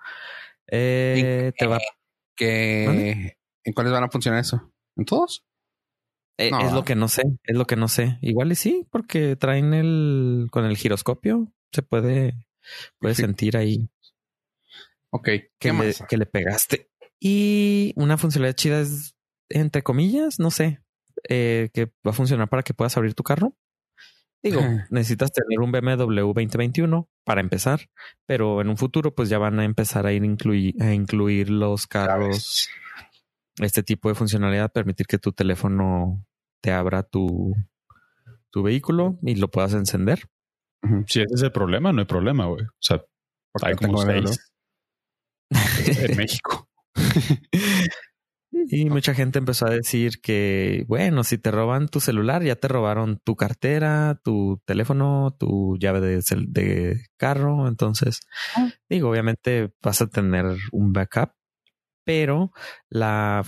Eh, 0.67 1.51
te 1.57 1.65
va. 1.65 1.79
Que, 2.35 3.37
¿En 3.63 3.73
cuáles 3.73 3.93
van 3.93 4.03
a 4.03 4.09
funcionar 4.09 4.39
eso? 4.41 4.73
¿En 4.95 5.05
todos? 5.05 5.45
Eh, 6.37 6.49
es 6.61 6.73
lo 6.73 6.83
que 6.83 6.95
no 6.95 7.07
sé, 7.07 7.23
es 7.43 7.55
lo 7.55 7.65
que 7.65 7.75
no 7.75 7.87
sé. 7.87 8.17
Igual 8.21 8.51
y 8.51 8.55
sí, 8.55 8.87
porque 8.89 9.35
traen 9.35 9.73
el 9.73 10.47
con 10.51 10.65
el 10.65 10.77
giroscopio, 10.77 11.51
se 11.71 11.83
puede, 11.83 12.47
puede 12.99 13.15
sentir 13.15 13.55
ahí. 13.55 13.89
Ok. 15.11 15.29
Que, 15.59 15.73
le, 15.73 15.93
que 16.09 16.17
le 16.17 16.25
pegaste. 16.25 16.89
Y 17.19 17.93
una 17.95 18.17
funcionalidad 18.17 18.55
chida 18.55 18.81
es, 18.81 19.15
entre 19.49 19.83
comillas, 19.83 20.39
no 20.39 20.49
sé, 20.49 20.81
eh, 21.29 21.69
que 21.73 21.85
va 22.05 22.11
a 22.11 22.13
funcionar 22.13 22.49
para 22.49 22.63
que 22.63 22.73
puedas 22.73 22.97
abrir 22.97 23.13
tu 23.13 23.23
carro. 23.23 23.55
Digo, 24.43 24.61
necesitas 24.89 25.31
tener 25.31 25.59
un 25.61 25.71
BMW 25.71 26.33
2021 26.33 27.09
para 27.23 27.39
empezar, 27.39 27.89
pero 28.25 28.59
en 28.59 28.67
un 28.67 28.75
futuro 28.75 29.15
pues 29.15 29.29
ya 29.29 29.37
van 29.37 29.57
a 29.59 29.63
empezar 29.63 30.05
a 30.05 30.11
ir 30.11 30.25
incluir, 30.25 30.75
a 30.83 30.93
incluir 30.93 31.49
los 31.49 31.87
carros 31.87 32.69
este 33.61 33.83
tipo 33.83 34.09
de 34.09 34.15
funcionalidad, 34.15 34.71
permitir 34.71 35.07
que 35.07 35.17
tu 35.17 35.31
teléfono 35.31 36.25
te 36.61 36.71
abra 36.71 37.03
tu, 37.03 37.55
tu 38.49 38.63
vehículo 38.63 39.17
y 39.21 39.35
lo 39.35 39.49
puedas 39.49 39.73
encender. 39.73 40.27
Si 41.07 41.21
ese 41.21 41.35
es 41.35 41.41
el 41.41 41.51
problema, 41.51 41.93
no 41.93 42.01
hay 42.01 42.07
problema, 42.07 42.45
güey. 42.47 42.65
O 42.65 42.81
sea, 42.81 43.01
hay 43.61 43.75
como 43.75 44.01
seis 44.01 44.51
en 45.49 46.17
México. 46.17 46.69
y 48.69 48.89
mucha 48.89 49.13
gente 49.13 49.39
empezó 49.39 49.65
a 49.65 49.71
decir 49.71 50.21
que, 50.21 50.85
bueno, 50.87 51.23
si 51.23 51.37
te 51.37 51.51
roban 51.51 51.87
tu 51.87 51.99
celular, 51.99 52.43
ya 52.43 52.55
te 52.55 52.67
robaron 52.67 53.19
tu 53.23 53.35
cartera, 53.35 54.19
tu 54.23 54.61
teléfono, 54.65 55.35
tu 55.37 55.77
llave 55.79 56.01
de, 56.01 56.21
de 56.47 57.01
carro. 57.17 57.67
Entonces, 57.67 58.21
ah. 58.55 58.69
digo, 58.89 59.09
obviamente 59.09 59.73
vas 59.81 60.01
a 60.01 60.07
tener 60.07 60.45
un 60.71 60.93
backup, 60.93 61.31
pero 62.05 62.51
la 62.89 63.43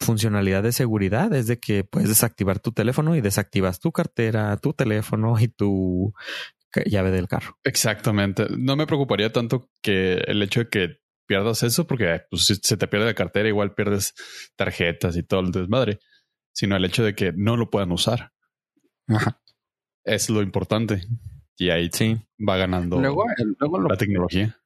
funcionalidad 0.00 0.62
de 0.62 0.72
seguridad 0.72 1.34
es 1.34 1.46
de 1.46 1.58
que 1.58 1.84
puedes 1.84 2.08
desactivar 2.08 2.60
tu 2.60 2.72
teléfono 2.72 3.16
y 3.16 3.20
desactivas 3.20 3.80
tu 3.80 3.92
cartera, 3.92 4.56
tu 4.56 4.72
teléfono 4.72 5.38
y 5.38 5.48
tu 5.48 6.14
llave 6.86 7.10
del 7.10 7.28
carro. 7.28 7.58
Exactamente. 7.64 8.46
No 8.56 8.76
me 8.76 8.86
preocuparía 8.86 9.32
tanto 9.32 9.70
que 9.82 10.14
el 10.26 10.42
hecho 10.42 10.60
de 10.60 10.68
que 10.68 11.00
pierdas 11.28 11.62
eso, 11.62 11.86
porque 11.86 12.22
pues, 12.28 12.46
si 12.46 12.54
se 12.56 12.76
te 12.76 12.88
pierde 12.88 13.06
la 13.06 13.14
cartera, 13.14 13.48
igual 13.48 13.74
pierdes 13.74 14.14
tarjetas 14.56 15.16
y 15.16 15.22
todo 15.22 15.40
el 15.40 15.52
desmadre, 15.52 16.00
sino 16.52 16.74
el 16.74 16.84
hecho 16.84 17.04
de 17.04 17.14
que 17.14 17.32
no 17.36 17.56
lo 17.56 17.70
puedan 17.70 17.92
usar. 17.92 18.32
Es 20.02 20.28
lo 20.30 20.42
importante. 20.42 21.02
Y 21.56 21.70
ahí 21.70 21.90
sí 21.92 22.16
va 22.38 22.56
ganando 22.56 23.00
la 23.00 23.96
tecnología. 23.96 24.56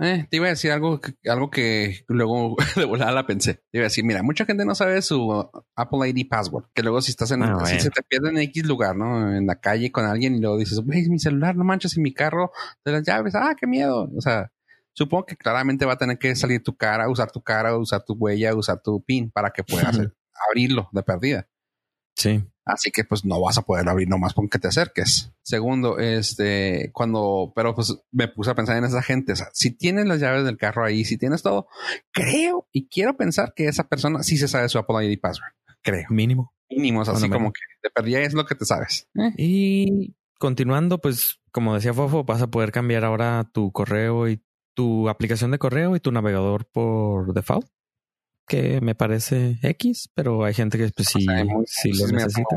Eh, 0.00 0.26
te 0.28 0.38
iba 0.38 0.46
a 0.46 0.50
decir 0.50 0.72
algo, 0.72 1.00
algo 1.24 1.50
que 1.50 2.04
luego 2.08 2.56
de 2.76 2.84
volada 2.84 3.12
la 3.12 3.26
pensé. 3.26 3.54
Te 3.54 3.78
iba 3.78 3.84
a 3.84 3.88
decir, 3.88 4.04
mira, 4.04 4.22
mucha 4.22 4.44
gente 4.44 4.64
no 4.64 4.74
sabe 4.74 5.00
su 5.02 5.48
Apple 5.76 6.08
ID 6.08 6.28
password, 6.28 6.64
que 6.74 6.82
luego 6.82 7.00
si 7.00 7.12
estás 7.12 7.30
en, 7.30 7.44
ah, 7.44 7.64
si 7.64 7.78
se 7.78 7.90
te 7.90 8.02
pierde 8.02 8.30
en 8.30 8.38
X 8.38 8.66
lugar, 8.66 8.96
¿no? 8.96 9.36
En 9.36 9.46
la 9.46 9.60
calle 9.60 9.92
con 9.92 10.04
alguien 10.04 10.34
y 10.34 10.40
luego 10.40 10.58
dices, 10.58 10.80
güey, 10.80 11.08
mi 11.08 11.20
celular, 11.20 11.54
no 11.54 11.62
manches, 11.62 11.96
en 11.96 12.02
mi 12.02 12.12
carro 12.12 12.50
de 12.84 12.92
las 12.92 13.06
llaves, 13.06 13.34
ah, 13.36 13.54
qué 13.58 13.68
miedo. 13.68 14.10
O 14.16 14.20
sea, 14.20 14.50
supongo 14.94 15.26
que 15.26 15.36
claramente 15.36 15.84
va 15.84 15.92
a 15.94 15.98
tener 15.98 16.18
que 16.18 16.34
salir 16.34 16.62
tu 16.62 16.76
cara, 16.76 17.08
usar 17.10 17.30
tu 17.30 17.42
cara, 17.42 17.76
usar 17.76 18.02
tu 18.04 18.14
huella, 18.14 18.54
usar 18.54 18.80
tu 18.80 19.02
pin 19.02 19.30
para 19.30 19.50
que 19.50 19.62
puedas 19.62 19.98
abrirlo 20.48 20.88
de 20.92 21.02
perdida. 21.02 21.48
Sí. 22.16 22.44
Así 22.64 22.90
que 22.90 23.04
pues 23.04 23.24
no 23.24 23.40
vas 23.40 23.58
a 23.58 23.62
poder 23.62 23.86
abrir 23.88 24.08
nomás 24.08 24.32
con 24.32 24.48
que 24.48 24.58
te 24.58 24.68
acerques. 24.68 25.30
Segundo, 25.42 25.98
este, 25.98 26.90
cuando, 26.92 27.52
pero 27.54 27.74
pues 27.74 27.94
me 28.10 28.28
puse 28.28 28.50
a 28.50 28.54
pensar 28.54 28.78
en 28.78 28.84
esa 28.84 29.02
gente. 29.02 29.32
O 29.32 29.36
sea, 29.36 29.48
si 29.52 29.72
tienes 29.72 30.06
las 30.06 30.20
llaves 30.20 30.44
del 30.44 30.56
carro 30.56 30.84
ahí, 30.84 31.04
si 31.04 31.18
tienes 31.18 31.42
todo, 31.42 31.66
creo 32.10 32.66
y 32.72 32.88
quiero 32.88 33.16
pensar 33.16 33.52
que 33.54 33.68
esa 33.68 33.86
persona 33.86 34.22
sí 34.22 34.38
se 34.38 34.48
sabe 34.48 34.70
su 34.70 34.78
Apple 34.78 35.04
ID 35.04 35.20
password. 35.20 35.52
Creo. 35.82 36.06
Mínimo. 36.08 36.54
Mínimo, 36.70 37.02
así 37.02 37.28
como 37.28 37.52
que 37.52 37.60
te 37.82 37.90
perdía 37.90 38.20
es 38.20 38.32
lo 38.32 38.46
que 38.46 38.54
te 38.54 38.64
sabes. 38.64 39.06
¿eh? 39.14 39.32
Y 39.36 40.14
continuando, 40.38 40.98
pues 40.98 41.40
como 41.52 41.74
decía 41.74 41.92
Fofo, 41.92 42.24
vas 42.24 42.40
a 42.40 42.50
poder 42.50 42.72
cambiar 42.72 43.04
ahora 43.04 43.48
tu 43.52 43.70
correo 43.70 44.28
y 44.28 44.42
tu 44.74 45.08
aplicación 45.08 45.50
de 45.50 45.58
correo 45.58 45.96
y 45.96 46.00
tu 46.00 46.12
navegador 46.12 46.66
por 46.66 47.32
default 47.32 47.68
que 48.46 48.80
me 48.80 48.94
parece 48.94 49.58
X, 49.62 50.10
pero 50.14 50.44
hay 50.44 50.54
gente 50.54 50.78
que 50.78 50.88
pues, 50.90 51.08
sí, 51.08 51.24
lo 51.24 52.06
necesita. 52.08 52.56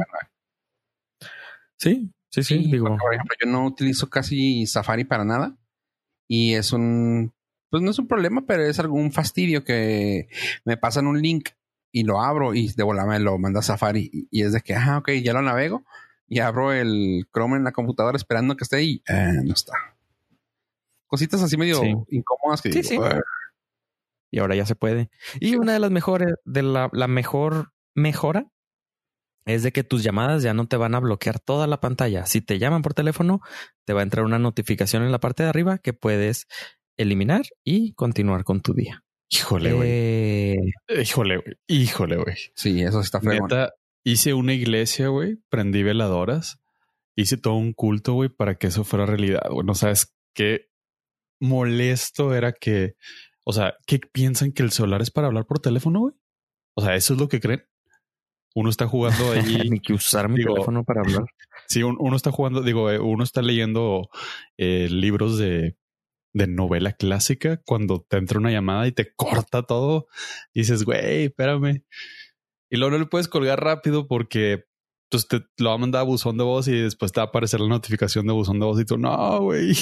Sí, 1.77 2.11
sí, 2.29 2.43
sí, 2.43 2.57
digo. 2.71 2.97
Por 2.97 3.13
ejemplo, 3.13 3.35
yo 3.43 3.49
no 3.49 3.65
utilizo 3.65 4.09
casi 4.09 4.65
Safari 4.65 5.05
para 5.05 5.23
nada 5.23 5.55
y 6.27 6.55
es 6.55 6.73
un, 6.73 7.33
pues 7.69 7.83
no 7.83 7.91
es 7.91 7.99
un 7.99 8.07
problema, 8.07 8.45
pero 8.45 8.63
es 8.63 8.79
algún 8.79 9.11
fastidio 9.11 9.63
que 9.63 10.27
me 10.65 10.77
pasan 10.77 11.07
un 11.07 11.21
link 11.21 11.49
y 11.91 12.03
lo 12.03 12.21
abro 12.21 12.53
y 12.53 12.73
de 12.73 12.83
volada 12.83 13.07
me 13.07 13.19
lo 13.19 13.37
manda 13.37 13.61
Safari 13.61 14.27
y 14.29 14.43
es 14.43 14.51
de 14.51 14.61
que, 14.61 14.75
ah, 14.75 14.97
ok, 14.97 15.11
ya 15.23 15.33
lo 15.33 15.41
navego 15.41 15.85
y 16.27 16.39
abro 16.39 16.73
el 16.73 17.27
Chrome 17.33 17.57
en 17.57 17.63
la 17.63 17.71
computadora 17.71 18.17
esperando 18.17 18.57
que 18.57 18.65
esté 18.65 18.77
ahí. 18.77 19.01
Eh, 19.07 19.41
no 19.43 19.53
está. 19.53 19.73
Cositas 21.07 21.41
así 21.41 21.57
medio 21.57 21.81
incómodas 22.09 22.61
que 22.61 22.69
digo, 22.69 23.03
y 24.29 24.39
ahora 24.39 24.55
ya 24.55 24.65
se 24.65 24.75
puede. 24.75 25.09
Y 25.39 25.55
una 25.55 25.73
de 25.73 25.79
las 25.79 25.91
mejores, 25.91 26.33
de 26.43 26.63
la, 26.63 26.89
la 26.91 27.07
mejor 27.07 27.71
mejora 27.95 28.51
es 29.45 29.63
de 29.63 29.71
que 29.71 29.83
tus 29.83 30.03
llamadas 30.03 30.43
ya 30.43 30.53
no 30.53 30.67
te 30.67 30.75
van 30.75 30.95
a 30.95 30.99
bloquear 30.99 31.39
toda 31.39 31.67
la 31.67 31.79
pantalla. 31.79 32.25
Si 32.25 32.41
te 32.41 32.59
llaman 32.59 32.81
por 32.81 32.93
teléfono, 32.93 33.41
te 33.85 33.93
va 33.93 34.01
a 34.01 34.03
entrar 34.03 34.25
una 34.25 34.39
notificación 34.39 35.03
en 35.03 35.11
la 35.11 35.19
parte 35.19 35.43
de 35.43 35.49
arriba 35.49 35.77
que 35.77 35.93
puedes 35.93 36.47
eliminar 36.97 37.43
y 37.63 37.93
continuar 37.93 38.43
con 38.43 38.61
tu 38.61 38.73
día. 38.73 39.03
Híjole, 39.29 39.73
güey. 39.73 39.89
Eh, 39.89 41.01
híjole, 41.01 41.37
güey. 41.37 41.55
Híjole, 41.67 42.17
güey. 42.17 42.35
Sí, 42.55 42.81
eso 42.81 42.99
está 42.99 43.21
feo. 43.21 43.41
Neta, 43.41 43.73
hice 44.03 44.33
una 44.33 44.53
iglesia, 44.53 45.07
güey. 45.07 45.37
Prendí 45.49 45.83
veladoras. 45.83 46.59
Hice 47.15 47.37
todo 47.37 47.55
un 47.55 47.73
culto, 47.73 48.13
güey, 48.13 48.29
para 48.29 48.55
que 48.55 48.67
eso 48.67 48.83
fuera 48.83 49.05
realidad. 49.05 49.49
Güey, 49.49 49.65
no 49.65 49.75
sabes 49.75 50.13
qué 50.33 50.69
molesto 51.39 52.33
era 52.33 52.53
que 52.53 52.95
o 53.49 53.53
sea, 53.53 53.77
¿qué 53.85 53.99
piensan 53.99 54.51
que 54.51 54.61
el 54.61 54.73
celular 54.73 55.01
es 55.01 55.09
para 55.09 55.27
hablar 55.27 55.45
por 55.45 55.59
teléfono, 55.59 56.01
güey? 56.01 56.13
O 56.75 56.81
sea, 56.81 56.95
eso 56.95 57.13
es 57.13 57.19
lo 57.21 57.29
que 57.29 57.39
creen. 57.39 57.63
Uno 58.53 58.69
está 58.69 58.87
jugando 58.87 59.31
ahí. 59.31 59.69
Ni 59.69 59.79
que 59.79 59.93
usar 59.93 60.27
mi 60.27 60.43
teléfono 60.43 60.83
para 60.83 61.01
hablar. 61.01 61.23
Sí, 61.69 61.83
uno 61.83 62.15
está 62.15 62.31
jugando, 62.31 62.61
digo, 62.61 62.89
eh, 62.91 62.99
uno 62.99 63.23
está 63.23 63.41
leyendo 63.41 64.09
eh, 64.57 64.87
libros 64.89 65.37
de, 65.37 65.77
de 66.33 66.47
novela 66.47 66.93
clásica 66.93 67.61
cuando 67.65 68.05
te 68.07 68.17
entra 68.17 68.39
una 68.39 68.51
llamada 68.51 68.87
y 68.87 68.93
te 68.93 69.13
corta 69.15 69.63
todo. 69.63 70.07
Y 70.53 70.61
dices, 70.61 70.83
güey, 70.83 71.25
espérame. 71.25 71.83
Y 72.69 72.77
luego 72.77 72.91
no 72.91 72.99
le 72.99 73.05
puedes 73.05 73.27
colgar 73.27 73.61
rápido 73.61 74.07
porque 74.07 74.65
pues, 75.09 75.27
te 75.27 75.41
lo 75.57 75.69
va 75.69 75.75
a 75.75 75.79
mandar 75.79 76.01
a 76.01 76.05
buzón 76.05 76.37
de 76.37 76.43
voz 76.43 76.67
y 76.67 76.73
después 76.73 77.11
te 77.11 77.21
va 77.21 77.25
a 77.25 77.27
aparecer 77.27 77.59
la 77.59 77.69
notificación 77.69 78.27
de 78.27 78.33
buzón 78.33 78.59
de 78.59 78.65
voz 78.65 78.79
y 78.79 78.85
tú, 78.85 78.97
no, 78.97 79.41
güey. 79.41 79.73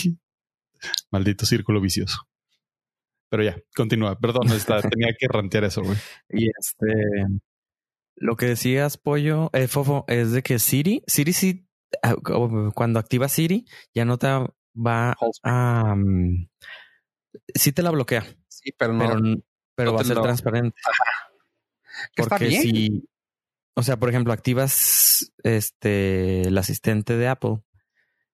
Maldito 1.11 1.45
círculo 1.45 1.81
vicioso. 1.81 2.27
Pero 3.29 3.43
ya, 3.43 3.57
continúa. 3.75 4.17
Perdón, 4.19 4.51
está, 4.51 4.81
tenía 4.97 5.13
que 5.17 5.27
rantear 5.27 5.65
eso, 5.65 5.81
güey. 5.81 5.97
Y 6.29 6.47
este, 6.47 6.87
lo 8.15 8.35
que 8.35 8.47
decías, 8.47 8.97
Pollo, 8.97 9.49
eh, 9.53 9.67
Fofo, 9.67 10.05
es 10.07 10.31
de 10.31 10.43
que 10.43 10.59
Siri, 10.59 11.03
Siri 11.07 11.33
sí, 11.33 11.67
ah, 12.01 12.15
cuando 12.73 12.99
activa 12.99 13.27
Siri, 13.27 13.65
ya 13.93 14.05
no 14.05 14.17
te 14.17 14.27
va 14.27 15.15
a... 15.43 15.93
Um, 15.93 16.47
sí 17.53 17.71
te 17.71 17.81
la 17.81 17.91
bloquea. 17.91 18.25
Sí, 18.47 18.71
pero 18.77 18.93
no. 18.93 19.41
Pero, 19.75 19.93
va 19.93 20.01
a 20.01 20.05
ser 20.05 20.19
transparente. 20.21 20.79
Porque 22.15 22.51
si, 22.51 23.09
o 23.73 23.83
sea, 23.83 23.97
por 23.97 24.09
ejemplo, 24.09 24.31
activas 24.31 25.33
este 25.43 26.43
el 26.47 26.57
asistente 26.57 27.17
de 27.17 27.27
Apple, 27.27 27.57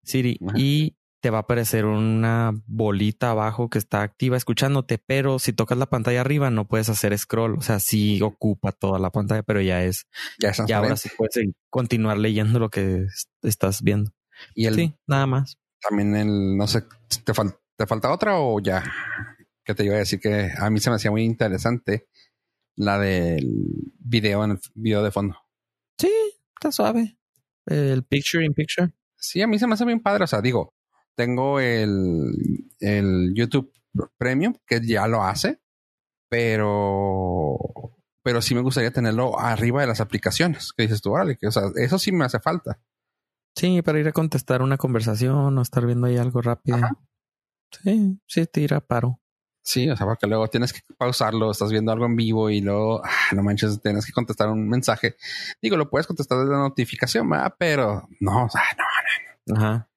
Siri, 0.03 0.37
y 0.55 0.95
te 1.21 1.29
va 1.29 1.37
a 1.37 1.41
aparecer 1.41 1.85
una 1.85 2.51
bolita 2.65 3.31
abajo 3.31 3.69
que 3.69 3.77
está 3.77 4.01
activa 4.01 4.37
escuchándote, 4.37 4.97
pero 4.97 5.39
si 5.39 5.53
tocas 5.53 5.77
la 5.77 5.85
pantalla 5.85 6.21
arriba 6.21 6.49
no 6.49 6.67
puedes 6.67 6.89
hacer 6.89 7.17
scroll, 7.17 7.57
o 7.57 7.61
sea, 7.61 7.79
sí 7.79 8.21
ocupa 8.21 8.71
toda 8.71 8.99
la 8.99 9.11
pantalla, 9.11 9.43
pero 9.43 9.61
ya 9.61 9.83
es, 9.83 10.07
ya, 10.39 10.51
ya 10.67 10.77
ahora 10.77 10.97
sí 10.97 11.09
puedes 11.15 11.35
continuar 11.69 12.17
leyendo 12.17 12.59
lo 12.59 12.69
que 12.69 13.05
estás 13.43 13.83
viendo. 13.83 14.11
Y 14.55 14.65
el, 14.65 14.75
sí, 14.75 14.93
nada 15.07 15.27
más. 15.27 15.57
También 15.87 16.15
el, 16.15 16.57
no 16.57 16.67
sé, 16.67 16.81
¿te, 16.81 17.33
te 17.77 17.85
falta 17.87 18.11
otra 18.11 18.39
o 18.39 18.59
ya? 18.59 18.83
que 19.63 19.75
te 19.75 19.85
iba 19.85 19.95
a 19.95 19.99
decir 19.99 20.19
que 20.19 20.51
a 20.57 20.69
mí 20.69 20.79
se 20.79 20.89
me 20.89 20.95
hacía 20.95 21.11
muy 21.11 21.23
interesante 21.23 22.07
la 22.75 22.97
del 22.97 23.47
video 23.99 24.43
en 24.43 24.51
el 24.51 24.59
video 24.73 25.03
de 25.03 25.11
fondo. 25.11 25.37
Sí, 25.97 26.11
está 26.55 26.71
suave. 26.71 27.17
El 27.65 28.03
picture 28.03 28.43
in 28.43 28.53
picture. 28.53 28.91
Sí, 29.17 29.41
a 29.41 29.47
mí 29.47 29.59
se 29.59 29.67
me 29.67 29.75
hace 29.75 29.85
bien 29.85 30.01
padre. 30.01 30.23
O 30.23 30.27
sea, 30.27 30.41
digo, 30.41 30.73
tengo 31.15 31.59
el, 31.59 32.33
el 32.79 33.33
YouTube 33.35 33.71
Premium 34.17 34.53
que 34.65 34.85
ya 34.85 35.07
lo 35.07 35.23
hace, 35.23 35.61
pero 36.29 37.57
pero 38.23 38.41
sí 38.41 38.53
me 38.55 38.61
gustaría 38.61 38.91
tenerlo 38.91 39.39
arriba 39.39 39.81
de 39.81 39.87
las 39.87 40.01
aplicaciones. 40.01 40.73
Que 40.73 40.83
dices 40.83 41.01
tú, 41.01 41.11
órale, 41.11 41.37
que 41.37 41.47
o 41.47 41.51
sea, 41.51 41.63
eso 41.75 41.97
sí 41.97 42.11
me 42.11 42.25
hace 42.25 42.39
falta. 42.39 42.79
Sí, 43.55 43.81
para 43.81 43.99
ir 43.99 44.07
a 44.07 44.13
contestar 44.13 44.61
una 44.61 44.77
conversación 44.77 45.57
o 45.57 45.61
estar 45.61 45.85
viendo 45.85 46.07
ahí 46.07 46.17
algo 46.17 46.41
rápido. 46.41 46.77
Sí, 47.83 48.19
sí, 48.27 48.45
tira 48.47 48.79
paro. 48.79 49.19
Sí, 49.63 49.89
o 49.89 49.95
sea, 49.95 50.07
porque 50.07 50.25
luego 50.25 50.47
tienes 50.47 50.73
que 50.73 50.81
pausarlo, 50.97 51.51
estás 51.51 51.71
viendo 51.71 51.91
algo 51.91 52.05
en 52.05 52.15
vivo 52.15 52.49
y 52.49 52.61
luego, 52.61 53.01
ah, 53.03 53.35
no 53.35 53.43
manches, 53.43 53.79
tienes 53.81 54.05
que 54.05 54.11
contestar 54.11 54.49
un 54.49 54.67
mensaje. 54.67 55.15
Digo, 55.61 55.77
lo 55.77 55.89
puedes 55.89 56.07
contestar 56.07 56.39
desde 56.39 56.51
la 56.51 56.59
notificación, 56.59 57.29
¿verdad? 57.29 57.53
pero 57.59 58.07
no, 58.19 58.45
o 58.45 58.49
sea, 58.49 58.63
no, 58.77 58.83
no, 58.83 59.59
no. 59.59 59.67
Ajá. 59.67 59.90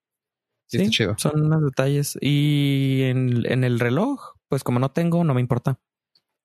Sí, 0.67 0.89
chido. 0.91 1.15
son 1.19 1.43
unos 1.43 1.63
detalles. 1.63 2.19
Y 2.21 3.03
en, 3.05 3.45
en 3.51 3.65
el 3.65 3.79
reloj, 3.81 4.35
pues 4.49 4.65
como 4.65 4.79
no 4.79 4.91
tengo, 4.91 5.25
no 5.25 5.35
me 5.35 5.41
importa. 5.41 5.79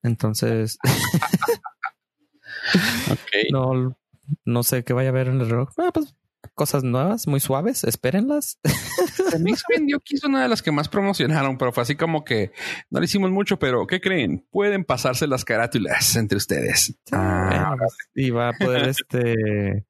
Entonces, 0.04 0.78
okay. 3.12 3.50
no, 3.52 3.98
no 4.46 4.64
sé 4.64 4.84
qué 4.84 4.94
vaya 4.94 5.10
a 5.10 5.12
haber 5.12 5.28
en 5.28 5.42
el 5.42 5.50
reloj. 5.50 5.70
Ah, 5.78 5.92
pues 5.94 6.16
cosas 6.56 6.84
nuevas, 6.84 7.28
muy 7.28 7.40
suaves, 7.40 7.84
espérenlas. 7.84 8.60
me 9.40 9.54
vendió 9.70 10.00
que 10.06 10.16
es 10.16 10.24
una 10.24 10.42
de 10.42 10.50
las 10.50 10.62
que 10.62 10.72
más 10.72 10.90
promocionaron, 10.90 11.58
pero 11.58 11.72
fue 11.72 11.84
así 11.84 11.96
como 11.96 12.24
que 12.24 12.52
no 12.90 13.00
le 13.00 13.06
hicimos 13.06 13.32
mucho, 13.32 13.60
pero 13.60 13.88
¿qué 13.88 14.02
creen? 14.02 14.46
Pueden 14.50 14.84
pasarse 14.84 15.28
las 15.28 15.46
carátulas 15.46 16.16
entre 16.16 16.38
ustedes. 16.38 16.98
Ah, 17.12 17.76
y 18.14 18.30
va 18.30 18.50
a 18.50 18.54
poder 18.54 18.90
este 18.90 19.86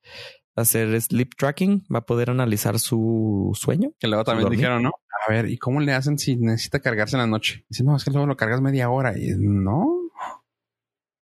hacer 0.61 0.99
sleep 1.01 1.35
tracking, 1.35 1.85
va 1.93 1.99
a 1.99 2.05
poder 2.05 2.29
analizar 2.29 2.79
su 2.79 3.51
sueño. 3.53 3.91
Que 3.99 4.07
luego 4.07 4.23
también 4.23 4.49
dijeron, 4.49 4.83
¿no? 4.83 4.91
A 5.27 5.31
ver, 5.31 5.49
¿y 5.49 5.57
cómo 5.57 5.81
le 5.81 5.93
hacen 5.93 6.17
si 6.17 6.37
necesita 6.37 6.79
cargarse 6.79 7.15
en 7.15 7.21
la 7.21 7.27
noche? 7.27 7.65
Dice, 7.69 7.83
no, 7.83 7.95
es 7.95 8.03
que 8.03 8.11
luego 8.11 8.27
lo 8.27 8.37
cargas 8.37 8.61
media 8.61 8.89
hora 8.89 9.17
y 9.17 9.31
no. 9.37 9.99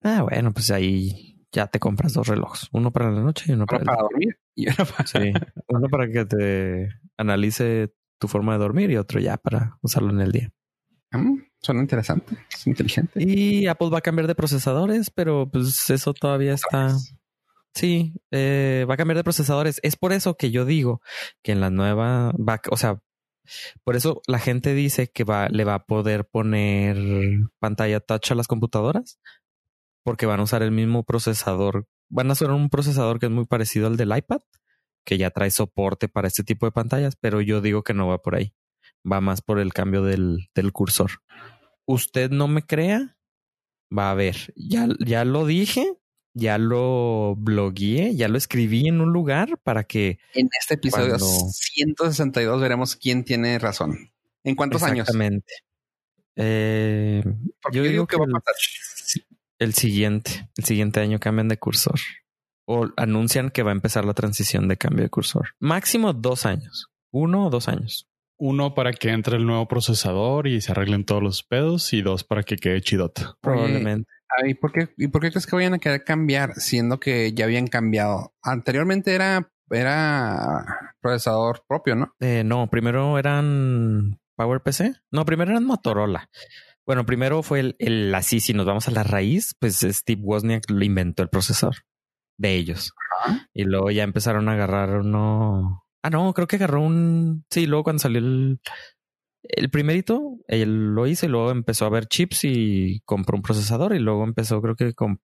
Ah, 0.02 0.22
bueno, 0.22 0.52
pues 0.52 0.70
ahí 0.70 1.30
ya 1.52 1.66
te 1.66 1.80
compras 1.80 2.12
dos 2.12 2.28
relojes, 2.28 2.68
uno 2.72 2.92
para 2.92 3.10
la 3.10 3.20
noche 3.20 3.46
y 3.48 3.52
uno, 3.52 3.66
para, 3.66 3.96
dormir. 3.96 4.38
Y 4.54 4.66
uno 4.68 4.84
para... 4.84 5.06
Sí, 5.06 5.32
uno 5.68 5.88
para 5.88 6.10
que 6.10 6.24
te 6.24 6.88
analice 7.16 7.94
tu 8.18 8.28
forma 8.28 8.52
de 8.52 8.58
dormir 8.58 8.90
y 8.90 8.96
otro 8.96 9.20
ya 9.20 9.36
para 9.36 9.78
usarlo 9.80 10.10
en 10.10 10.20
el 10.20 10.32
día. 10.32 10.52
Mm, 11.12 11.40
suena 11.60 11.80
interesante, 11.80 12.36
es 12.52 12.66
inteligente. 12.66 13.22
Y 13.22 13.66
Apple 13.66 13.90
va 13.90 13.98
a 13.98 14.02
cambiar 14.02 14.26
de 14.26 14.34
procesadores, 14.34 15.10
pero 15.10 15.50
pues 15.50 15.90
eso 15.90 16.12
todavía 16.12 16.54
está. 16.54 16.94
Sí, 17.74 18.14
eh, 18.30 18.84
va 18.88 18.94
a 18.94 18.96
cambiar 18.96 19.16
de 19.16 19.24
procesadores. 19.24 19.80
Es 19.82 19.96
por 19.96 20.12
eso 20.12 20.36
que 20.36 20.50
yo 20.50 20.64
digo 20.64 21.00
que 21.42 21.52
en 21.52 21.60
la 21.60 21.70
nueva 21.70 22.32
va, 22.32 22.60
o 22.70 22.76
sea, 22.76 23.00
por 23.84 23.96
eso 23.96 24.22
la 24.26 24.38
gente 24.38 24.74
dice 24.74 25.10
que 25.10 25.24
va, 25.24 25.48
le 25.48 25.64
va 25.64 25.74
a 25.74 25.84
poder 25.86 26.26
poner 26.26 26.96
pantalla 27.58 28.00
touch 28.00 28.32
a 28.32 28.34
las 28.34 28.48
computadoras, 28.48 29.20
porque 30.04 30.26
van 30.26 30.40
a 30.40 30.44
usar 30.44 30.62
el 30.62 30.70
mismo 30.72 31.04
procesador. 31.04 31.86
Van 32.10 32.28
a 32.30 32.32
usar 32.32 32.50
un 32.50 32.70
procesador 32.70 33.18
que 33.18 33.26
es 33.26 33.32
muy 33.32 33.46
parecido 33.46 33.86
al 33.86 33.96
del 33.96 34.16
iPad, 34.16 34.40
que 35.04 35.18
ya 35.18 35.30
trae 35.30 35.50
soporte 35.50 36.08
para 36.08 36.28
este 36.28 36.44
tipo 36.44 36.66
de 36.66 36.72
pantallas, 36.72 37.16
pero 37.16 37.40
yo 37.40 37.60
digo 37.60 37.82
que 37.82 37.94
no 37.94 38.08
va 38.08 38.18
por 38.18 38.34
ahí. 38.34 38.54
Va 39.10 39.20
más 39.20 39.42
por 39.42 39.58
el 39.60 39.72
cambio 39.72 40.02
del, 40.02 40.48
del 40.54 40.72
cursor. 40.72 41.22
Usted 41.86 42.30
no 42.30 42.48
me 42.48 42.62
crea, 42.62 43.16
va 43.96 44.10
a 44.10 44.14
ver. 44.14 44.52
Ya, 44.56 44.88
ya 44.98 45.24
lo 45.24 45.46
dije, 45.46 45.94
ya 46.34 46.58
lo 46.58 47.34
blogueé, 47.36 48.14
ya 48.14 48.28
lo 48.28 48.38
escribí 48.38 48.88
en 48.88 49.00
un 49.00 49.12
lugar 49.12 49.58
para 49.62 49.84
que. 49.84 50.18
En 50.34 50.48
este 50.60 50.74
episodio 50.74 51.18
162 51.18 52.60
veremos 52.60 52.96
quién 52.96 53.24
tiene 53.24 53.58
razón. 53.58 54.12
¿En 54.44 54.54
cuántos 54.54 54.82
años? 54.82 55.08
Exactamente. 55.08 55.52
Eh, 56.36 57.22
yo 57.72 57.82
digo 57.82 58.06
que, 58.06 58.16
va 58.16 58.24
a 58.24 58.40
pasar 58.40 58.54
el 59.58 59.74
siguiente, 59.74 60.48
el 60.56 60.64
siguiente 60.64 61.00
año 61.00 61.20
cambian 61.20 61.48
de 61.48 61.58
cursor 61.58 62.00
o 62.64 62.88
anuncian 62.96 63.50
que 63.50 63.62
va 63.62 63.72
a 63.72 63.74
empezar 63.74 64.04
la 64.04 64.14
transición 64.14 64.68
de 64.68 64.76
cambio 64.76 65.02
de 65.02 65.10
cursor. 65.10 65.50
Máximo 65.58 66.12
dos 66.12 66.46
años, 66.46 66.88
uno 67.10 67.46
o 67.46 67.50
dos 67.50 67.68
años. 67.68 68.08
Uno 68.38 68.74
para 68.74 68.92
que 68.92 69.10
entre 69.10 69.36
el 69.36 69.44
nuevo 69.44 69.68
procesador 69.68 70.46
y 70.46 70.62
se 70.62 70.72
arreglen 70.72 71.04
todos 71.04 71.22
los 71.22 71.42
pedos 71.42 71.92
y 71.92 72.00
dos 72.00 72.24
para 72.24 72.42
que 72.42 72.56
quede 72.56 72.80
chidota. 72.80 73.36
Probablemente. 73.42 74.10
¿Y, 74.46 74.54
por 74.54 74.72
qué, 74.72 74.88
¿Y 74.96 75.08
por 75.08 75.20
qué 75.20 75.30
crees 75.30 75.46
que 75.46 75.56
vayan 75.56 75.74
a 75.74 75.78
querer 75.78 76.04
cambiar 76.04 76.54
siendo 76.54 77.00
que 77.00 77.32
ya 77.32 77.44
habían 77.44 77.66
cambiado? 77.66 78.34
Anteriormente 78.42 79.14
era, 79.14 79.52
era 79.70 80.64
procesador 81.00 81.62
propio, 81.68 81.96
¿no? 81.96 82.14
Eh, 82.20 82.42
no, 82.44 82.68
primero 82.68 83.18
eran 83.18 84.20
PowerPC. 84.36 85.02
No, 85.10 85.24
primero 85.24 85.50
eran 85.50 85.64
Motorola. 85.64 86.28
Bueno, 86.86 87.06
primero 87.06 87.42
fue 87.42 87.60
el, 87.60 87.76
el, 87.78 88.14
así, 88.14 88.40
si 88.40 88.52
nos 88.52 88.66
vamos 88.66 88.88
a 88.88 88.90
la 88.90 89.02
raíz, 89.02 89.54
pues 89.58 89.78
Steve 89.80 90.20
Wozniak 90.22 90.70
lo 90.70 90.84
inventó 90.84 91.22
el 91.22 91.28
procesador 91.28 91.76
de 92.40 92.54
ellos. 92.56 92.92
Y 93.52 93.64
luego 93.64 93.90
ya 93.90 94.02
empezaron 94.02 94.48
a 94.48 94.52
agarrar 94.52 95.00
uno. 95.00 95.84
Ah, 96.02 96.10
no, 96.10 96.32
creo 96.32 96.46
que 96.46 96.56
agarró 96.56 96.80
un. 96.82 97.44
Sí, 97.50 97.66
luego 97.66 97.84
cuando 97.84 98.00
salió 98.00 98.18
el, 98.18 98.60
el 99.42 99.70
primerito, 99.70 100.38
él 100.48 100.94
lo 100.94 101.06
hizo 101.06 101.26
y 101.26 101.28
luego 101.28 101.50
empezó 101.50 101.86
a 101.86 101.90
ver 101.90 102.06
chips 102.06 102.44
y 102.44 103.00
compró 103.04 103.36
un 103.36 103.42
procesador 103.42 103.94
y 103.94 103.98
luego 103.98 104.24
empezó, 104.24 104.60
creo 104.60 104.76
que 104.76 104.94
con 104.94 105.20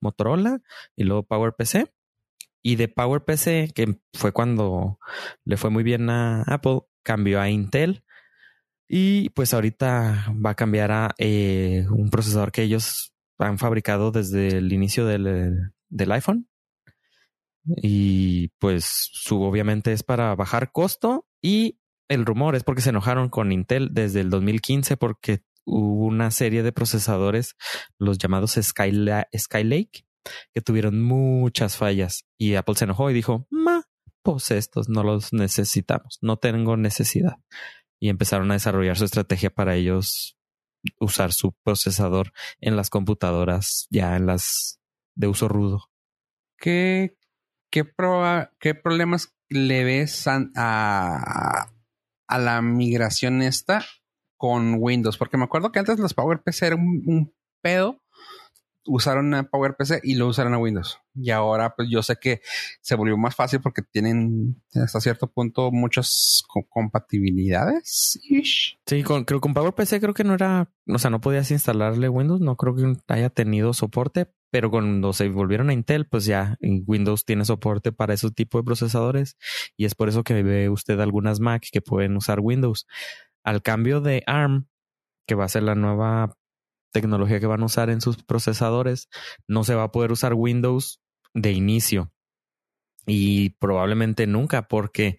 Motorola 0.00 0.60
y 0.94 1.04
luego 1.04 1.24
PowerPC. 1.24 1.90
Y 2.62 2.76
de 2.76 2.88
PowerPC, 2.88 3.72
que 3.72 4.00
fue 4.12 4.32
cuando 4.32 4.98
le 5.44 5.56
fue 5.56 5.70
muy 5.70 5.84
bien 5.84 6.10
a 6.10 6.42
Apple, 6.42 6.80
cambió 7.04 7.40
a 7.40 7.48
Intel 7.48 8.02
y 8.88 9.30
pues 9.30 9.54
ahorita 9.54 10.32
va 10.44 10.50
a 10.50 10.54
cambiar 10.54 10.92
a 10.92 11.14
eh, 11.18 11.86
un 11.90 12.10
procesador 12.10 12.52
que 12.52 12.62
ellos 12.62 13.12
han 13.38 13.58
fabricado 13.58 14.10
desde 14.10 14.48
el 14.48 14.72
inicio 14.72 15.06
del, 15.06 15.72
del 15.88 16.12
iPhone. 16.12 16.48
Y 17.64 18.48
pues 18.58 18.84
su 19.12 19.42
obviamente 19.42 19.92
es 19.92 20.02
para 20.02 20.34
bajar 20.34 20.70
costo 20.70 21.26
y 21.42 21.78
el 22.08 22.26
rumor 22.26 22.56
es 22.56 22.64
porque 22.64 22.82
se 22.82 22.90
enojaron 22.90 23.28
con 23.28 23.52
Intel 23.52 23.90
desde 23.92 24.20
el 24.20 24.30
2015 24.30 24.96
porque 24.96 25.42
hubo 25.64 26.06
una 26.06 26.30
serie 26.30 26.62
de 26.62 26.72
procesadores, 26.72 27.56
los 27.98 28.18
llamados 28.18 28.58
Skylake, 28.60 30.06
que 30.54 30.60
tuvieron 30.60 31.02
muchas 31.02 31.76
fallas 31.76 32.26
y 32.38 32.54
Apple 32.54 32.74
se 32.76 32.84
enojó 32.84 33.10
y 33.10 33.14
dijo, 33.14 33.46
ma, 33.50 33.84
pues 34.22 34.50
estos 34.50 34.88
no 34.88 35.02
los 35.02 35.32
necesitamos, 35.32 36.18
no 36.20 36.36
tengo 36.36 36.76
necesidad 36.76 37.36
y 37.98 38.08
empezaron 38.08 38.50
a 38.50 38.54
desarrollar 38.54 38.96
su 38.96 39.04
estrategia 39.04 39.50
para 39.50 39.74
ellos 39.74 40.36
usar 41.00 41.32
su 41.32 41.52
procesador 41.64 42.32
en 42.60 42.76
las 42.76 42.90
computadoras 42.90 43.86
ya 43.90 44.16
en 44.16 44.26
las 44.26 44.80
de 45.14 45.26
uso 45.26 45.48
rudo. 45.48 45.90
¿Qué, 46.58 47.16
qué, 47.70 47.84
qué 48.60 48.74
problemas 48.74 49.34
le 49.48 49.84
ves 49.84 50.26
a, 50.26 50.40
a, 50.56 51.72
la 52.28 52.62
migración 52.62 53.42
esta 53.42 53.84
con 54.36 54.76
Windows? 54.78 55.16
Porque 55.16 55.36
me 55.36 55.44
acuerdo 55.44 55.72
que 55.72 55.78
antes 55.78 55.98
los 55.98 56.14
PowerPC 56.14 56.62
eran 56.62 56.80
un 56.80 57.34
pedo 57.60 58.00
usaron 58.86 59.34
a 59.34 59.48
PowerPC 59.48 60.00
y 60.02 60.14
lo 60.14 60.28
usaron 60.28 60.54
a 60.54 60.58
Windows. 60.58 60.98
Y 61.14 61.30
ahora, 61.30 61.74
pues 61.74 61.88
yo 61.90 62.02
sé 62.02 62.16
que 62.20 62.40
se 62.80 62.94
volvió 62.94 63.16
más 63.16 63.34
fácil 63.34 63.60
porque 63.60 63.82
tienen 63.82 64.62
hasta 64.74 65.00
cierto 65.00 65.26
punto 65.30 65.70
muchas 65.70 66.42
compatibilidades. 66.68 68.18
Sí, 68.86 69.02
con, 69.02 69.24
creo 69.24 69.40
con 69.40 69.54
PowerPC 69.54 70.00
creo 70.00 70.14
que 70.14 70.24
no 70.24 70.34
era, 70.34 70.70
o 70.86 70.98
sea, 70.98 71.10
no 71.10 71.20
podías 71.20 71.50
instalarle 71.50 72.08
Windows, 72.08 72.40
no 72.40 72.56
creo 72.56 72.74
que 72.74 72.96
haya 73.08 73.30
tenido 73.30 73.72
soporte, 73.74 74.28
pero 74.50 74.70
cuando 74.70 75.12
se 75.12 75.28
volvieron 75.28 75.70
a 75.70 75.72
Intel, 75.72 76.06
pues 76.06 76.24
ya 76.24 76.56
Windows 76.60 77.24
tiene 77.24 77.44
soporte 77.44 77.92
para 77.92 78.14
ese 78.14 78.30
tipo 78.30 78.58
de 78.58 78.64
procesadores 78.64 79.36
y 79.76 79.84
es 79.84 79.94
por 79.94 80.08
eso 80.08 80.24
que 80.24 80.42
ve 80.42 80.68
usted 80.68 81.00
algunas 81.00 81.40
Mac 81.40 81.66
que 81.70 81.80
pueden 81.80 82.16
usar 82.16 82.40
Windows. 82.40 82.86
Al 83.44 83.62
cambio 83.62 84.00
de 84.00 84.22
ARM, 84.26 84.68
que 85.26 85.34
va 85.34 85.44
a 85.44 85.48
ser 85.48 85.64
la 85.64 85.74
nueva 85.74 86.36
tecnología 86.92 87.40
que 87.40 87.46
van 87.46 87.62
a 87.62 87.66
usar 87.66 87.90
en 87.90 88.00
sus 88.00 88.22
procesadores, 88.22 89.08
no 89.46 89.64
se 89.64 89.74
va 89.74 89.84
a 89.84 89.92
poder 89.92 90.12
usar 90.12 90.34
Windows 90.34 91.00
de 91.34 91.52
inicio. 91.52 92.12
Y 93.06 93.50
probablemente 93.50 94.26
nunca, 94.26 94.66
porque 94.66 95.16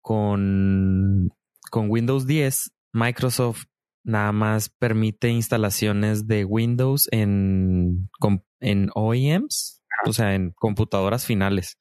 con, 0.00 1.30
con 1.70 1.90
Windows 1.90 2.26
10, 2.26 2.72
Microsoft 2.92 3.64
nada 4.04 4.32
más 4.32 4.68
permite 4.68 5.30
instalaciones 5.30 6.26
de 6.26 6.44
Windows 6.44 7.08
en, 7.10 8.08
en 8.60 8.90
OEMs, 8.94 9.82
o 10.06 10.12
sea, 10.12 10.34
en 10.34 10.52
computadoras 10.52 11.26
finales. 11.26 11.78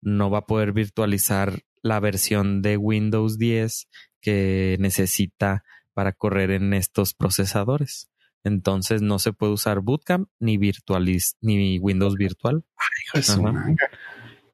No 0.00 0.30
va 0.30 0.38
a 0.38 0.46
poder 0.46 0.72
virtualizar 0.72 1.60
la 1.82 2.00
versión 2.00 2.62
de 2.62 2.76
Windows 2.76 3.38
10 3.38 3.88
que 4.20 4.76
necesita 4.80 5.62
para 5.92 6.12
correr 6.12 6.50
en 6.50 6.72
estos 6.74 7.14
procesadores. 7.14 8.10
Entonces 8.44 9.02
no 9.02 9.18
se 9.18 9.32
puede 9.32 9.52
usar 9.52 9.80
Bootcamp 9.80 10.28
ni 10.38 10.56
Virtualis 10.56 11.36
ni 11.40 11.78
Windows 11.78 12.14
Virtual. 12.14 12.64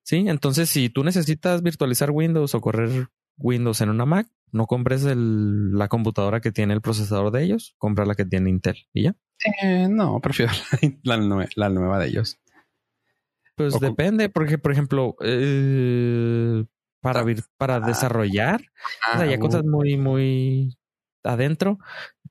Sí, 0.02 0.24
entonces 0.26 0.68
si 0.68 0.90
tú 0.90 1.04
necesitas 1.04 1.62
virtualizar 1.62 2.10
Windows 2.10 2.54
o 2.54 2.60
correr 2.60 3.08
Windows 3.36 3.80
en 3.80 3.90
una 3.90 4.06
Mac, 4.06 4.28
no 4.52 4.66
compres 4.66 5.04
el, 5.04 5.76
la 5.76 5.88
computadora 5.88 6.40
que 6.40 6.52
tiene 6.52 6.74
el 6.74 6.80
procesador 6.80 7.32
de 7.32 7.42
ellos, 7.42 7.74
compra 7.78 8.06
la 8.06 8.14
que 8.14 8.24
tiene 8.24 8.50
Intel 8.50 8.86
y 8.92 9.04
ya. 9.04 9.16
Eh, 9.62 9.88
no, 9.88 10.20
prefiero 10.20 10.52
la, 11.02 11.46
la, 11.56 11.68
nueva 11.68 11.98
de 11.98 12.08
ellos. 12.08 12.38
Pues 13.56 13.78
depende, 13.80 14.28
porque 14.28 14.58
por 14.58 14.72
ejemplo, 14.72 15.16
eh, 15.20 16.64
para, 17.00 17.20
ah. 17.20 17.34
para 17.56 17.76
ah. 17.76 17.80
desarrollar, 17.80 18.62
o 19.12 19.18
sea, 19.18 19.26
ya 19.26 19.38
cosas 19.38 19.62
uh. 19.62 19.68
muy, 19.68 19.96
muy 19.96 20.76
adentro, 21.24 21.78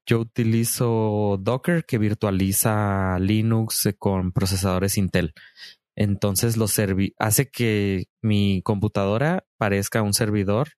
yo 0.05 0.19
utilizo 0.19 1.37
Docker 1.41 1.85
que 1.85 1.97
virtualiza 1.97 3.17
Linux 3.19 3.89
con 3.99 4.31
procesadores 4.31 4.97
Intel. 4.97 5.33
Entonces 5.95 6.57
lo 6.57 6.65
hace 7.19 7.49
que 7.49 8.05
mi 8.21 8.61
computadora 8.63 9.45
parezca 9.57 10.01
un 10.01 10.13
servidor 10.13 10.69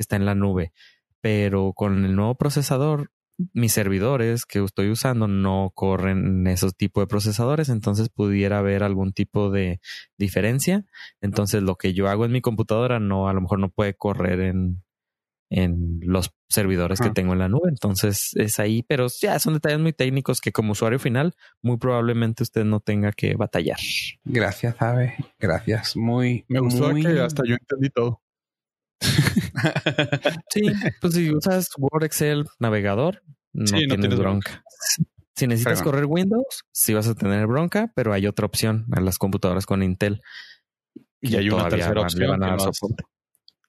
que 0.00 0.02
está 0.02 0.16
en 0.16 0.24
la 0.24 0.34
nube. 0.34 0.72
Pero 1.20 1.74
con 1.74 2.06
el 2.06 2.16
nuevo 2.16 2.34
procesador, 2.34 3.10
mis 3.52 3.72
servidores 3.72 4.46
que 4.46 4.64
estoy 4.64 4.90
usando 4.90 5.28
no 5.28 5.72
corren 5.74 6.46
esos 6.46 6.74
tipos 6.74 7.02
de 7.02 7.06
procesadores, 7.06 7.68
entonces 7.68 8.08
pudiera 8.08 8.58
haber 8.58 8.82
algún 8.82 9.12
tipo 9.12 9.50
de 9.50 9.78
diferencia. 10.16 10.86
Entonces 11.20 11.62
lo 11.62 11.76
que 11.76 11.92
yo 11.92 12.08
hago 12.08 12.24
en 12.24 12.32
mi 12.32 12.40
computadora 12.40 12.98
no, 12.98 13.28
a 13.28 13.34
lo 13.34 13.42
mejor 13.42 13.58
no 13.58 13.68
puede 13.68 13.92
correr 13.92 14.40
en, 14.40 14.82
en 15.50 16.00
los 16.02 16.32
servidores 16.48 16.98
que 16.98 17.10
tengo 17.10 17.34
en 17.34 17.40
la 17.40 17.48
nube. 17.48 17.68
Entonces 17.68 18.30
es 18.36 18.58
ahí, 18.58 18.82
pero 18.82 19.08
ya 19.20 19.38
son 19.38 19.52
detalles 19.52 19.80
muy 19.80 19.92
técnicos 19.92 20.40
que 20.40 20.50
como 20.50 20.72
usuario 20.72 20.98
final 20.98 21.34
muy 21.60 21.76
probablemente 21.76 22.42
usted 22.42 22.64
no 22.64 22.80
tenga 22.80 23.12
que 23.12 23.34
batallar. 23.34 23.78
Gracias, 24.24 24.80
Ave. 24.80 25.16
Gracias. 25.38 25.94
Muy, 25.94 26.46
me 26.48 26.60
gustó 26.60 26.94
que 26.94 27.20
hasta 27.20 27.42
yo 27.46 27.56
entendí 27.60 27.90
todo. 27.90 28.22
sí, 30.50 30.62
pues 31.00 31.14
si 31.14 31.30
usas 31.30 31.70
Word, 31.78 32.04
Excel, 32.04 32.46
navegador, 32.58 33.22
no, 33.52 33.64
tienes, 33.64 34.18
bronca. 34.18 34.62
Si 35.34 35.46
necesitas 35.46 35.82
correr 35.82 36.04
Windows, 36.06 36.64
sí 36.72 36.94
vas 36.94 37.08
a 37.08 37.14
tener 37.14 37.46
bronca, 37.46 37.92
pero 37.94 38.12
hay 38.12 38.26
otra 38.26 38.46
opción 38.46 38.86
a 38.92 39.00
las 39.00 39.18
computadoras 39.18 39.66
con 39.66 39.82
Intel. 39.82 40.20
Y, 41.20 41.36
hay 41.36 41.50
una 41.50 41.68
tercera 41.68 42.00
opción. 42.00 42.40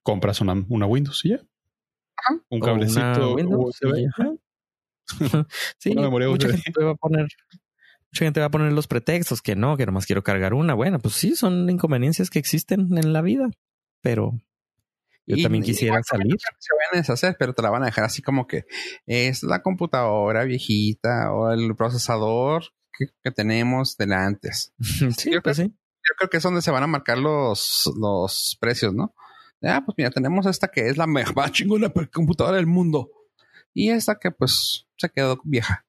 compras 0.03 0.41
una, 0.41 0.53
una 0.69 0.85
Windows 0.85 1.21
y 1.25 1.29
ya. 1.29 1.41
Un 2.49 2.59
cablecito 2.59 3.35
USB. 3.35 4.09
sí, 5.77 5.93
mucha 5.95 6.49
gente 6.57 6.83
va 6.83 6.91
a 6.91 6.95
poner 6.95 7.27
mucha 8.11 8.25
gente 8.25 8.39
va 8.39 8.45
a 8.47 8.51
poner 8.51 8.73
los 8.73 8.87
pretextos 8.87 9.41
que 9.41 9.55
no, 9.55 9.77
que 9.77 9.85
nomás 9.85 10.05
quiero 10.05 10.23
cargar 10.23 10.53
una. 10.53 10.73
Bueno, 10.73 10.99
pues 10.99 11.15
sí, 11.15 11.35
son 11.35 11.69
inconveniencias 11.69 12.29
que 12.29 12.39
existen 12.39 12.97
en 12.97 13.13
la 13.13 13.21
vida, 13.21 13.49
pero 14.01 14.39
yo 15.25 15.43
también 15.43 15.63
quisiera 15.63 16.01
salir. 16.03 16.35
Se 16.59 16.73
van 16.73 16.93
a 16.93 16.97
deshacer, 16.97 17.35
pero 17.37 17.53
te 17.53 17.61
la 17.61 17.69
van 17.69 17.83
a 17.83 17.87
dejar 17.87 18.05
así 18.05 18.21
como 18.21 18.47
que 18.47 18.65
es 19.05 19.43
la 19.43 19.61
computadora 19.61 20.43
viejita 20.43 21.31
o 21.31 21.51
el 21.51 21.75
procesador 21.75 22.63
que, 23.23 23.31
tenemos 23.31 23.97
de 23.97 24.13
antes. 24.13 24.73
sí, 25.17 25.31
yo, 25.31 25.41
pues 25.41 25.57
creo, 25.57 25.67
sí. 25.67 25.73
yo 25.73 26.15
creo 26.17 26.29
que 26.29 26.37
es 26.37 26.43
donde 26.43 26.61
se 26.61 26.71
van 26.71 26.83
a 26.83 26.87
marcar 26.87 27.17
los, 27.17 27.91
los 27.99 28.57
precios, 28.59 28.93
¿no? 28.93 29.15
Ah, 29.63 29.83
pues 29.85 29.95
mira, 29.97 30.09
tenemos 30.09 30.45
esta 30.45 30.67
que 30.67 30.87
es 30.87 30.97
la 30.97 31.07
más 31.35 31.51
chingona 31.51 31.91
computadora 32.11 32.57
del 32.57 32.67
mundo. 32.67 33.09
Y 33.73 33.89
esta 33.89 34.15
que 34.15 34.31
pues 34.31 34.87
se 34.97 35.09
quedó 35.09 35.39
vieja. 35.43 35.85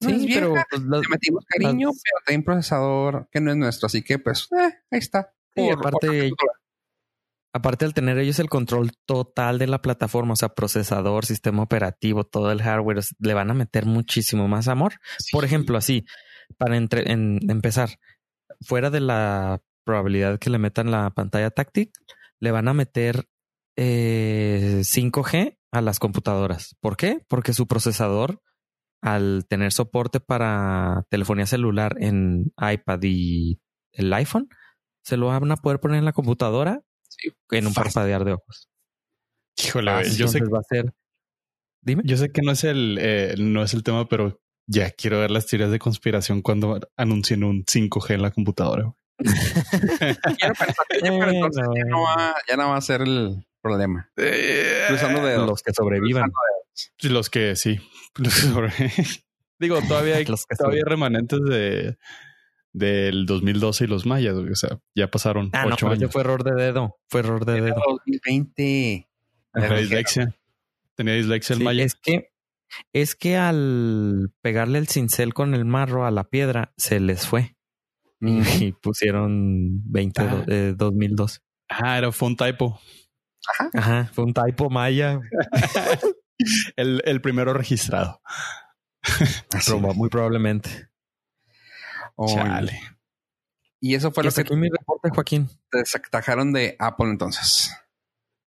sí, 0.00 0.26
pero 0.32 0.54
pues, 0.70 0.82
le 0.82 1.00
metimos 1.10 1.44
cariño, 1.46 1.90
pero 1.90 2.24
hay 2.26 2.36
un 2.36 2.44
procesador 2.44 3.28
que 3.30 3.40
no 3.40 3.50
es 3.50 3.56
nuestro, 3.56 3.86
así 3.86 4.02
que 4.02 4.18
pues 4.18 4.48
eh, 4.52 4.78
ahí 4.90 4.98
está. 4.98 5.34
Y 5.54 5.68
aparte, 5.70 6.32
aparte 7.52 7.84
al 7.84 7.94
tener 7.94 8.18
ellos 8.18 8.38
el 8.38 8.48
control 8.48 8.92
total 9.06 9.58
de 9.58 9.66
la 9.66 9.82
plataforma, 9.82 10.32
o 10.32 10.36
sea, 10.36 10.50
procesador, 10.50 11.26
sistema 11.26 11.62
operativo, 11.62 12.24
todo 12.24 12.50
el 12.50 12.62
hardware, 12.62 13.00
le 13.18 13.34
van 13.34 13.50
a 13.50 13.54
meter 13.54 13.86
muchísimo 13.86 14.48
más 14.48 14.68
amor. 14.68 14.94
Por 15.30 15.44
ejemplo, 15.44 15.76
así, 15.76 16.06
para 16.56 16.76
empezar, 16.76 17.98
fuera 18.62 18.90
de 18.90 19.00
la 19.00 19.60
probabilidad 19.84 20.38
que 20.38 20.50
le 20.50 20.58
metan 20.58 20.90
la 20.90 21.10
pantalla 21.10 21.50
táctil, 21.50 21.90
le 22.40 22.50
van 22.50 22.68
a 22.68 22.74
meter 22.74 23.26
5G 23.76 25.34
eh, 25.34 25.58
a 25.72 25.80
las 25.80 25.98
computadoras. 25.98 26.76
¿Por 26.80 26.96
qué? 26.96 27.20
Porque 27.28 27.52
su 27.52 27.66
procesador, 27.66 28.40
al 29.02 29.46
tener 29.48 29.72
soporte 29.72 30.20
para 30.20 31.04
telefonía 31.10 31.46
celular 31.46 31.96
en 31.98 32.52
iPad 32.56 33.00
y 33.02 33.60
el 33.92 34.12
iPhone, 34.12 34.48
se 35.04 35.16
lo 35.16 35.26
van 35.26 35.50
a 35.50 35.56
poder 35.56 35.80
poner 35.80 35.98
en 35.98 36.04
la 36.04 36.12
computadora 36.12 36.82
en 37.50 37.66
un 37.66 37.74
parpadear 37.74 38.24
de 38.24 38.32
ojos. 38.32 38.68
Híjole, 39.56 40.10
yo 40.16 40.28
sé 40.28 40.40
que 40.40 40.48
va 40.48 40.60
a 40.60 40.62
ser. 40.62 40.92
Dime. 41.82 42.02
Yo 42.04 42.16
sé 42.16 42.30
que 42.30 42.42
no 42.42 42.52
es 42.52 42.64
el 42.64 42.98
eh, 43.00 43.34
no 43.38 43.62
es 43.62 43.74
el 43.74 43.82
tema, 43.82 44.08
pero 44.08 44.40
ya 44.66 44.90
quiero 44.90 45.20
ver 45.20 45.30
las 45.30 45.46
teorías 45.46 45.70
de 45.70 45.78
conspiración 45.78 46.42
cuando 46.42 46.80
anuncien 46.96 47.44
un 47.44 47.64
5G 47.64 48.14
en 48.14 48.22
la 48.22 48.30
computadora. 48.30 48.94
Quiero 49.18 50.54
pensar 50.54 50.86
que 50.88 51.00
ya, 51.02 51.84
no 51.86 52.02
va, 52.02 52.34
ya 52.48 52.56
no 52.56 52.70
va 52.70 52.76
a 52.76 52.80
ser 52.80 53.02
el 53.02 53.46
problema. 53.60 54.10
Eh, 54.16 54.86
de 54.90 55.36
los 55.38 55.62
que 55.62 55.72
sobrevivan. 55.72 56.30
Los 57.02 57.30
que 57.30 57.56
sí. 57.56 57.80
Digo, 59.58 59.80
todavía 59.82 60.16
hay 60.16 60.24
todavía 60.24 60.82
remanentes 60.84 61.40
de 61.40 61.96
del 62.72 63.26
2012 63.26 63.84
y 63.84 63.86
los 63.86 64.06
mayas. 64.06 64.34
O 64.34 64.54
sea, 64.54 64.78
ya 64.94 65.10
pasaron 65.10 65.50
ah, 65.52 65.64
ocho 65.66 65.86
no, 65.86 65.92
años. 65.92 66.10
fue 66.12 66.22
error 66.22 66.44
de 66.44 66.54
dedo. 66.54 66.98
Fue 67.08 67.20
error 67.20 67.44
de 67.44 67.60
dedo. 67.60 67.76
2020. 67.86 69.08
Tenía 69.52 69.76
dislexia. 69.76 70.34
Tenía 70.94 71.14
dislexia 71.14 71.56
el 71.56 71.62
maya. 71.62 71.84
Es 71.84 71.94
que 71.94 72.32
es 72.92 73.14
que 73.14 73.36
al 73.36 74.32
pegarle 74.40 74.78
el 74.78 74.88
cincel 74.88 75.34
con 75.34 75.54
el 75.54 75.64
marro 75.64 76.06
a 76.06 76.10
la 76.10 76.24
piedra 76.24 76.72
se 76.76 77.00
les 77.00 77.26
fue 77.26 77.54
y 78.20 78.72
pusieron 78.72 79.82
20, 79.90 80.74
2012. 80.74 81.40
Ah, 81.68 81.98
era, 81.98 82.12
fue 82.12 82.28
un 82.28 82.36
typo. 82.36 82.80
Ajá. 83.46 83.70
Ajá, 83.74 84.10
fue 84.12 84.24
un 84.24 84.34
typo 84.34 84.70
maya. 84.70 85.20
el, 86.76 87.02
el, 87.04 87.20
primero 87.20 87.52
registrado. 87.52 88.20
muy 89.94 90.08
probablemente. 90.08 90.91
Chale. 92.26 92.80
Y 93.80 93.94
eso 93.94 94.12
fue 94.12 94.24
lo 94.24 94.30
que... 94.30 94.40
Aquí 94.42 94.56
mi 94.56 94.68
reporte, 94.68 95.10
Joaquín. 95.14 95.48
Te 95.70 95.84
sacaron 95.84 96.52
de 96.52 96.76
Apple 96.78 97.10
entonces. 97.10 97.72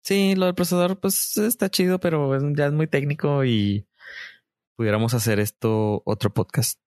Sí, 0.02 0.34
lo 0.34 0.46
del 0.46 0.54
procesador 0.54 1.00
pues 1.00 1.36
está 1.38 1.70
chido, 1.70 1.98
pero 1.98 2.38
ya 2.54 2.66
es 2.66 2.72
muy 2.72 2.86
técnico 2.86 3.44
y 3.44 3.86
pudiéramos 4.76 5.14
hacer 5.14 5.40
esto 5.40 6.02
otro 6.04 6.32
podcast 6.32 6.78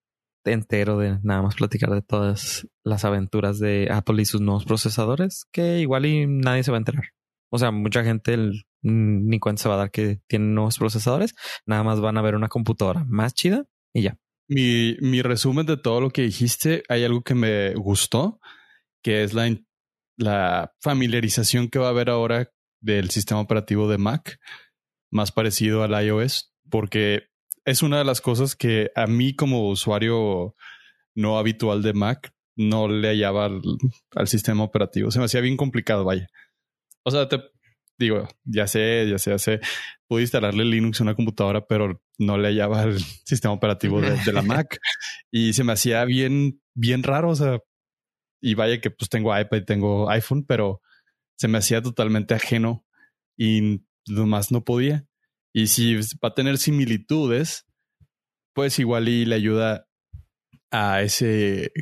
entero 0.44 0.98
de 0.98 1.18
nada 1.22 1.42
más 1.42 1.56
platicar 1.56 1.90
de 1.90 2.02
todas 2.02 2.66
las 2.84 3.04
aventuras 3.04 3.58
de 3.58 3.88
Apple 3.90 4.22
y 4.22 4.24
sus 4.24 4.40
nuevos 4.40 4.64
procesadores, 4.64 5.46
que 5.52 5.80
igual 5.80 6.06
y 6.06 6.26
nadie 6.26 6.62
se 6.62 6.70
va 6.70 6.76
a 6.76 6.80
enterar. 6.80 7.04
O 7.50 7.58
sea, 7.58 7.70
mucha 7.70 8.04
gente 8.04 8.36
ni 8.82 9.38
cuenta 9.40 9.62
se 9.62 9.68
va 9.68 9.74
a 9.74 9.78
dar 9.78 9.90
que 9.90 10.20
tienen 10.26 10.54
nuevos 10.54 10.78
procesadores, 10.78 11.34
nada 11.66 11.82
más 11.82 12.00
van 12.00 12.18
a 12.18 12.22
ver 12.22 12.34
una 12.34 12.48
computadora 12.48 13.04
más 13.06 13.34
chida 13.34 13.64
y 13.92 14.02
ya. 14.02 14.18
Mi, 14.48 14.96
mi 15.00 15.22
resumen 15.22 15.66
de 15.66 15.76
todo 15.76 16.00
lo 16.00 16.10
que 16.10 16.22
dijiste, 16.22 16.82
hay 16.88 17.04
algo 17.04 17.22
que 17.22 17.34
me 17.34 17.74
gustó, 17.74 18.40
que 19.02 19.22
es 19.22 19.34
la, 19.34 19.54
la 20.16 20.74
familiarización 20.80 21.68
que 21.68 21.78
va 21.78 21.86
a 21.86 21.90
haber 21.90 22.10
ahora 22.10 22.50
del 22.80 23.10
sistema 23.10 23.40
operativo 23.40 23.88
de 23.88 23.98
Mac, 23.98 24.38
más 25.10 25.32
parecido 25.32 25.82
al 25.82 26.04
iOS, 26.04 26.52
porque 26.70 27.28
es 27.64 27.82
una 27.82 27.98
de 27.98 28.04
las 28.04 28.20
cosas 28.20 28.56
que 28.56 28.90
a 28.94 29.06
mí 29.06 29.34
como 29.34 29.68
usuario 29.68 30.54
no 31.14 31.38
habitual 31.38 31.82
de 31.82 31.92
Mac 31.92 32.32
no 32.56 32.88
le 32.88 33.08
hallaba 33.08 33.46
al, 33.46 34.28
sistema 34.28 34.64
operativo. 34.64 35.10
Se 35.10 35.18
me 35.18 35.26
hacía 35.26 35.40
bien 35.40 35.56
complicado, 35.56 36.04
vaya. 36.04 36.26
O 37.04 37.10
sea, 37.10 37.28
te 37.28 37.40
digo, 37.98 38.28
ya 38.44 38.66
sé, 38.66 39.06
ya 39.08 39.18
sé, 39.18 39.30
ya 39.30 39.38
sé, 39.38 39.60
pude 40.06 40.22
instalarle 40.22 40.64
Linux 40.64 41.00
en 41.00 41.06
una 41.06 41.14
computadora, 41.14 41.66
pero 41.66 42.02
no 42.18 42.36
le 42.36 42.48
hallaba 42.48 42.82
el 42.82 42.98
sistema 43.24 43.54
operativo 43.54 44.00
de, 44.00 44.32
la 44.32 44.42
Mac 44.42 44.78
y 45.30 45.52
se 45.52 45.64
me 45.64 45.72
hacía 45.72 46.04
bien, 46.04 46.60
bien 46.74 47.02
raro. 47.02 47.30
O 47.30 47.34
sea, 47.34 47.60
y 48.42 48.54
vaya 48.54 48.80
que 48.80 48.90
pues 48.90 49.08
tengo 49.08 49.38
iPad 49.38 49.58
y 49.58 49.64
tengo 49.64 50.10
iPhone, 50.10 50.44
pero 50.44 50.80
se 51.38 51.48
me 51.48 51.58
hacía 51.58 51.80
totalmente 51.82 52.34
ajeno 52.34 52.84
y 53.36 53.82
nomás 54.06 54.50
no 54.50 54.64
podía. 54.64 55.06
Y 55.52 55.68
si 55.68 55.96
va 55.96 56.28
a 56.28 56.34
tener 56.34 56.58
similitudes, 56.58 57.66
pues 58.54 58.78
igual 58.78 59.08
y 59.08 59.24
le 59.24 59.36
ayuda 59.36 59.86
a 60.70 61.02
ese, 61.02 61.72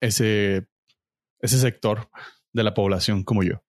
ese, 0.00 0.66
ese 1.40 1.58
sector 1.58 2.10
de 2.52 2.64
la 2.64 2.74
población 2.74 3.24
como 3.24 3.42
yo. 3.42 3.62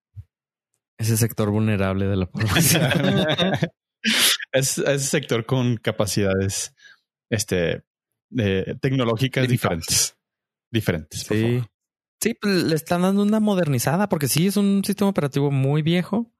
Ese 0.97 1.15
sector 1.17 1.51
vulnerable 1.51 2.07
de 2.07 2.15
la 2.15 2.25
población. 2.31 2.89
Es, 4.51 4.77
es 4.77 5.03
sector 5.05 5.45
con 5.45 5.77
capacidades 5.77 6.73
este, 7.29 7.83
eh, 8.37 8.75
tecnológicas 8.81 9.47
diferentes. 9.47 10.15
Diferentes. 10.71 11.23
por 11.25 11.37
Sí. 11.37 11.43
favor. 11.43 11.69
Sí, 12.21 12.33
pues 12.33 12.63
le 12.63 12.75
están 12.75 13.01
dando 13.03 13.23
una 13.23 13.39
modernizada 13.39 14.09
porque 14.09 14.27
sí 14.27 14.47
es 14.47 14.57
un 14.57 14.83
sistema 14.83 15.09
operativo 15.09 15.51
muy 15.51 15.81
viejo 15.81 16.33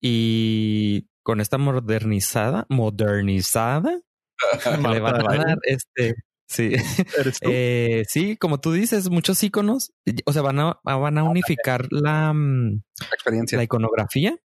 y 0.00 1.06
con 1.22 1.40
esta 1.42 1.58
modernizada, 1.58 2.64
modernizada, 2.70 4.00
le 4.94 5.00
van 5.00 5.16
a 5.16 5.36
dar 5.36 5.58
este, 5.64 6.14
sí. 6.48 6.72
Eh, 7.42 8.04
sí, 8.08 8.38
como 8.38 8.58
tú 8.58 8.72
dices, 8.72 9.10
muchos 9.10 9.42
iconos, 9.42 9.92
o 10.24 10.32
sea, 10.32 10.40
van 10.40 10.60
a, 10.60 10.80
van 10.82 11.18
a 11.18 11.24
unificar 11.24 11.86
la, 11.90 12.32
mm, 12.32 12.82
Experiencia. 13.12 13.58
la 13.58 13.64
iconografía 13.64 14.38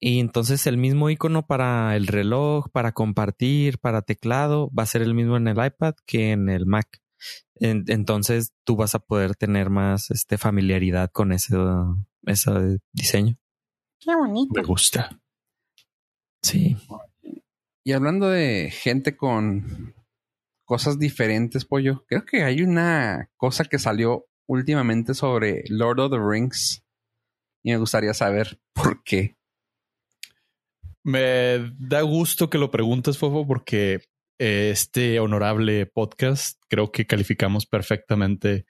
y 0.00 0.20
entonces 0.20 0.66
el 0.66 0.76
mismo 0.76 1.08
icono 1.10 1.46
para 1.46 1.96
el 1.96 2.06
reloj, 2.06 2.68
para 2.70 2.92
compartir, 2.92 3.78
para 3.78 4.02
teclado, 4.02 4.70
va 4.70 4.82
a 4.82 4.86
ser 4.86 5.02
el 5.02 5.14
mismo 5.14 5.36
en 5.36 5.48
el 5.48 5.64
iPad 5.64 5.94
que 6.06 6.32
en 6.32 6.48
el 6.48 6.66
Mac. 6.66 7.00
En- 7.54 7.84
entonces 7.88 8.52
tú 8.64 8.76
vas 8.76 8.94
a 8.94 8.98
poder 8.98 9.34
tener 9.36 9.70
más 9.70 10.10
este, 10.10 10.36
familiaridad 10.38 11.10
con 11.10 11.32
ese, 11.32 11.56
ese 12.26 12.78
diseño. 12.92 13.36
Qué 14.00 14.14
bonito. 14.14 14.52
Me 14.54 14.62
gusta. 14.62 15.18
Sí. 16.42 16.76
Y 17.84 17.92
hablando 17.92 18.28
de 18.28 18.70
gente 18.70 19.16
con 19.16 19.94
cosas 20.64 20.98
diferentes, 20.98 21.64
pollo, 21.64 22.04
creo 22.06 22.24
que 22.24 22.42
hay 22.42 22.62
una 22.62 23.30
cosa 23.36 23.64
que 23.64 23.78
salió 23.78 24.26
últimamente 24.48 25.14
sobre 25.14 25.64
Lord 25.68 26.00
of 26.00 26.10
the 26.10 26.18
Rings. 26.18 26.82
Y 27.64 27.70
me 27.70 27.78
gustaría 27.78 28.12
saber 28.14 28.60
por 28.74 29.02
qué. 29.02 29.36
Me 31.06 31.72
da 31.78 32.00
gusto 32.02 32.50
que 32.50 32.58
lo 32.58 32.72
preguntes, 32.72 33.16
Fofo, 33.16 33.46
porque 33.46 34.00
eh, 34.40 34.70
este 34.72 35.20
honorable 35.20 35.86
podcast 35.86 36.60
creo 36.68 36.90
que 36.90 37.06
calificamos 37.06 37.64
perfectamente 37.64 38.66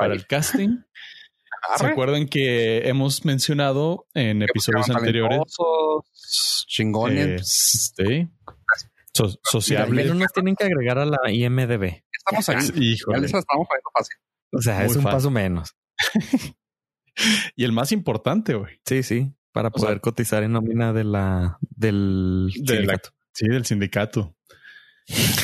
para 0.00 0.12
el 0.12 0.26
casting. 0.26 0.78
¿Se 1.76 1.86
acuerdan 1.86 2.26
que 2.26 2.88
hemos 2.88 3.24
mencionado 3.24 4.08
en 4.12 4.42
episodios 4.42 4.90
anteriores? 4.90 5.38
Chingones. 6.66 7.94
Eh, 7.98 8.26
sí. 8.26 8.28
So- 9.14 9.24
Al 9.26 9.38
sociable. 9.44 10.02
menos 10.02 10.16
nos 10.16 10.32
tienen 10.32 10.56
que 10.56 10.64
agregar 10.64 10.98
a 10.98 11.04
la 11.06 11.18
IMDB. 11.30 12.02
Estamos 12.12 12.48
ahí. 12.74 12.96
Ya 13.12 13.18
les 13.18 13.32
estamos 13.34 13.66
poniendo 13.68 13.90
fácil. 13.96 14.16
O 14.52 14.60
sea, 14.60 14.78
Muy 14.78 14.86
es 14.86 14.96
un 14.96 15.02
fácil. 15.02 15.16
paso 15.16 15.30
menos. 15.30 15.76
Y 17.56 17.64
el 17.64 17.72
más 17.72 17.90
importante, 17.90 18.54
güey. 18.54 18.78
Sí, 18.86 19.02
sí, 19.02 19.32
para 19.52 19.68
O 19.68 19.72
poder 19.72 19.94
sea- 19.94 20.00
cotizar 20.00 20.42
en 20.42 20.52
nómina 20.52 20.92
de 20.92 21.04
la 21.04 21.58
del 21.60 22.50
De 22.56 22.74
la- 22.74 22.76
sindicato. 22.78 23.10
Sí, 23.32 23.46
del 23.48 23.64
sindicato. 23.66 24.36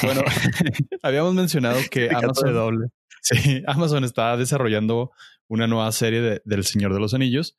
Bueno, 0.03 0.23
habíamos 1.03 1.35
mencionado 1.35 1.81
que 1.91 2.11
Amazon, 2.11 2.53
doble. 2.53 2.89
sí, 3.23 3.63
Amazon 3.67 4.05
está 4.05 4.37
desarrollando 4.37 5.11
una 5.49 5.67
nueva 5.67 5.91
serie 5.93 6.21
de- 6.21 6.43
del 6.45 6.65
Señor 6.65 6.93
de 6.93 7.01
los 7.01 7.15
Anillos 7.15 7.57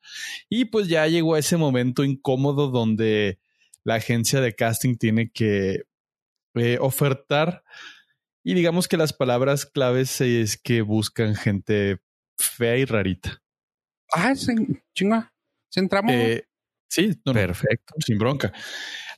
y 0.49 0.65
pues 0.65 0.87
ya 0.87 1.07
llegó 1.07 1.35
a 1.35 1.39
ese 1.39 1.57
momento 1.57 2.03
incómodo 2.03 2.69
donde 2.69 3.39
la 3.83 3.95
agencia 3.95 4.41
de 4.41 4.53
casting 4.55 4.97
tiene 4.97 5.31
que 5.31 5.83
eh, 6.55 6.77
ofertar 6.79 7.63
y 8.43 8.53
digamos 8.53 8.87
que 8.87 8.97
las 8.97 9.13
palabras 9.13 9.65
claves 9.65 10.21
es 10.21 10.57
que 10.57 10.81
buscan 10.81 11.35
gente 11.35 11.99
fea 12.37 12.77
y 12.77 12.85
rarita. 12.85 13.41
Ah, 14.13 14.35
sí, 14.35 14.53
chinga. 14.93 15.31
¿Sí 15.75 15.81
entramos? 15.81 16.13
Eh, 16.13 16.47
sí, 16.87 17.09
no, 17.25 17.33
no, 17.33 17.33
Perfecto. 17.33 17.95
sin 17.99 18.17
bronca. 18.17 18.53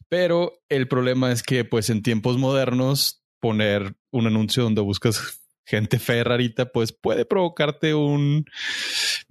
Pero 0.09 0.53
el 0.69 0.87
problema 0.87 1.31
es 1.31 1.43
que, 1.43 1.65
pues, 1.65 1.91
en 1.91 2.01
tiempos 2.01 2.39
modernos, 2.39 3.23
poner 3.39 3.95
un 4.09 4.25
anuncio 4.25 4.63
donde 4.63 4.81
buscas 4.81 5.39
gente 5.67 5.99
fea 5.99 6.23
rarita, 6.23 6.71
pues 6.71 6.93
puede 6.93 7.25
provocarte 7.25 7.93
un, 7.93 8.45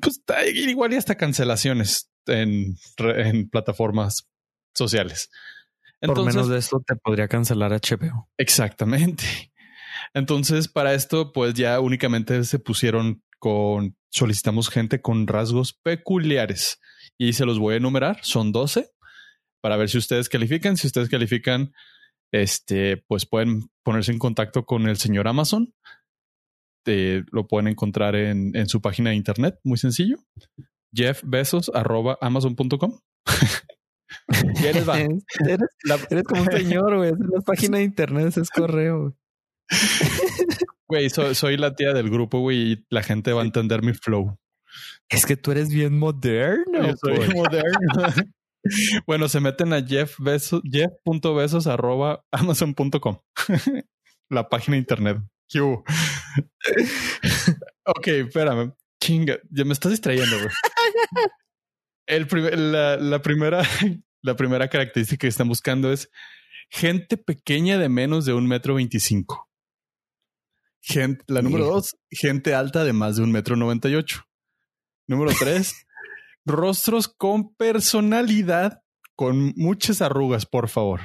pues, 0.01 0.23
igual 0.55 0.93
y 0.93 0.97
hasta 0.97 1.17
cancelaciones 1.17 2.13
en, 2.27 2.77
en 2.99 3.51
plataformas 3.51 4.29
sociales. 4.73 5.29
Por 6.01 6.25
menos 6.25 6.49
de 6.49 6.59
eso 6.59 6.81
te 6.87 6.95
podría 6.95 7.27
cancelar 7.27 7.73
HBO. 7.73 8.29
Exactamente. 8.39 9.53
Entonces, 10.15 10.69
para 10.69 10.95
esto, 10.95 11.33
pues 11.33 11.55
ya 11.55 11.81
únicamente 11.81 12.45
se 12.45 12.61
pusieron 12.61 13.25
con 13.41 13.97
solicitamos 14.11 14.69
gente 14.69 15.01
con 15.03 15.27
rasgos 15.27 15.73
peculiares 15.73 16.79
y 17.19 17.33
se 17.35 17.47
los 17.47 17.59
voy 17.59 17.75
a 17.75 17.77
enumerar. 17.79 18.19
Son 18.23 18.53
12 18.53 18.91
para 19.63 19.77
ver 19.77 19.89
si 19.89 19.99
ustedes 19.99 20.29
califican. 20.29 20.77
Si 20.77 20.87
ustedes 20.87 21.09
califican, 21.09 21.73
este, 22.33 22.99
pues 23.09 23.27
pueden 23.27 23.69
ponerse 23.85 24.13
en 24.13 24.19
contacto 24.19 24.65
con 24.65 24.89
el 24.89 24.97
señor 24.97 25.29
Amazon. 25.29 25.73
Eh, 26.87 27.25
lo 27.33 27.47
pueden 27.49 27.67
encontrar 27.69 28.15
en, 28.15 28.55
en 28.57 28.69
su 28.69 28.81
página 28.81 29.11
de 29.11 29.17
internet, 29.17 29.59
muy 29.65 29.77
sencillo. 29.77 30.19
Jeff 30.95 31.21
Bezos 31.25 31.71
arroba 31.75 32.17
amazon.com. 32.21 33.01
Eres, 34.65 34.87
La- 34.87 35.99
eres 36.11 36.25
como 36.25 36.43
un 36.43 36.51
señor, 36.53 36.97
güey. 36.97 37.11
En 37.11 37.19
las 37.33 37.45
páginas 37.45 37.79
de 37.79 37.85
internet 37.85 38.37
es 38.37 38.51
correo. 38.51 39.01
güey. 39.01 39.13
Güey, 40.89 41.11
soy, 41.11 41.35
soy 41.35 41.57
la 41.57 41.75
tía 41.75 41.93
del 41.93 42.09
grupo, 42.11 42.39
güey, 42.41 42.73
y 42.73 42.87
la 42.91 43.03
gente 43.03 43.33
va 43.33 43.43
a 43.43 43.45
entender 43.45 43.83
mi 43.83 43.93
flow. 43.93 44.39
Es 45.09 45.27
que 45.27 45.37
tú 45.37 45.53
eres 45.53 45.69
bien 45.69 45.99
moderno. 45.99 46.87
Yo 46.87 46.97
soy 46.97 47.17
pues. 47.17 47.35
moderno. 47.35 48.27
bueno, 49.07 49.29
se 49.29 49.41
meten 49.41 49.73
a 49.73 49.85
Jeff 49.85 50.17
Bezos, 50.19 50.63
jeff.besos 50.65 51.67
arroba 51.67 52.25
amazon.com. 52.33 53.21
la 54.29 54.49
página 54.49 54.75
de 54.75 54.79
internet. 54.79 55.19
¿Qué 55.49 55.61
hubo? 55.61 55.85
ok, 57.85 58.07
espérame. 58.09 58.73
Chinga, 59.01 59.39
ya 59.51 59.65
me 59.65 59.73
estás 59.73 59.93
distrayendo. 59.93 60.37
El 62.07 62.27
la, 62.73 62.97
la 62.97 63.23
primera, 63.23 63.63
la 64.23 64.37
primera 64.37 64.69
característica 64.69 65.21
que 65.21 65.29
están 65.29 65.49
buscando 65.49 65.93
es 65.93 66.11
gente 66.71 67.17
pequeña 67.17 67.79
de 67.79 67.89
menos 67.89 68.25
de 68.25 68.33
un 68.33 68.47
metro 68.47 68.75
veinticinco. 68.75 69.49
Gente, 70.81 71.25
la 71.27 71.43
número 71.43 71.67
dos, 71.67 71.97
gente 72.11 72.55
alta 72.55 72.85
de 72.85 72.93
más 72.93 73.17
de 73.17 73.23
un 73.23 73.33
metro 73.33 73.57
noventa 73.57 73.89
y 73.89 73.97
ocho. 73.97 74.25
Número 75.07 75.33
tres, 75.39 75.87
rostros 76.45 77.09
con 77.09 77.55
personalidad, 77.55 78.83
con 79.15 79.53
muchas 79.57 80.03
arrugas, 80.03 80.47
por 80.47 80.69
favor. 80.69 81.01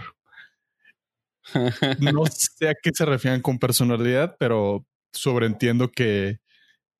No 2.00 2.26
sé 2.28 2.70
a 2.70 2.76
qué 2.82 2.92
se 2.94 3.04
refieren 3.04 3.42
con 3.42 3.58
personalidad, 3.58 4.36
pero 4.40 4.86
sobreentiendo 5.12 5.92
que 5.92 6.40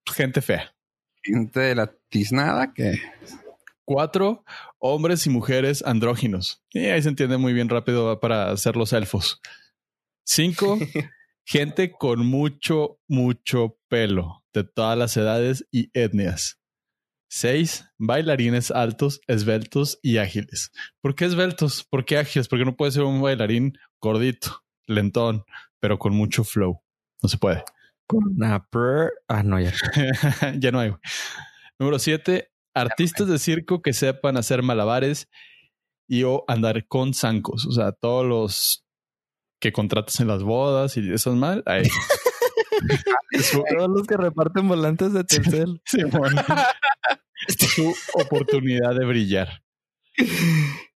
gente 0.06 0.42
fea. 0.42 0.76
Gente 1.24 1.60
de 1.60 1.76
la 1.76 1.94
tiznada 2.10 2.74
que 2.74 3.00
Cuatro, 3.86 4.46
hombres 4.80 5.26
y 5.26 5.30
mujeres 5.30 5.84
andróginos. 5.86 6.64
Y 6.70 6.86
ahí 6.86 7.02
se 7.02 7.10
entiende 7.10 7.36
muy 7.38 7.52
bien 7.52 7.68
rápido 7.68 8.22
para 8.22 8.52
hacer 8.52 8.78
los 8.78 8.94
elfos. 8.94 9.42
Cinco, 10.24 10.78
gente 11.46 11.92
con 11.92 12.26
mucho, 12.26 13.02
mucho 13.10 13.78
pelo 13.90 14.46
de 14.54 14.64
todas 14.64 14.98
las 14.98 15.18
edades 15.18 15.68
y 15.72 15.90
etnias. 15.94 16.61
Seis, 17.34 17.86
bailarines 17.98 18.72
altos, 18.72 19.22
esbeltos 19.26 20.00
y 20.02 20.18
ágiles. 20.18 20.70
¿Por 21.00 21.16
qué 21.16 21.24
esbeltos? 21.24 21.86
¿Por 21.90 22.04
qué 22.04 22.18
ágiles? 22.18 22.50
Porque 22.50 22.66
no 22.66 22.76
puede 22.76 22.92
ser 22.92 23.04
un 23.04 23.22
bailarín 23.22 23.78
gordito, 24.02 24.66
lentón, 24.86 25.46
pero 25.80 25.98
con 25.98 26.14
mucho 26.14 26.44
flow. 26.44 26.84
No 27.24 27.30
se 27.30 27.38
puede. 27.38 27.64
Con 28.06 28.36
una 28.36 28.62
per- 28.66 29.14
Ah, 29.30 29.44
no, 29.44 29.62
ya. 29.62 29.72
ya 30.60 30.72
no 30.72 30.82
hay. 30.82 30.92
Número 31.80 32.00
siete, 32.00 32.52
artistas 32.74 33.30
de 33.30 33.40
circo 33.40 33.82
que 33.82 33.94
sepan 33.94 34.36
hacer 34.36 34.62
malabares 34.62 35.30
y 36.10 36.24
o 36.24 36.44
andar 36.50 36.86
con 36.88 37.14
zancos. 37.14 37.66
O 37.66 37.72
sea, 37.72 37.94
todos 37.94 38.26
los 38.26 38.86
que 39.62 39.72
contratas 39.72 40.20
en 40.20 40.28
las 40.28 40.44
bodas 40.44 40.98
y 40.98 41.14
esas 41.14 41.36
mal. 41.36 41.64
Ahí. 41.66 41.84
Todos 43.78 43.90
los 43.90 44.08
que 44.08 44.18
reparten 44.18 44.68
volantes 44.68 45.14
de 45.14 45.24
Telcel. 45.24 45.82
Simón. 45.86 46.36
Su 47.48 47.94
oportunidad 48.14 48.96
de 48.96 49.06
brillar. 49.06 49.64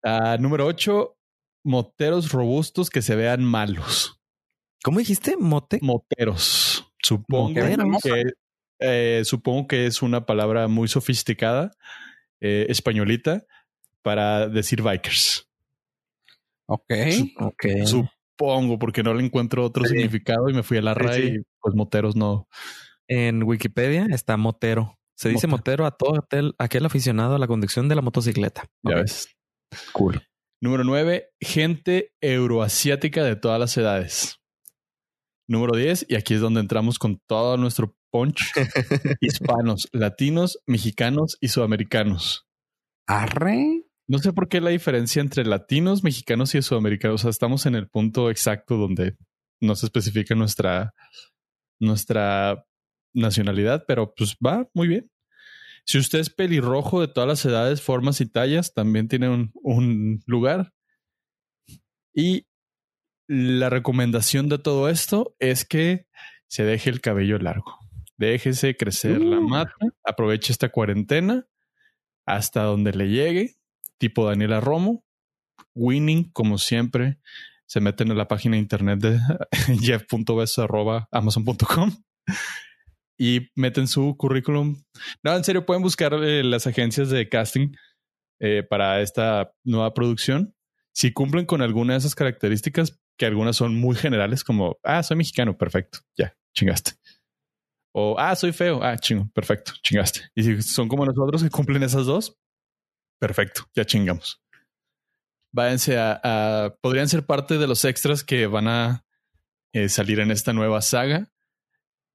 Ah, 0.04 0.38
número 0.40 0.66
ocho, 0.66 1.18
moteros 1.64 2.32
robustos 2.32 2.90
que 2.90 3.02
se 3.02 3.16
vean 3.16 3.44
malos. 3.44 4.20
¿Cómo 4.84 5.00
dijiste? 5.00 5.36
¿Mote? 5.38 5.80
Moteros. 5.82 6.92
Supongo 7.04 7.50
Moteros. 7.50 8.02
que 8.02 8.24
eh, 8.80 9.22
supongo 9.26 9.68
que 9.68 9.86
es 9.86 10.02
una 10.02 10.26
palabra 10.26 10.68
muy 10.68 10.88
sofisticada, 10.88 11.72
eh, 12.40 12.66
españolita, 12.70 13.46
para 14.02 14.48
decir 14.48 14.82
bikers. 14.82 15.48
Ok. 16.66 16.94
Ok. 17.38 17.66
Supongo, 18.42 18.80
porque 18.80 19.04
no 19.04 19.14
le 19.14 19.24
encuentro 19.24 19.64
otro 19.64 19.86
Sí. 19.86 19.94
significado 19.96 20.50
y 20.50 20.54
me 20.54 20.64
fui 20.64 20.78
a 20.78 20.82
la 20.82 20.94
RAE 20.94 21.22
sí. 21.22 21.36
y 21.36 21.42
pues 21.60 21.76
moteros 21.76 22.16
no. 22.16 22.48
En 23.08 23.44
Wikipedia 23.44 24.08
está 24.12 24.38
motero. 24.38 24.98
Se 25.16 25.30
dice 25.30 25.46
Motero. 25.48 25.84
motero 25.84 25.86
a 25.86 25.92
todo 25.92 26.18
aquel, 26.18 26.56
aquel 26.58 26.86
aficionado 26.86 27.36
a 27.36 27.40
la 27.40 27.46
conducción 27.48 27.88
de 27.88 27.96
la 27.96 28.02
motocicleta. 28.02 28.66
Ya 28.84 28.96
ves. 28.96 29.28
Cool. 29.94 30.22
Número 30.62 30.84
9, 30.84 31.30
gente 31.40 32.14
euroasiática 32.22 33.24
de 33.24 33.36
todas 33.36 33.60
las 33.60 33.76
edades. 33.78 34.38
Número 35.48 35.76
10, 35.78 36.06
y 36.10 36.16
aquí 36.16 36.34
es 36.36 36.40
donde 36.42 36.60
entramos 36.62 36.98
con 36.98 37.20
todo 37.28 37.58
nuestro 37.58 37.96
punch, 38.12 38.38
hispanos, 39.22 39.88
latinos, 39.92 40.60
mexicanos 40.66 41.38
y 41.42 41.50
sudamericanos. 41.50 42.48
Arre. 43.08 43.84
No 44.12 44.20
sé 44.20 44.34
por 44.34 44.50
qué 44.50 44.60
la 44.60 44.72
diferencia 44.72 45.22
entre 45.22 45.46
latinos, 45.46 46.04
mexicanos 46.04 46.54
y 46.54 46.62
sudamericanos. 46.62 47.16
O 47.16 47.24
sea, 47.24 47.30
estamos 47.30 47.66
en 47.66 47.76
el 47.76 47.88
punto 47.88 48.30
exacto 48.30 48.76
donde 48.76 49.16
no 49.62 49.74
se 49.76 49.86
especifica 49.86 50.36
nuestra, 50.36 50.94
nuestra 51.80 52.66
nacionalidad, 53.14 53.86
pero 53.88 54.14
pues 54.14 54.36
va 54.46 54.68
muy 54.74 54.90
bien. 54.90 55.10
Si 55.86 55.98
usted 55.98 56.20
es 56.20 56.30
pelirrojo 56.30 57.00
de 57.00 57.08
todas 57.08 57.26
las 57.26 57.46
edades, 57.46 57.82
formas 57.82 58.20
y 58.20 58.26
tallas, 58.26 58.74
también 58.74 59.08
tiene 59.08 59.30
un, 59.30 59.52
un 59.64 60.22
lugar. 60.26 60.74
Y 62.14 62.48
la 63.30 63.70
recomendación 63.70 64.50
de 64.50 64.58
todo 64.58 64.90
esto 64.90 65.38
es 65.40 65.64
que 65.64 66.06
se 66.48 66.66
deje 66.66 66.90
el 66.90 67.00
cabello 67.00 67.38
largo. 67.38 67.80
Déjese 68.18 68.76
crecer 68.76 69.22
la 69.22 69.40
Uh. 69.40 69.48
mata, 69.48 69.74
aproveche 70.04 70.52
esta 70.52 70.68
cuarentena 70.68 71.48
hasta 72.26 72.64
donde 72.64 72.92
le 72.92 73.08
llegue, 73.08 73.56
tipo 74.02 74.26
Daniela 74.26 74.60
Romo. 74.60 75.06
Winning, 75.76 76.32
como 76.34 76.58
siempre, 76.58 77.20
se 77.68 77.80
meten 77.80 78.10
en 78.10 78.18
la 78.18 78.28
página 78.28 78.56
de 78.56 78.62
internet 78.62 79.00
de 79.00 79.20
jeff.beso.amazon.com 79.80 81.92
y 83.18 83.52
meten 83.56 83.88
su 83.88 84.18
currículum. 84.18 84.82
No, 85.24 85.38
en 85.38 85.44
serio, 85.44 85.68
pueden 85.68 85.84
buscar 85.84 86.16
eh, 86.16 86.44
las 86.44 86.66
agencias 86.66 87.12
de 87.12 87.30
casting 87.30 87.76
eh, 88.40 88.64
para 88.68 89.02
esta 89.02 89.54
nueva 89.64 89.94
producción. 89.94 90.56
Si 90.94 91.14
cumplen 91.14 91.46
con 91.46 91.62
alguna 91.62 91.94
de 91.94 92.00
esas 92.00 92.16
características, 92.16 93.00
que 93.18 93.28
algunas 93.28 93.56
son 93.56 93.76
muy 93.76 93.96
generales, 93.96 94.44
como, 94.44 94.80
ah, 94.84 95.04
soy 95.04 95.18
mexicano, 95.18 95.56
perfecto, 95.58 96.00
ya, 96.18 96.36
chingaste. 96.56 96.94
O, 97.94 98.16
ah, 98.18 98.36
soy 98.36 98.52
feo, 98.52 98.82
ah, 98.84 98.98
chingo, 98.98 99.30
perfecto, 99.34 99.74
chingaste. 99.84 100.22
Y 100.34 100.42
si 100.44 100.60
son 100.64 100.88
como 100.88 101.06
nosotros 101.06 101.44
que 101.44 101.52
cumplen 101.52 101.84
esas 101.84 102.08
dos, 102.08 102.41
perfecto, 103.22 103.70
ya 103.76 103.86
chingamos. 103.86 104.42
Váyanse 105.54 105.98
a, 105.98 106.20
a- 106.24 106.76
podrían 106.82 107.08
ser 107.08 107.26
parte 107.26 107.58
de 107.58 107.68
los 107.68 107.86
extras 107.86 108.24
que 108.24 108.48
van 108.48 108.68
a 108.68 109.06
eh, 109.74 109.90
salir 109.90 110.20
en 110.20 110.32
esta 110.32 110.54
nueva 110.54 110.82
saga. 110.82 111.32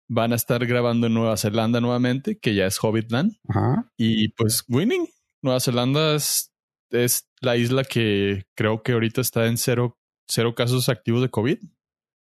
Van 0.09 0.33
a 0.33 0.37
estar 0.37 0.65
grabando 0.67 1.07
en 1.09 1.15
Nueva 1.15 1.37
Zelanda 1.37 1.81
nuevamente, 1.81 2.39
que 2.39 2.55
ya 2.55 2.67
es 2.67 2.79
Hobbitland. 2.83 3.33
Ajá. 3.49 3.91
Y 3.97 4.29
pues 4.31 4.65
Winning, 4.69 5.07
Nueva 5.43 5.59
Zelanda 5.61 6.15
es, 6.15 6.53
es 6.91 7.29
la 7.41 7.57
isla 7.57 7.83
que 7.85 8.45
creo 8.55 8.83
que 8.83 8.93
ahorita 8.93 9.21
está 9.21 9.47
en 9.47 9.59
cero, 9.59 9.99
cero 10.29 10.55
casos 10.55 10.89
activos 10.89 11.23
de 11.23 11.31
COVID. 11.31 11.59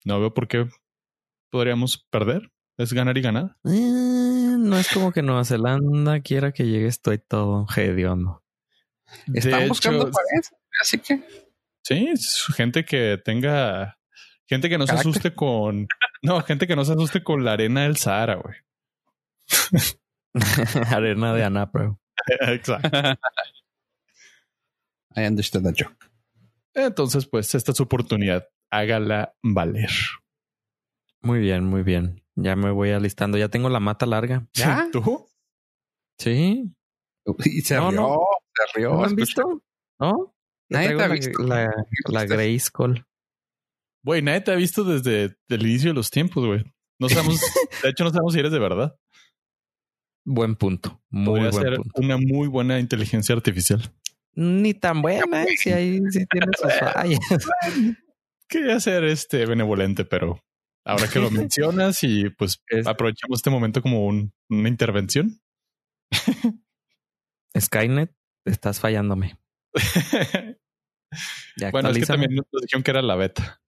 No 0.04 0.20
veo 0.20 0.34
por 0.34 0.48
qué 0.48 0.68
podríamos 1.50 2.06
perder. 2.10 2.50
Es 2.76 2.92
ganar 2.92 3.16
y 3.16 3.22
ganar. 3.22 3.56
Eh, 3.64 4.56
no 4.58 4.76
es 4.76 4.88
como 4.92 5.12
que 5.12 5.22
Nueva 5.22 5.44
Zelanda 5.44 6.20
quiera 6.20 6.52
que 6.52 6.66
llegue 6.66 6.88
estoy 6.88 7.18
todo 7.18 7.66
hediondo. 7.76 8.42
De 9.26 9.38
Están 9.38 9.60
hecho, 9.60 9.68
buscando 9.68 10.10
parejas, 10.10 10.54
así 10.80 10.98
que 10.98 11.22
Sí, 11.82 12.08
es 12.12 12.44
gente 12.56 12.84
que 12.84 13.20
tenga, 13.24 13.98
gente 14.48 14.68
que 14.68 14.76
no 14.78 14.86
Carácter. 14.86 15.04
se 15.04 15.10
asuste 15.10 15.34
con, 15.34 15.86
no, 16.22 16.42
gente 16.42 16.66
que 16.66 16.74
no 16.74 16.84
se 16.84 16.92
asuste 16.92 17.22
con 17.22 17.44
la 17.44 17.52
arena 17.52 17.82
del 17.82 17.96
Sahara, 17.96 18.34
güey. 18.36 18.56
Arena 20.90 21.32
de 21.32 21.44
Anapro. 21.44 22.00
Exacto. 22.40 22.90
I 25.16 25.26
understood 25.26 25.62
that 25.62 25.74
joke. 25.78 26.10
Entonces, 26.74 27.26
pues 27.26 27.54
esta 27.54 27.70
es 27.70 27.76
su 27.76 27.84
oportunidad. 27.84 28.48
Hágala 28.70 29.34
valer. 29.42 29.90
Muy 31.22 31.38
bien, 31.38 31.64
muy 31.64 31.82
bien. 31.82 32.22
Ya 32.34 32.54
me 32.56 32.70
voy 32.70 32.90
alistando. 32.90 33.38
Ya 33.38 33.48
tengo 33.48 33.70
la 33.70 33.80
mata 33.80 34.04
larga. 34.04 34.46
¿Ya? 34.52 34.88
¿Tú? 34.92 35.26
Sí. 36.18 36.74
Y 37.44 37.60
se 37.62 37.76
No, 37.76 37.90
rió, 37.90 38.00
no. 38.00 38.18
Se 38.56 38.78
rió. 38.78 38.90
¿No 38.90 38.96
lo 39.00 39.04
han 39.04 39.16
visto? 39.16 39.62
¿No? 40.00 40.34
Nadie 40.70 40.88
te 40.88 40.94
ha 41.02 41.08
la, 41.08 41.14
visto. 41.14 41.42
La, 41.42 41.74
la 42.08 42.24
Grayskull. 42.24 43.06
Güey, 44.04 44.22
nadie 44.22 44.40
te 44.40 44.52
ha 44.52 44.56
visto 44.56 44.84
desde 44.84 45.36
el 45.48 45.62
inicio 45.66 45.90
de 45.90 45.94
los 45.94 46.10
tiempos, 46.10 46.44
güey. 46.46 46.64
No 47.00 47.08
sabemos, 47.08 47.40
de 47.82 47.88
hecho, 47.90 48.04
no 48.04 48.10
sabemos 48.10 48.32
si 48.32 48.38
eres 48.40 48.52
de 48.52 48.58
verdad. 48.58 48.96
Buen 50.24 50.56
punto. 50.56 51.00
Muy 51.10 51.24
Podría 51.40 51.50
buen 51.50 51.62
ser 51.64 51.76
punto. 51.76 52.00
una 52.02 52.16
muy 52.16 52.48
buena 52.48 52.78
inteligencia 52.80 53.34
artificial. 53.34 53.80
Ni 54.34 54.74
tan 54.74 55.00
buena, 55.02 55.44
¿eh? 55.44 55.56
Si 55.56 55.70
ahí 55.70 56.00
sí 56.10 56.26
tiene 56.26 56.46
sus 56.60 56.72
fallas. 56.74 57.18
Quería 58.48 58.78
ser 58.80 59.04
este 59.04 59.44
benevolente, 59.46 60.04
pero 60.04 60.40
ahora 60.84 61.08
que 61.08 61.18
lo 61.20 61.30
mencionas 61.30 62.02
y 62.02 62.28
pues 62.30 62.60
Es- 62.68 62.86
aprovechamos 62.86 63.38
este 63.38 63.50
momento 63.50 63.82
como 63.82 64.06
un- 64.06 64.32
una 64.50 64.68
intervención. 64.68 65.40
Skynet, 67.58 68.12
estás 68.46 68.80
fallándome. 68.80 69.38
Ya 71.56 71.70
bueno, 71.70 71.90
es 71.90 71.98
que 71.98 72.04
también 72.04 72.34
nos 72.34 72.44
dijeron 72.62 72.82
que 72.82 72.90
era 72.90 73.00
la 73.00 73.14
beta. 73.14 73.62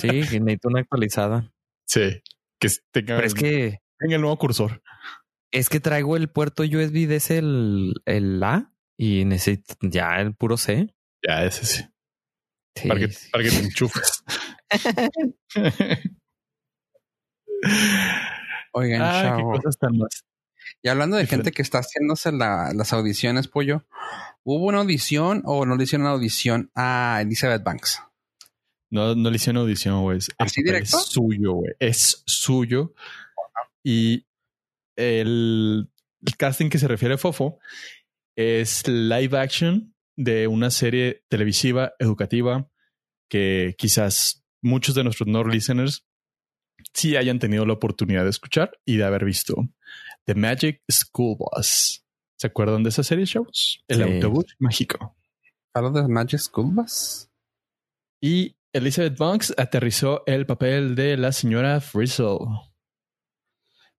Sí, 0.00 0.08
y 0.08 0.40
necesito 0.40 0.68
una 0.68 0.80
actualizada. 0.80 1.52
Sí, 1.88 2.22
que 2.60 2.68
tenga, 2.92 3.16
Pero 3.16 3.26
es 3.26 3.34
que 3.34 3.80
tenga 3.98 4.16
el 4.16 4.20
nuevo 4.20 4.38
cursor. 4.38 4.82
es 5.50 5.68
que 5.68 5.80
traigo 5.80 6.16
el 6.16 6.28
puerto 6.28 6.62
USB 6.62 7.08
de 7.08 7.16
ese 7.16 7.38
el, 7.38 7.94
el 8.04 8.42
A 8.42 8.72
y 8.96 9.24
necesito 9.24 9.74
ya 9.80 10.20
el 10.20 10.34
puro 10.34 10.58
C. 10.58 10.94
Ya, 11.26 11.44
ese 11.44 11.64
sí. 11.64 11.82
Sí, 12.76 12.88
para, 12.88 13.00
que, 13.00 13.08
para 13.32 13.44
que 13.44 13.50
te 13.50 13.58
enchufes. 13.58 14.22
Oigan, 18.74 19.02
ah, 19.02 19.34
qué 19.36 19.42
cosas 19.42 19.78
tan 19.78 19.96
más. 19.98 20.24
Y 20.82 20.88
hablando 20.88 21.16
de 21.16 21.22
Diferente. 21.22 21.44
gente 21.50 21.56
que 21.56 21.62
está 21.62 21.78
haciéndose 21.78 22.32
la- 22.32 22.72
las 22.74 22.92
audiciones, 22.92 23.46
pollo, 23.48 23.86
¿hubo 24.42 24.66
una 24.66 24.78
audición 24.78 25.42
o 25.44 25.64
no 25.64 25.76
le 25.76 25.84
hicieron 25.84 26.06
una 26.06 26.14
audición 26.14 26.70
a 26.74 27.20
Elizabeth 27.22 27.62
Banks? 27.62 28.02
No, 28.90 29.14
no 29.14 29.30
le 29.30 29.36
hicieron 29.36 29.62
audición, 29.62 30.02
güey. 30.02 30.18
Es- 30.18 30.30
¿Así 30.38 30.60
papel 30.60 30.64
directo? 30.64 30.98
Es 30.98 31.04
suyo, 31.06 31.52
güey. 31.52 31.72
Es 31.78 32.22
suyo. 32.26 32.94
Y 33.84 34.26
el, 34.96 35.88
el 36.26 36.36
casting 36.36 36.68
que 36.68 36.78
se 36.78 36.88
refiere 36.88 37.14
a 37.14 37.18
Fofo 37.18 37.58
es 38.36 38.86
live 38.88 39.38
action 39.38 39.94
de 40.16 40.46
una 40.46 40.70
serie 40.70 41.24
televisiva 41.28 41.92
educativa 41.98 42.68
que 43.30 43.74
quizás 43.78 44.44
muchos 44.62 44.94
de 44.94 45.04
nuestros 45.04 45.26
no 45.28 45.42
listeners 45.44 46.04
sí 46.92 47.16
hayan 47.16 47.38
tenido 47.38 47.64
la 47.64 47.72
oportunidad 47.72 48.24
de 48.24 48.30
escuchar 48.30 48.72
y 48.84 48.96
de 48.96 49.04
haber 49.04 49.24
visto. 49.24 49.54
The 50.26 50.34
Magic 50.34 50.82
School 50.90 51.36
Bus. 51.38 52.04
¿Se 52.38 52.46
acuerdan 52.46 52.82
de 52.82 52.88
esa 52.90 53.02
serie, 53.02 53.24
shows? 53.24 53.82
El 53.88 53.98
Sí. 53.98 54.02
autobús 54.14 54.46
mágico. 54.58 55.16
¿Hablo 55.74 55.90
de 55.90 56.08
Magic 56.08 56.40
School 56.40 56.72
Bus? 56.74 57.28
Y 58.20 58.56
Elizabeth 58.72 59.18
Banks 59.18 59.54
aterrizó 59.56 60.22
el 60.26 60.46
papel 60.46 60.94
de 60.94 61.16
la 61.16 61.32
señora 61.32 61.80
Frizzle. 61.80 62.38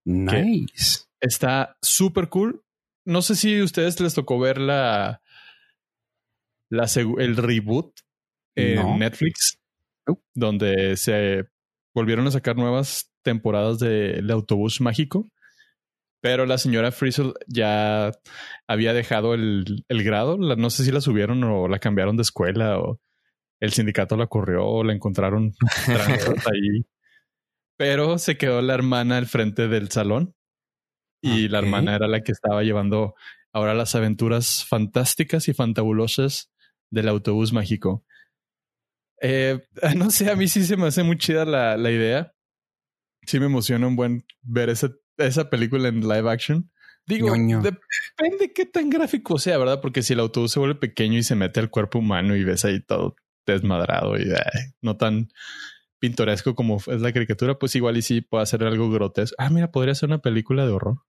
Nice. 0.06 1.06
Está 1.20 1.78
súper 1.82 2.30
cool. 2.30 2.64
No 3.06 3.22
sé 3.22 3.36
si 3.36 3.60
a 3.60 3.64
ustedes 3.64 4.00
les 4.00 4.14
tocó 4.14 4.40
ver 4.40 4.58
la, 4.58 5.22
la 6.70 6.86
el 7.20 7.36
reboot 7.38 8.00
en 8.56 8.76
No. 8.76 8.98
Netflix, 8.98 9.58
No. 10.08 10.22
donde 10.34 10.98
se 10.98 11.46
volvieron 11.94 12.28
a 12.28 12.32
sacar 12.32 12.56
nuevas 12.56 13.12
temporadas 13.24 13.80
del 13.80 14.30
autobús 14.32 14.82
mágico. 14.82 15.30
Pero 16.24 16.46
la 16.46 16.58
señora 16.58 16.94
Frizzle 16.94 17.34
ya 17.48 18.10
había 18.66 18.94
dejado 18.94 19.34
el, 19.34 19.84
el 19.90 20.04
grado. 20.06 20.38
La- 20.38 20.56
no 20.56 20.70
sé 20.70 20.86
si 20.86 20.92
la 20.94 21.02
subieron 21.02 21.44
o 21.44 21.68
la 21.68 21.80
cambiaron 21.80 22.16
de 22.16 22.22
escuela 22.22 22.80
o 22.80 23.02
el 23.60 23.74
sindicato 23.74 24.16
la 24.16 24.28
corrió 24.28 24.66
o 24.66 24.86
la 24.86 24.94
encontraron 24.94 25.54
ahí. 26.50 26.86
Pero 27.78 28.18
se 28.20 28.38
quedó 28.38 28.62
la 28.62 28.74
hermana 28.74 29.18
al 29.18 29.26
frente 29.26 29.68
del 29.68 29.90
salón 29.92 30.34
y 31.22 31.50
la 31.50 31.60
Ok. 31.60 31.66
hermana 31.66 31.96
era 31.96 32.08
la 32.08 32.22
que 32.22 32.32
estaba 32.32 32.64
llevando 32.64 33.16
ahora 33.52 33.74
las 33.74 33.94
aventuras 33.94 34.64
fantásticas 34.66 35.50
y 35.50 35.54
fantabulosas 35.54 36.54
del 36.90 37.10
autobús 37.10 37.52
mágico. 37.52 38.06
Eh, 39.22 39.60
no 39.98 40.10
sé, 40.10 40.32
a 40.32 40.38
mí 40.38 40.48
sí 40.48 40.64
se 40.64 40.78
me 40.78 40.88
hace 40.88 41.04
muy 41.04 41.18
chida 41.18 41.44
la, 41.44 41.76
la 41.76 41.92
idea. 41.92 42.34
Sí 43.26 43.40
me 43.42 43.48
emociona 43.48 43.88
un 43.88 43.98
buen 43.98 44.26
ver 44.42 44.70
esa, 44.70 44.90
esa 45.18 45.50
película 45.50 45.88
en 45.90 46.02
live 46.02 46.30
action. 46.30 46.72
Digo, 47.06 47.28
Ñoño. 47.36 47.62
depende 47.62 48.54
qué 48.56 48.66
tan 48.66 48.90
gráfico 48.90 49.38
sea, 49.38 49.58
¿verdad? 49.58 49.82
Porque 49.82 50.02
si 50.04 50.14
el 50.14 50.20
autobús 50.22 50.52
se 50.54 50.60
vuelve 50.60 50.76
pequeño 50.76 51.18
y 51.18 51.24
se 51.24 51.36
mete 51.36 51.60
al 51.60 51.70
cuerpo 51.70 52.00
humano 52.00 52.36
y 52.36 52.44
ves 52.46 52.64
ahí 52.66 52.82
todo 52.82 53.16
desmadrado 53.46 54.18
y 54.18 54.24
ay, 54.32 54.72
no 54.82 54.96
tan 54.96 55.28
pintoresco 56.00 56.56
como 56.56 56.78
es 56.78 57.02
la 57.02 57.12
caricatura, 57.12 57.60
pues 57.60 57.76
igual 57.76 57.98
y 57.98 58.02
sí 58.02 58.22
puede 58.22 58.44
hacer 58.44 58.64
algo 58.64 58.90
grotesco. 58.90 59.36
Ah, 59.38 59.50
mira, 59.50 59.70
podría 59.72 59.96
ser 59.96 60.08
una 60.10 60.20
película 60.20 60.66
de 60.66 60.72
horror. 60.72 61.00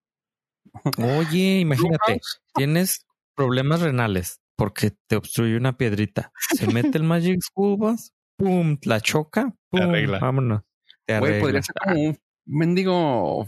Oye, 0.98 1.60
imagínate, 1.60 2.20
tienes 2.54 3.06
problemas 3.36 3.80
renales, 3.80 4.40
porque 4.56 4.92
te 5.06 5.16
obstruye 5.16 5.56
una 5.56 5.76
piedrita. 5.76 6.32
Se 6.56 6.66
mete 6.66 6.98
el 6.98 7.04
Magic 7.04 7.40
School 7.42 7.76
Bus, 7.76 8.12
pum, 8.36 8.78
la 8.84 9.00
choca, 9.00 9.54
pum, 9.70 9.82
arregla. 9.82 10.18
vámonos. 10.18 10.62
Te 11.06 11.18
Güey, 11.18 11.30
arregla. 11.32 11.40
podría 11.44 11.62
ser 11.62 11.74
como 11.84 12.00
un 12.02 12.18
mendigo 12.46 13.46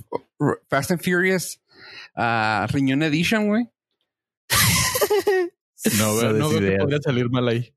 Fast 0.68 0.90
and 0.92 1.00
Furious 1.02 1.60
ah, 2.14 2.66
Riñón 2.70 3.02
Edition, 3.02 3.48
güey. 3.48 3.68
No, 5.98 6.06
No 6.08 6.16
veo- 6.16 6.32
no 6.32 6.48
veo 6.48 6.58
que 6.60 6.66
ideas. 6.66 6.80
podría 6.82 6.98
salir 7.00 7.30
mal 7.30 7.46
ahí. 7.48 7.72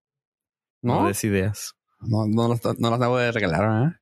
No 0.81 1.01
¿No? 1.01 1.07
des 1.09 1.23
ideas. 1.23 1.75
No, 2.01 2.25
no, 2.27 2.47
las, 2.47 2.61
no 2.79 2.89
las 2.89 2.99
debo 2.99 3.17
de 3.17 3.31
regalar, 3.31 3.61
¿verdad? 3.61 3.99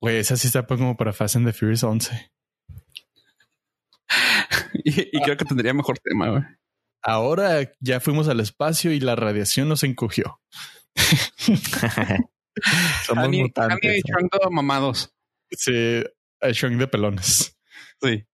Güey, 0.00 0.18
esa 0.18 0.36
sí 0.36 0.46
está 0.46 0.66
pues, 0.66 0.78
como 0.78 0.96
para 0.96 1.12
Fast 1.12 1.36
and 1.36 1.46
the 1.46 1.52
Furious 1.52 1.82
11. 1.82 2.30
Y, 4.84 5.16
y 5.16 5.22
creo 5.22 5.36
que 5.36 5.44
tendría 5.44 5.74
mejor 5.74 5.98
tema, 5.98 6.28
güey. 6.30 6.42
Ahora 7.02 7.70
ya 7.80 7.98
fuimos 8.00 8.28
al 8.28 8.40
espacio 8.40 8.92
y 8.92 9.00
la 9.00 9.16
radiación 9.16 9.68
nos 9.68 9.82
encogió. 9.84 10.40
Somos 13.06 13.24
Annie- 13.24 13.42
mutantes. 13.42 13.78
Annie 13.82 13.96
y 13.96 14.00
¿eh? 14.00 14.02
Chongo 14.06 14.50
mamados. 14.50 15.12
Sí, 15.50 16.02
a 16.40 16.50
Shrunk 16.50 16.78
de 16.78 16.86
pelones. 16.88 17.56
Sí. 18.02 18.24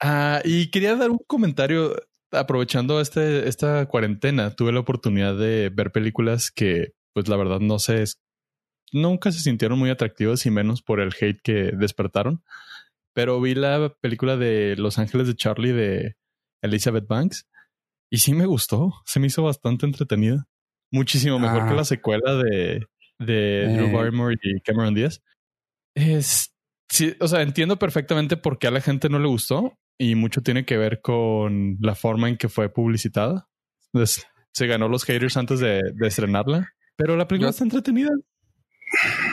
Ah, 0.00 0.40
y 0.44 0.70
quería 0.70 0.96
dar 0.96 1.10
un 1.10 1.18
comentario 1.26 1.94
aprovechando 2.30 3.00
este, 3.00 3.48
esta 3.48 3.86
cuarentena. 3.86 4.54
Tuve 4.54 4.72
la 4.72 4.80
oportunidad 4.80 5.36
de 5.36 5.70
ver 5.70 5.92
películas 5.92 6.50
que, 6.50 6.92
pues 7.12 7.28
la 7.28 7.36
verdad, 7.36 7.60
no 7.60 7.78
sé, 7.78 8.04
nunca 8.92 9.30
se 9.32 9.40
sintieron 9.40 9.78
muy 9.78 9.90
atractivas 9.90 10.44
y 10.46 10.50
menos 10.50 10.82
por 10.82 11.00
el 11.00 11.12
hate 11.20 11.40
que 11.42 11.72
despertaron. 11.72 12.42
Pero 13.14 13.40
vi 13.40 13.54
la 13.54 13.94
película 14.00 14.36
de 14.36 14.74
Los 14.76 14.98
Ángeles 14.98 15.26
de 15.26 15.36
Charlie 15.36 15.72
de 15.72 16.16
Elizabeth 16.62 17.06
Banks 17.06 17.46
y 18.10 18.18
sí 18.18 18.32
me 18.32 18.46
gustó. 18.46 18.92
Se 19.04 19.20
me 19.20 19.26
hizo 19.26 19.42
bastante 19.42 19.84
entretenida. 19.86 20.46
Muchísimo 20.90 21.38
mejor 21.38 21.62
Ah. 21.62 21.68
que 21.68 21.74
la 21.74 21.84
secuela 21.84 22.34
de, 22.36 22.86
de 23.18 23.64
Eh. 23.64 23.76
Drew 23.76 23.92
Barrymore 23.92 24.36
y 24.42 24.60
Cameron 24.62 24.94
Díaz. 24.94 25.20
Es, 25.94 26.51
sí, 26.88 27.14
o 27.20 27.28
sea, 27.28 27.42
entiendo 27.42 27.78
perfectamente 27.78 28.36
por 28.36 28.58
qué 28.58 28.66
a 28.68 28.70
la 28.70 28.80
gente 28.80 29.08
no 29.08 29.18
le 29.18 29.28
gustó 29.28 29.78
y 29.98 30.14
mucho 30.14 30.42
tiene 30.42 30.64
que 30.64 30.76
ver 30.76 31.00
con 31.00 31.76
la 31.80 31.94
forma 31.94 32.28
en 32.28 32.36
que 32.36 32.48
fue 32.48 32.68
publicitada. 32.68 33.48
Entonces, 33.92 34.26
se 34.52 34.66
ganó 34.66 34.88
los 34.88 35.04
haters 35.04 35.36
antes 35.36 35.60
de, 35.60 35.80
de 35.94 36.06
estrenarla, 36.08 36.68
pero 36.96 37.16
la 37.16 37.26
película 37.28 37.48
Yo- 37.48 37.50
está 37.50 37.64
entretenida. 37.64 38.10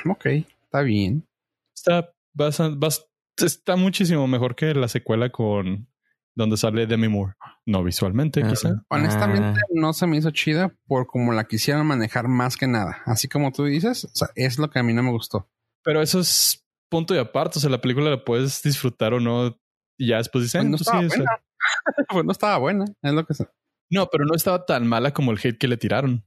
Ok, 0.10 0.26
está 0.64 0.82
bien. 0.82 1.28
Está, 1.76 2.12
basa- 2.34 2.70
bas- 2.70 3.06
está 3.38 3.76
muchísimo 3.76 4.28
mejor 4.28 4.56
que 4.56 4.74
la 4.74 4.88
secuela 4.88 5.30
con 5.30 5.88
donde 6.36 6.56
sale 6.58 6.88
Demi 6.88 7.10
Moore. 7.10 7.34
No 7.66 7.84
visualmente, 7.84 8.42
Ah. 8.44 8.48
quizá. 8.50 8.82
Honestamente, 8.90 9.60
no 9.74 9.92
se 9.94 10.08
me 10.08 10.18
hizo 10.18 10.32
chida 10.32 10.74
por 10.88 11.06
como 11.08 11.34
la 11.34 11.44
quisieron 11.46 11.86
manejar 11.86 12.28
más 12.30 12.56
que 12.56 12.68
nada. 12.68 13.02
Así 13.06 13.28
como 13.28 13.52
tú 13.52 13.66
dices, 13.66 14.06
o 14.06 14.12
sea, 14.14 14.30
es 14.36 14.58
lo 14.58 14.70
que 14.70 14.80
a 14.80 14.84
mí 14.84 14.94
no 14.94 15.04
me 15.04 15.12
gustó. 15.12 15.50
Pero 15.84 16.02
eso 16.02 16.20
es 16.22 16.66
punto 16.90 17.16
y 17.16 17.18
aparte. 17.20 17.60
O 17.60 17.62
sea, 17.62 17.70
la 17.70 17.82
película 17.82 18.10
la 18.10 18.24
puedes 18.24 18.62
disfrutar 18.62 19.14
o 19.14 19.20
no. 19.20 19.58
Y 19.98 20.08
ya 20.10 20.18
después 20.18 20.44
dicen, 20.44 20.72
Pues 20.72 20.72
no 20.72 20.78
"Pues 20.78 20.82
estaba 20.88 21.02
sí, 21.02 21.06
o 21.06 21.10
sea". 21.10 21.18
buena. 21.20 21.44
pues 22.10 22.26
no 22.26 22.32
estaba 22.32 22.58
buena, 22.58 22.86
es 23.02 23.14
lo 23.14 23.26
que 23.26 23.34
sé. 23.34 23.48
No, 23.92 24.08
pero 24.12 24.26
no 24.26 24.36
estaba 24.36 24.66
tan 24.66 24.88
mala 24.88 25.12
como 25.14 25.32
el 25.32 25.40
hate 25.44 25.58
que 25.58 25.68
le 25.68 25.78
tiraron. 25.78 26.26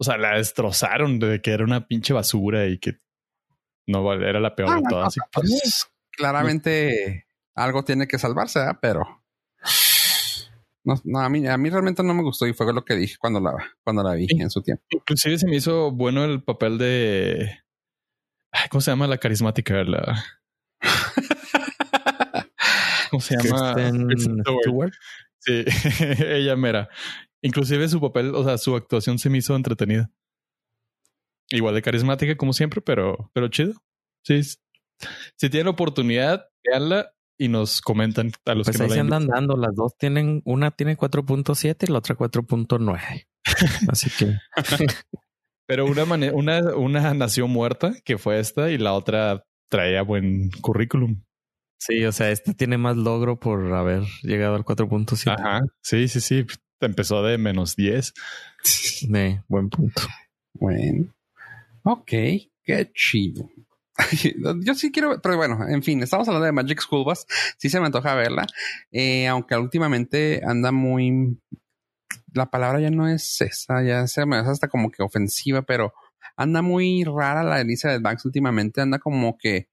O 0.00 0.04
sea, 0.04 0.16
la 0.16 0.36
destrozaron 0.36 1.18
de 1.18 1.42
que 1.42 1.50
era 1.50 1.64
una 1.64 1.86
pinche 1.88 2.12
basura 2.12 2.66
y 2.66 2.78
que 2.78 3.00
no 3.86 4.12
era 4.12 4.38
la 4.38 4.54
peor 4.54 4.70
Ah, 4.70 4.76
de 4.76 4.82
no, 4.82 4.88
todas. 4.88 5.14
Pues, 5.32 5.88
claramente 6.12 7.26
algo 7.56 7.82
tiene 7.84 8.06
que 8.06 8.18
salvarse, 8.18 8.60
¿verdad? 8.60 8.78
pero 8.80 9.24
no, 10.84 10.94
no, 11.04 11.20
a 11.20 11.28
mí 11.28 11.46
a 11.46 11.56
mí 11.58 11.68
realmente 11.70 12.02
no 12.02 12.14
me 12.14 12.22
gustó 12.22 12.46
y 12.46 12.54
fue 12.54 12.72
lo 12.72 12.84
que 12.84 12.94
dije 12.94 13.16
cuando 13.18 13.40
la 13.40 13.52
cuando 13.84 14.02
la 14.02 14.14
vi 14.14 14.26
en 14.30 14.50
su 14.50 14.62
tiempo. 14.62 14.84
Inclusive 14.90 15.38
se 15.38 15.46
me 15.46 15.56
hizo 15.56 15.90
bueno 15.90 16.24
el 16.24 16.42
papel 16.42 16.78
de 16.78 17.58
¿cómo 18.70 18.80
se 18.80 18.90
llama 18.90 19.06
la 19.06 19.18
carismática? 19.18 19.84
La 19.84 20.24
¿Cómo 23.10 23.20
se 23.20 23.36
llama? 23.36 23.74
Kristen 23.74 24.42
Stewart. 24.42 24.92
Sí, 25.38 25.64
ella 26.24 26.56
mera. 26.56 26.88
Inclusive 27.42 27.88
su 27.88 28.00
papel, 28.00 28.34
o 28.34 28.44
sea, 28.44 28.58
su 28.58 28.74
actuación 28.74 29.18
se 29.18 29.30
me 29.30 29.38
hizo 29.38 29.54
entretenida. 29.54 30.10
Igual 31.50 31.74
de 31.74 31.82
carismática 31.82 32.36
como 32.36 32.52
siempre, 32.52 32.80
pero, 32.80 33.30
pero 33.32 33.48
chido. 33.48 33.74
Sí. 34.24 34.42
Si 34.42 35.48
tienen 35.48 35.68
oportunidad, 35.68 36.48
veanla 36.64 37.14
y 37.38 37.48
nos 37.48 37.80
comentan 37.80 38.32
a 38.44 38.54
los 38.54 38.66
Pues 38.66 38.76
que 38.76 38.82
no 38.82 38.84
ahí 38.84 38.90
la 38.90 38.94
se 38.94 39.00
andan 39.00 39.26
dando. 39.28 39.56
Las 39.56 39.74
dos 39.74 39.96
tienen, 39.96 40.42
una 40.44 40.72
tiene 40.72 40.98
4.7 40.98 41.88
y 41.88 41.92
la 41.92 41.98
otra 41.98 42.16
4.9. 42.16 43.26
Así 43.88 44.10
que 44.10 44.36
Pero 45.68 45.84
una, 45.84 46.04
una, 46.32 46.74
una 46.74 47.12
nació 47.12 47.46
muerta, 47.46 47.92
que 48.02 48.16
fue 48.16 48.40
esta, 48.40 48.70
y 48.70 48.78
la 48.78 48.94
otra 48.94 49.44
traía 49.68 50.00
buen 50.00 50.50
currículum. 50.62 51.22
sí, 51.78 52.04
o 52.06 52.12
sea, 52.12 52.30
este 52.30 52.54
tiene 52.54 52.78
más 52.78 52.96
logro 52.96 53.38
por 53.38 53.74
haber 53.74 54.02
llegado 54.22 54.54
al 54.54 54.64
4.7. 54.64 55.34
Ajá. 55.38 55.60
Sí, 55.82 56.08
sí, 56.08 56.22
sí. 56.22 56.46
Empezó 56.80 57.22
de 57.22 57.36
menos 57.36 57.76
10. 57.76 58.14
De 59.08 59.42
buen 59.46 59.68
punto. 59.68 60.02
Bueno. 60.54 61.14
Ok, 61.82 62.10
qué 62.64 62.90
chido. 62.94 63.50
Yo 64.64 64.74
sí 64.74 64.90
quiero, 64.90 65.20
pero 65.20 65.36
bueno, 65.36 65.68
en 65.68 65.82
fin, 65.82 66.02
estamos 66.02 66.26
hablando 66.28 66.46
de 66.46 66.52
Magic 66.52 66.80
School 66.80 67.04
Bus. 67.04 67.26
Sí 67.58 67.68
se 67.68 67.78
me 67.78 67.86
antoja 67.86 68.14
verla, 68.14 68.46
eh, 68.90 69.26
aunque 69.26 69.54
últimamente 69.56 70.40
anda 70.46 70.72
muy. 70.72 71.38
La 72.32 72.50
palabra 72.50 72.80
ya 72.80 72.90
no 72.90 73.08
es 73.08 73.40
esa, 73.40 73.82
ya 73.82 74.06
se 74.06 74.24
me 74.26 74.36
hace 74.36 74.50
hasta 74.50 74.68
como 74.68 74.90
que 74.90 75.02
ofensiva, 75.02 75.62
pero 75.62 75.92
anda 76.36 76.62
muy 76.62 77.04
rara 77.04 77.42
la 77.42 77.60
Elizabeth 77.60 78.02
Banks 78.02 78.24
últimamente. 78.24 78.80
Anda 78.80 78.98
como 78.98 79.36
que 79.38 79.68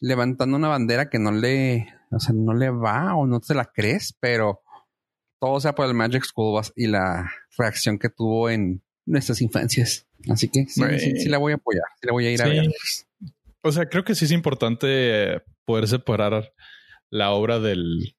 levantando 0.00 0.56
una 0.56 0.68
bandera 0.68 1.08
que 1.08 1.18
no 1.18 1.30
le, 1.32 1.86
o 2.10 2.20
sea, 2.20 2.34
no 2.34 2.54
le 2.54 2.70
va 2.70 3.14
o 3.14 3.26
no 3.26 3.40
te 3.40 3.54
la 3.54 3.66
crees, 3.66 4.16
pero 4.20 4.62
todo 5.40 5.60
sea 5.60 5.74
por 5.74 5.86
el 5.86 5.94
Magic 5.94 6.24
School 6.24 6.56
Bus 6.56 6.72
y 6.74 6.86
la 6.86 7.30
reacción 7.56 7.98
que 7.98 8.08
tuvo 8.08 8.50
en 8.50 8.82
nuestras 9.06 9.40
infancias. 9.40 10.06
Así 10.30 10.48
que 10.48 10.66
sí, 10.66 10.82
sí, 10.98 11.16
sí 11.20 11.28
la 11.28 11.38
voy 11.38 11.52
a 11.52 11.56
apoyar, 11.56 11.84
sí 12.00 12.06
la 12.06 12.12
voy 12.12 12.26
a 12.26 12.30
ir 12.30 12.42
a 12.42 12.46
ver. 12.46 12.72
O 13.62 13.72
sea, 13.72 13.88
creo 13.88 14.04
que 14.04 14.14
sí 14.14 14.24
es 14.24 14.30
importante 14.30 15.42
poder 15.64 15.88
separar 15.88 16.52
la 17.10 17.30
obra 17.30 17.60
del, 17.60 18.16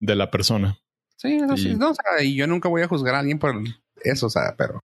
de 0.00 0.16
la 0.16 0.30
persona. 0.30 0.78
Sí, 1.16 1.36
eso 1.36 1.56
sí. 1.56 1.70
Sí. 1.70 1.76
No, 1.76 1.90
o 1.90 1.94
sea, 1.94 2.22
y 2.22 2.34
yo 2.34 2.46
nunca 2.46 2.68
voy 2.68 2.82
a 2.82 2.88
juzgar 2.88 3.14
a 3.14 3.20
alguien 3.20 3.38
por 3.38 3.54
eso, 4.04 4.26
o 4.26 4.30
sea, 4.30 4.54
pero, 4.56 4.80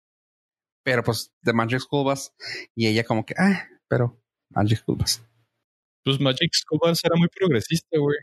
pero 0.83 1.03
pues 1.03 1.31
de 1.41 1.53
Magic 1.53 1.79
School 1.79 2.03
Bus 2.03 2.31
y 2.75 2.87
ella 2.87 3.03
como 3.03 3.25
que, 3.25 3.33
ah, 3.37 3.67
pero 3.87 4.21
Magic 4.49 4.79
School 4.79 4.97
Bus. 4.97 5.21
Pues 6.03 6.19
Magic 6.19 6.51
School 6.53 6.79
Bus 6.81 7.03
era 7.03 7.15
muy 7.15 7.27
progresista, 7.27 7.97
güey. 7.97 8.17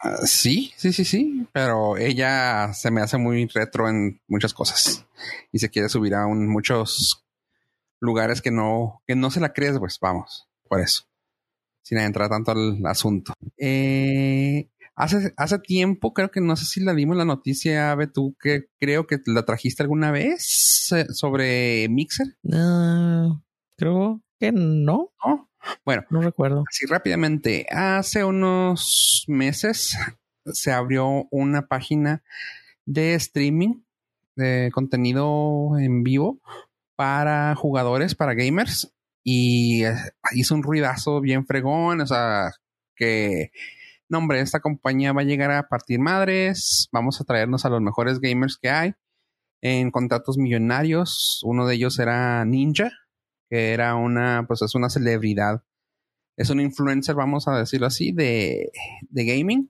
Ah, 0.00 0.26
sí, 0.26 0.72
sí, 0.76 0.92
sí, 0.92 1.04
sí, 1.04 1.46
pero 1.52 1.96
ella 1.96 2.72
se 2.74 2.90
me 2.90 3.00
hace 3.00 3.18
muy 3.18 3.46
retro 3.46 3.88
en 3.88 4.20
muchas 4.26 4.52
cosas 4.52 5.06
y 5.52 5.60
se 5.60 5.70
quiere 5.70 5.88
subir 5.88 6.14
a 6.14 6.26
un, 6.26 6.48
muchos 6.48 7.24
lugares 8.00 8.42
que 8.42 8.50
no, 8.50 9.00
que 9.06 9.14
no 9.14 9.30
se 9.30 9.38
la 9.38 9.52
crees, 9.52 9.78
pues 9.78 9.98
vamos, 10.00 10.48
por 10.68 10.80
eso, 10.80 11.04
sin 11.82 11.98
entrar 11.98 12.28
tanto 12.28 12.50
al 12.50 12.84
asunto. 12.84 13.32
Eh, 13.56 14.71
hace, 14.94 15.32
hace 15.36 15.58
tiempo, 15.58 16.12
creo 16.12 16.30
que 16.30 16.40
no 16.40 16.56
sé 16.56 16.64
si 16.64 16.80
la 16.80 16.94
dimos 16.94 17.16
la 17.16 17.24
noticia, 17.24 17.90
Ave, 17.92 18.06
tú 18.06 18.36
que 18.40 18.66
creo 18.78 19.06
que 19.06 19.18
la 19.26 19.44
trajiste 19.44 19.82
alguna 19.82 20.10
vez 20.10 20.92
eh, 20.92 21.06
sobre 21.12 21.88
Mixer, 21.88 22.26
Ah, 22.52 23.40
creo 23.76 24.22
que 24.38 24.52
no. 24.52 25.12
¿no? 25.24 25.50
Bueno, 25.84 26.04
No 26.10 26.22
recuerdo. 26.22 26.64
Así 26.68 26.86
rápidamente, 26.86 27.66
hace 27.70 28.24
unos 28.24 29.24
meses 29.28 29.96
se 30.46 30.72
abrió 30.72 31.28
una 31.30 31.68
página 31.68 32.22
de 32.84 33.14
streaming 33.14 33.82
de 34.34 34.70
contenido 34.72 35.78
en 35.78 36.02
vivo 36.02 36.40
para 36.96 37.54
jugadores, 37.54 38.14
para 38.14 38.34
gamers, 38.34 38.92
y 39.24 39.84
eh, 39.84 39.94
hizo 40.32 40.54
un 40.54 40.62
ruidazo 40.62 41.20
bien 41.20 41.46
fregón, 41.46 42.00
o 42.00 42.06
sea, 42.06 42.50
que, 42.96 43.50
no 44.12 44.18
hombre, 44.18 44.40
esta 44.40 44.60
compañía 44.60 45.12
va 45.12 45.22
a 45.22 45.24
llegar 45.24 45.50
a 45.50 45.68
partir 45.68 45.98
madres, 45.98 46.88
vamos 46.92 47.20
a 47.20 47.24
traernos 47.24 47.64
a 47.64 47.70
los 47.70 47.80
mejores 47.80 48.20
gamers 48.20 48.56
que 48.56 48.70
hay 48.70 48.94
en 49.60 49.90
contratos 49.90 50.38
millonarios, 50.38 51.40
uno 51.44 51.66
de 51.66 51.74
ellos 51.74 51.98
era 51.98 52.44
Ninja, 52.44 52.90
que 53.50 53.72
era 53.72 53.96
una, 53.96 54.44
pues 54.46 54.62
es 54.62 54.74
una 54.74 54.90
celebridad 54.90 55.62
es 56.36 56.50
un 56.50 56.60
influencer, 56.60 57.14
vamos 57.14 57.46
a 57.48 57.58
decirlo 57.58 57.86
así, 57.86 58.12
de, 58.12 58.70
de 59.02 59.24
gaming. 59.24 59.68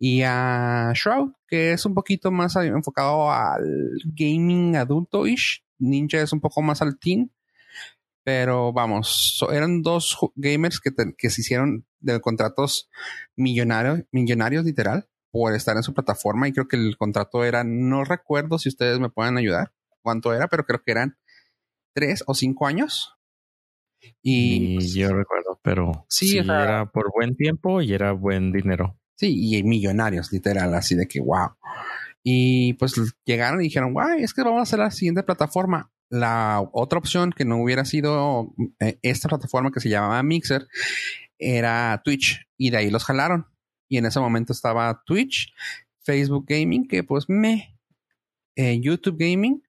Y 0.00 0.22
a 0.22 0.92
Shroud, 0.94 1.32
que 1.48 1.72
es 1.72 1.84
un 1.84 1.94
poquito 1.94 2.30
más 2.30 2.54
enfocado 2.56 3.30
al 3.30 3.90
gaming 4.04 4.76
adulto-ish. 4.76 5.64
Ninja 5.78 6.20
es 6.20 6.32
un 6.32 6.40
poco 6.40 6.62
más 6.62 6.82
al 6.82 6.98
teen. 6.98 7.32
Pero 8.28 8.74
vamos, 8.74 9.36
so- 9.38 9.52
eran 9.52 9.80
dos 9.80 10.18
gamers 10.36 10.80
que, 10.80 10.90
te- 10.90 11.14
que 11.16 11.30
se 11.30 11.40
hicieron 11.40 11.86
de 11.98 12.20
contratos 12.20 12.90
millonarios, 13.36 14.00
millonarios 14.12 14.66
literal. 14.66 15.08
por 15.30 15.54
estar 15.54 15.74
en 15.78 15.82
su 15.82 15.94
plataforma 15.94 16.46
y 16.46 16.52
creo 16.52 16.68
que 16.68 16.76
el 16.76 16.98
contrato 16.98 17.42
era, 17.42 17.64
no 17.64 18.04
recuerdo 18.04 18.58
si 18.58 18.68
ustedes 18.68 18.98
me 19.00 19.08
pueden 19.08 19.38
ayudar 19.38 19.72
cuánto 20.02 20.34
era, 20.34 20.46
pero 20.48 20.64
creo 20.66 20.82
que 20.82 20.90
eran 20.92 21.16
tres 21.94 22.22
o 22.26 22.34
cinco 22.34 22.66
años. 22.66 23.14
Y, 24.22 24.74
pues, 24.74 24.92
yo 24.92 25.08
recuerdo, 25.14 25.58
pero 25.62 26.04
sí, 26.10 26.36
era 26.38 26.84
por 26.92 27.10
buen 27.14 27.34
tiempo 27.34 27.80
y 27.80 27.94
era 27.94 28.12
buen 28.12 28.52
dinero. 28.52 28.98
Sí, 29.16 29.56
y 29.56 29.62
millonarios, 29.62 30.32
literal, 30.32 30.74
así 30.74 30.94
de 30.96 31.06
que 31.08 31.20
wow. 31.20 31.56
Y 32.22 32.74
pues 32.74 32.94
llegaron 33.24 33.60
y 33.60 33.64
dijeron, 33.64 33.94
guay, 33.94 34.22
es 34.22 34.34
que 34.34 34.42
vamos 34.42 34.58
a 34.60 34.62
hacer 34.64 34.80
la 34.80 34.90
siguiente 34.90 35.22
plataforma. 35.22 35.90
La 36.10 36.62
otra 36.72 36.98
opción 36.98 37.32
que 37.32 37.44
no 37.44 37.62
hubiera 37.62 37.84
sido 37.84 38.54
eh, 38.80 38.98
esta 39.02 39.28
plataforma 39.28 39.70
que 39.70 39.80
se 39.80 39.90
llamaba 39.90 40.22
Mixer 40.22 40.66
era 41.38 42.00
Twitch 42.04 42.46
y 42.56 42.70
de 42.70 42.78
ahí 42.78 42.90
los 42.90 43.04
jalaron. 43.04 43.46
Y 43.88 43.98
en 43.98 44.06
ese 44.06 44.20
momento 44.20 44.52
estaba 44.52 45.02
Twitch, 45.06 45.52
Facebook 46.02 46.46
Gaming, 46.48 46.88
que 46.88 47.04
pues 47.04 47.26
me, 47.28 47.78
eh, 48.56 48.80
YouTube 48.80 49.16
Gaming 49.18 49.62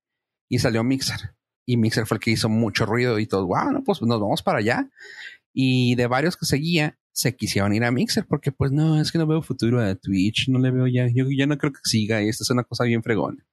y 0.50 0.60
salió 0.60 0.84
Mixer. 0.84 1.36
Y 1.66 1.78
Mixer 1.78 2.08
fue 2.08 2.16
el 2.16 2.22
que 2.22 2.32
hizo 2.32 2.50
mucho 2.50 2.86
ruido 2.86 3.20
y 3.20 3.28
todo, 3.28 3.46
wow, 3.46 3.84
pues 3.86 4.02
nos 4.02 4.20
vamos 4.20 4.42
para 4.42 4.60
allá. 4.60 4.90
Y 5.54 5.96
de 5.96 6.08
varios 6.08 6.36
que 6.36 6.46
seguía, 6.46 6.98
se 7.12 7.36
quisieron 7.36 7.74
ir 7.74 7.84
a 7.84 7.92
Mixer 7.92 8.26
porque 8.26 8.52
pues 8.52 8.72
no, 8.72 9.00
es 9.00 9.12
que 9.12 9.20
no 9.20 9.28
veo 9.28 9.44
futuro 9.44 9.80
a 9.80 9.94
Twitch, 9.94 10.50
no 10.50 10.58
le 10.58 10.72
veo 10.72 10.88
ya, 10.88 11.08
yo 11.14 11.26
ya 11.30 11.46
no 11.46 11.58
creo 11.58 11.72
que 11.72 11.82
siga 11.84 12.22
y 12.24 12.30
esta 12.30 12.44
es 12.44 12.50
una 12.50 12.64
cosa 12.64 12.86
bien 12.86 13.04
fregona. 13.04 13.46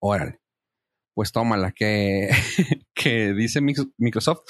Órale, 0.00 0.41
pues 1.14 1.32
tómala 1.32 1.72
que, 1.72 2.30
que 2.94 3.32
dice 3.32 3.60
Microsoft. 3.98 4.40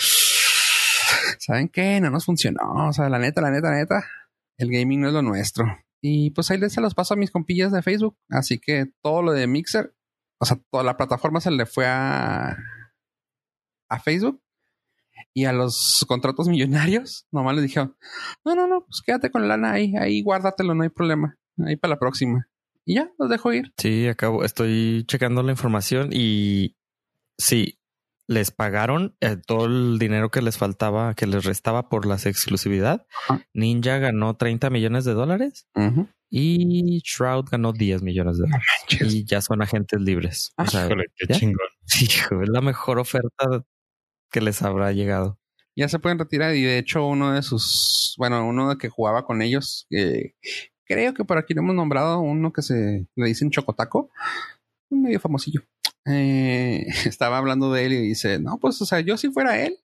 ¿Saben 1.39 1.69
qué? 1.69 2.01
No 2.01 2.11
nos 2.11 2.25
funcionó. 2.25 2.89
O 2.89 2.93
sea, 2.93 3.09
la 3.09 3.19
neta, 3.19 3.41
la 3.41 3.51
neta, 3.51 3.71
la 3.71 3.79
neta, 3.79 4.07
el 4.59 4.71
gaming 4.71 5.01
no 5.01 5.09
es 5.09 5.15
lo 5.15 5.23
nuestro. 5.23 5.65
Y 6.01 6.31
pues 6.31 6.51
ahí 6.51 6.59
se 6.69 6.81
los 6.81 6.95
paso 6.95 7.15
a 7.15 7.17
mis 7.17 7.31
compillas 7.31 7.73
de 7.73 7.83
Facebook. 7.83 8.17
Así 8.29 8.59
que 8.59 8.93
todo 9.03 9.23
lo 9.23 9.33
de 9.33 9.47
Mixer, 9.47 9.95
o 10.41 10.45
sea, 10.45 10.59
toda 10.71 10.85
la 10.85 10.97
plataforma 10.97 11.41
se 11.41 11.51
le 11.51 11.67
fue 11.67 11.87
a, 11.87 12.57
a 13.89 14.01
Facebook 14.01 14.43
y 15.35 15.45
a 15.45 15.53
los 15.53 16.05
contratos 16.09 16.49
millonarios, 16.49 17.27
nomás 17.31 17.55
les 17.55 17.65
dijeron, 17.65 17.97
no, 18.45 18.55
no, 18.55 18.67
no, 18.67 18.85
pues 18.85 19.03
quédate 19.05 19.31
con 19.31 19.43
la 19.43 19.57
lana 19.57 19.73
ahí, 19.73 19.95
ahí 19.97 20.23
guárdatelo, 20.23 20.75
no 20.75 20.83
hay 20.83 20.89
problema, 20.89 21.39
ahí 21.65 21.77
para 21.77 21.95
la 21.95 21.99
próxima. 21.99 22.49
Y 22.85 22.95
ya, 22.95 23.11
los 23.19 23.31
dejo 23.31 23.53
ir. 23.53 23.73
Sí, 23.79 24.09
acabo, 24.09 24.45
estoy 24.45 25.05
checando 25.07 25.43
la 25.43 25.53
información 25.53 26.11
y 26.13 26.77
sí, 27.39 27.79
les 28.27 28.51
pagaron 28.51 29.17
eh, 29.21 29.37
todo 29.37 29.67
el 29.67 29.99
dinero 29.99 30.31
que 30.31 30.43
les 30.43 30.59
faltaba, 30.59 31.15
que 31.15 31.27
les 31.27 31.45
restaba 31.45 31.89
por 31.89 32.07
las 32.07 32.27
exclusividad. 32.27 33.07
Ninja 33.53 33.99
ganó 33.99 34.37
30 34.37 34.71
millones 34.71 35.05
de 35.05 35.13
dólares 35.13 35.69
y 36.31 37.01
Shroud 37.05 37.47
ganó 37.51 37.73
10 37.73 38.03
millones 38.03 38.39
de 38.39 38.45
dólares. 38.45 39.15
y 39.15 39.25
ya 39.25 39.41
son 39.41 39.63
agentes 39.63 40.01
libres. 40.01 40.53
o 40.57 40.67
sea, 40.67 40.89
qué 40.89 41.35
chingón. 41.35 41.67
Hijo, 42.01 42.43
es 42.43 42.49
la 42.49 42.61
mejor 42.61 42.99
oferta 42.99 43.65
que 44.31 44.41
les 44.41 44.63
habrá 44.63 44.93
llegado. 44.93 45.39
Ya 45.75 45.89
se 45.89 45.99
pueden 45.99 46.19
retirar 46.19 46.55
y 46.55 46.63
de 46.63 46.79
hecho 46.79 47.07
uno 47.07 47.33
de 47.33 47.43
sus, 47.43 48.15
bueno, 48.19 48.47
uno 48.47 48.71
de 48.71 48.77
que 48.77 48.91
jugaba 48.91 49.25
con 49.25 49.41
ellos, 49.41 49.87
eh, 49.91 50.35
creo 50.85 51.15
que 51.15 51.25
por 51.25 51.39
aquí 51.39 51.55
lo 51.55 51.63
hemos 51.63 51.75
nombrado 51.75 52.21
uno 52.21 52.53
que 52.53 52.63
se 52.63 53.07
le 53.15 53.27
dicen 53.27 53.51
Chocotaco, 53.51 54.11
un 54.91 55.03
medio 55.03 55.21
famosillo. 55.21 55.63
Eh, 56.05 56.87
estaba 57.07 57.39
hablando 57.39 57.73
de 57.73 57.87
él 57.87 57.93
y 57.93 58.01
dice, 58.09 58.39
no, 58.39 58.59
pues, 58.59 58.81
o 58.83 58.87
sea, 58.87 59.01
yo 59.01 59.17
si 59.17 59.31
fuera 59.31 59.59
él, 59.61 59.79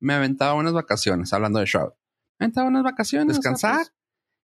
me 0.00 0.14
aventaba 0.14 0.54
unas 0.54 0.72
vacaciones, 0.72 1.32
hablando 1.32 1.60
de 1.60 1.66
Shroud. 1.66 1.92
Me 2.38 2.44
aventaba 2.44 2.68
unas 2.68 2.84
vacaciones, 2.84 3.36
descansar 3.36 3.76
pues 3.76 3.92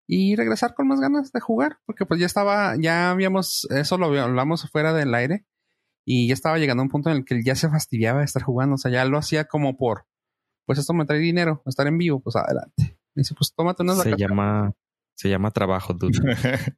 y 0.07 0.35
regresar 0.35 0.73
con 0.73 0.87
más 0.87 0.99
ganas 1.01 1.31
de 1.31 1.39
jugar, 1.39 1.79
porque 1.85 2.05
pues 2.05 2.19
ya 2.19 2.25
estaba, 2.25 2.75
ya 2.79 3.11
habíamos, 3.11 3.67
eso 3.71 3.97
lo 3.97 4.05
hablamos 4.19 4.69
fuera 4.69 4.93
del 4.93 5.13
aire, 5.13 5.45
y 6.09 6.29
ya 6.29 6.33
estaba 6.33 6.57
llegando 6.57 6.81
a 6.81 6.85
un 6.85 6.89
punto 6.89 7.09
en 7.09 7.17
el 7.17 7.25
que 7.25 7.33
él 7.33 7.43
ya 7.43 7.55
se 7.55 7.69
fastidiaba 7.69 8.19
de 8.19 8.25
estar 8.25 8.41
jugando. 8.41 8.75
O 8.75 8.77
sea, 8.77 8.89
ya 8.89 9.03
lo 9.03 9.17
hacía 9.17 9.43
como 9.43 9.75
por, 9.75 10.05
pues 10.65 10.79
esto 10.79 10.93
me 10.93 11.05
trae 11.05 11.19
dinero, 11.19 11.61
estar 11.65 11.85
en 11.85 11.97
vivo, 11.97 12.21
pues 12.21 12.37
adelante. 12.37 12.97
dice, 13.13 13.35
pues 13.35 13.53
tómate 13.53 13.83
unas 13.83 14.01
Se 14.01 14.15
llama, 14.15 14.73
se 15.17 15.29
llama 15.29 15.51
trabajo, 15.51 15.93
dude. 15.93 16.19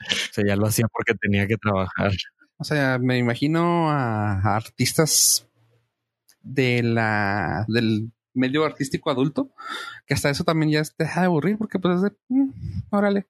o 0.00 0.32
sea, 0.32 0.44
ya 0.44 0.56
lo 0.56 0.66
hacía 0.66 0.86
porque 0.88 1.14
tenía 1.14 1.46
que 1.46 1.56
trabajar. 1.56 2.12
O 2.56 2.64
sea, 2.64 2.98
me 2.98 3.18
imagino 3.18 3.90
a, 3.90 4.56
artistas 4.56 5.46
de 6.40 6.82
la, 6.82 7.66
del 7.68 8.10
medio 8.32 8.64
artístico 8.64 9.10
adulto, 9.10 9.52
que 10.06 10.14
hasta 10.14 10.30
eso 10.30 10.44
también 10.44 10.72
ya 10.72 10.82
te 10.82 11.04
deja 11.04 11.20
de 11.20 11.26
aburrir 11.26 11.58
porque 11.58 11.78
pues 11.78 11.96
es 11.96 12.02
de, 12.02 12.16
mm, 12.28 12.50
órale, 12.90 13.26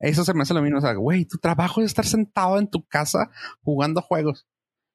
eso 0.00 0.24
se 0.24 0.32
me 0.32 0.42
hace 0.42 0.54
lo 0.54 0.62
mismo. 0.62 0.78
O 0.78 0.80
sea, 0.80 0.94
güey, 0.94 1.26
tu 1.26 1.36
trabajo 1.36 1.82
es 1.82 1.86
estar 1.88 2.06
sentado 2.06 2.58
en 2.58 2.68
tu 2.70 2.86
casa 2.86 3.30
jugando 3.62 4.00
juegos. 4.00 4.46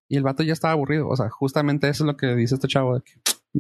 Y 0.09 0.17
el 0.17 0.23
vato 0.23 0.41
ya 0.41 0.53
estaba 0.53 0.73
aburrido. 0.73 1.07
O 1.07 1.15
sea, 1.15 1.29
justamente 1.29 1.87
eso 1.89 2.03
es 2.03 2.07
lo 2.07 2.17
que 2.17 2.35
dice 2.35 2.55
este 2.55 2.67
chavo. 2.67 2.95
De 2.95 3.01
que, 3.01 3.13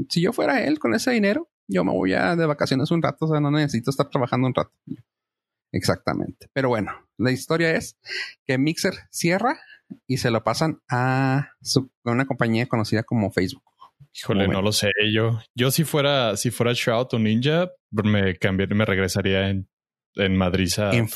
si 0.09 0.21
yo 0.21 0.33
fuera 0.33 0.63
él 0.63 0.79
con 0.79 0.95
ese 0.95 1.11
dinero, 1.11 1.49
yo 1.67 1.83
me 1.83 1.91
voy 1.91 2.13
a 2.13 2.35
de 2.35 2.45
vacaciones 2.45 2.91
un 2.91 3.01
rato. 3.01 3.25
O 3.25 3.27
sea, 3.27 3.39
no 3.39 3.51
necesito 3.51 3.89
estar 3.89 4.09
trabajando 4.09 4.47
un 4.47 4.53
rato. 4.53 4.71
Exactamente. 5.71 6.49
Pero 6.53 6.69
bueno, 6.69 6.91
la 7.17 7.31
historia 7.31 7.71
es 7.75 7.97
que 8.45 8.57
Mixer 8.57 8.93
cierra 9.09 9.59
y 10.07 10.17
se 10.17 10.31
lo 10.31 10.43
pasan 10.43 10.81
a, 10.89 11.49
una 12.03 12.25
compañía 12.25 12.67
conocida 12.67 13.03
como 13.03 13.31
Facebook. 13.31 13.63
Híjole, 14.13 14.47
no 14.47 14.61
lo 14.61 14.71
sé. 14.71 14.91
Yo, 15.11 15.39
yo 15.55 15.71
si 15.71 15.83
fuera, 15.83 16.37
si 16.37 16.51
fuera 16.51 16.73
Shroud 16.73 17.07
o 17.13 17.19
Ninja, 17.19 17.71
me 17.89 18.35
cambiaría, 18.35 18.75
me 18.75 18.85
regresaría 18.85 19.49
en 19.49 19.67
en 20.15 20.35
Madrid 20.35 20.69
en 20.91 21.07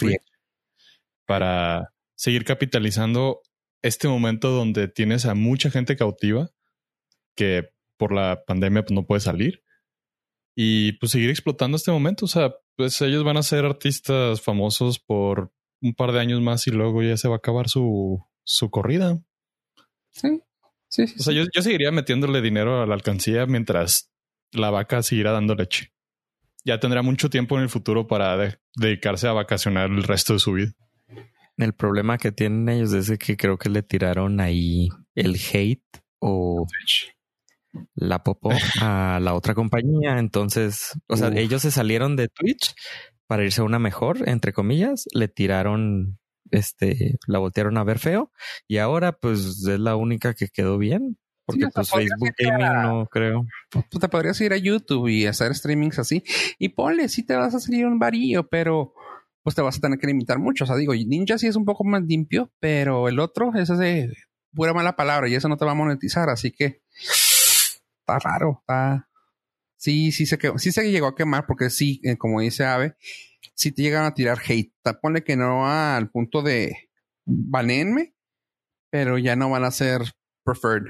para 1.25 1.93
seguir 2.15 2.45
capitalizando 2.45 3.41
este 3.81 4.07
momento 4.07 4.49
donde 4.49 4.87
tienes 4.87 5.25
a 5.25 5.35
mucha 5.35 5.69
gente 5.69 5.95
cautiva 5.95 6.49
que 7.35 7.69
por 7.97 8.13
la 8.13 8.43
pandemia 8.45 8.83
pues, 8.83 8.93
no 8.93 9.05
puede 9.05 9.21
salir 9.21 9.63
y 10.57 10.93
pues 10.93 11.11
seguir 11.11 11.29
explotando 11.29 11.77
este 11.77 11.91
momento. 11.91 12.25
O 12.25 12.27
sea, 12.27 12.55
pues 12.75 12.99
ellos 13.01 13.23
van 13.23 13.37
a 13.37 13.43
ser 13.43 13.63
artistas 13.63 14.41
famosos 14.41 14.99
por 14.99 15.53
un 15.81 15.93
par 15.93 16.11
de 16.11 16.19
años 16.19 16.41
más 16.41 16.65
y 16.67 16.71
luego 16.71 17.03
ya 17.03 17.15
se 17.15 17.27
va 17.27 17.35
a 17.35 17.37
acabar 17.37 17.69
su, 17.69 18.25
su 18.43 18.69
corrida. 18.71 19.21
Sí, 20.11 20.41
sí, 20.89 21.07
sí. 21.07 21.15
O 21.19 21.23
sea, 21.23 21.33
Yo, 21.33 21.43
yo 21.53 21.61
seguiría 21.61 21.91
metiéndole 21.91 22.41
dinero 22.41 22.81
a 22.81 22.87
la 22.87 22.95
alcancía 22.95 23.45
mientras 23.45 24.11
la 24.51 24.71
vaca 24.71 25.03
seguirá 25.03 25.31
dando 25.31 25.53
leche 25.53 25.93
ya 26.67 26.81
tendrá 26.81 27.01
mucho 27.01 27.29
tiempo 27.29 27.55
en 27.55 27.63
el 27.63 27.69
futuro 27.69 28.07
para 28.07 28.59
dedicarse 28.75 29.25
a 29.27 29.31
vacacionar 29.31 29.89
el 29.89 30.03
resto 30.03 30.33
de 30.33 30.39
su 30.39 30.51
vida. 30.51 30.73
El 31.55 31.73
problema 31.73 32.17
que 32.17 32.33
tienen 32.33 32.67
ellos 32.67 32.91
es 32.93 33.17
que 33.17 33.37
creo 33.37 33.57
que 33.57 33.69
le 33.69 33.83
tiraron 33.83 34.41
ahí 34.41 34.89
el 35.15 35.37
hate 35.37 36.03
o 36.19 36.67
la 37.95 38.23
popó 38.23 38.49
a 38.81 39.19
la 39.21 39.33
otra 39.33 39.55
compañía. 39.55 40.19
Entonces, 40.19 40.93
o 41.07 41.17
sea, 41.17 41.29
ellos 41.35 41.61
se 41.61 41.71
salieron 41.71 42.15
de 42.15 42.27
Twitch 42.27 42.75
para 43.27 43.43
irse 43.43 43.61
a 43.61 43.65
una 43.65 43.79
mejor, 43.79 44.27
entre 44.27 44.53
comillas, 44.53 45.05
le 45.13 45.27
tiraron, 45.27 46.17
este, 46.51 47.17
la 47.27 47.39
voltearon 47.39 47.77
a 47.77 47.83
ver 47.83 47.99
feo 47.99 48.31
y 48.67 48.77
ahora 48.77 49.11
pues 49.11 49.67
es 49.67 49.79
la 49.79 49.95
única 49.95 50.33
que 50.33 50.47
quedó 50.47 50.77
bien. 50.77 51.17
Porque 51.45 51.67
pues 51.73 51.89
Facebook 51.89 52.33
Gaming 52.37 52.81
no 52.83 53.05
creo. 53.05 53.45
Pues, 53.69 53.85
pues, 53.89 54.01
te 54.01 54.09
podrías 54.09 54.39
ir 54.41 54.51
a 54.51 54.57
YouTube 54.57 55.07
y 55.07 55.27
hacer 55.27 55.55
streamings 55.55 55.97
así. 55.97 56.21
Y 56.59 56.69
ponle, 56.69 57.07
sí 57.07 57.25
te 57.25 57.37
vas 57.37 57.55
a 57.55 57.61
salir 57.61 57.85
un 57.85 57.99
varillo, 57.99 58.49
pero 58.49 58.93
pues 59.43 59.55
te 59.55 59.61
vas 59.61 59.77
a 59.77 59.79
tener 59.79 59.97
que 59.97 60.07
limitar 60.07 60.39
mucho. 60.39 60.65
O 60.65 60.67
sea, 60.67 60.75
digo, 60.75 60.93
Ninja 60.93 61.37
sí 61.37 61.47
es 61.47 61.55
un 61.55 61.63
poco 61.63 61.85
más 61.85 62.03
limpio, 62.03 62.51
pero 62.59 63.07
el 63.07 63.17
otro 63.17 63.53
es 63.55 63.69
de 63.77 64.11
pura 64.53 64.73
mala 64.73 64.97
palabra 64.97 65.29
y 65.29 65.35
eso 65.35 65.47
no 65.47 65.55
te 65.55 65.63
va 65.63 65.71
a 65.71 65.75
monetizar. 65.75 66.29
Así 66.29 66.51
que 66.51 66.81
está 68.07 68.19
raro. 68.19 68.59
Está... 68.61 69.09
Sí, 69.75 70.11
sí 70.11 70.25
se, 70.25 70.39
sí 70.57 70.71
se 70.71 70.91
llegó 70.91 71.07
a 71.07 71.15
quemar 71.15 71.45
porque 71.45 71.69
sí, 71.69 72.01
eh, 72.03 72.17
como 72.17 72.41
dice 72.41 72.65
Ave, 72.65 72.95
sí 73.53 73.71
te 73.71 73.83
llegan 73.83 74.05
a 74.05 74.13
tirar 74.13 74.39
hate. 74.47 74.73
Ponle 75.01 75.23
que 75.23 75.35
no 75.35 75.67
al 75.67 76.09
punto 76.09 76.41
de 76.41 76.89
banenme, 77.25 78.15
pero 78.89 79.17
ya 79.17 79.35
no 79.35 79.49
van 79.49 79.65
a 79.65 79.71
ser 79.71 80.01
preferred 80.43 80.85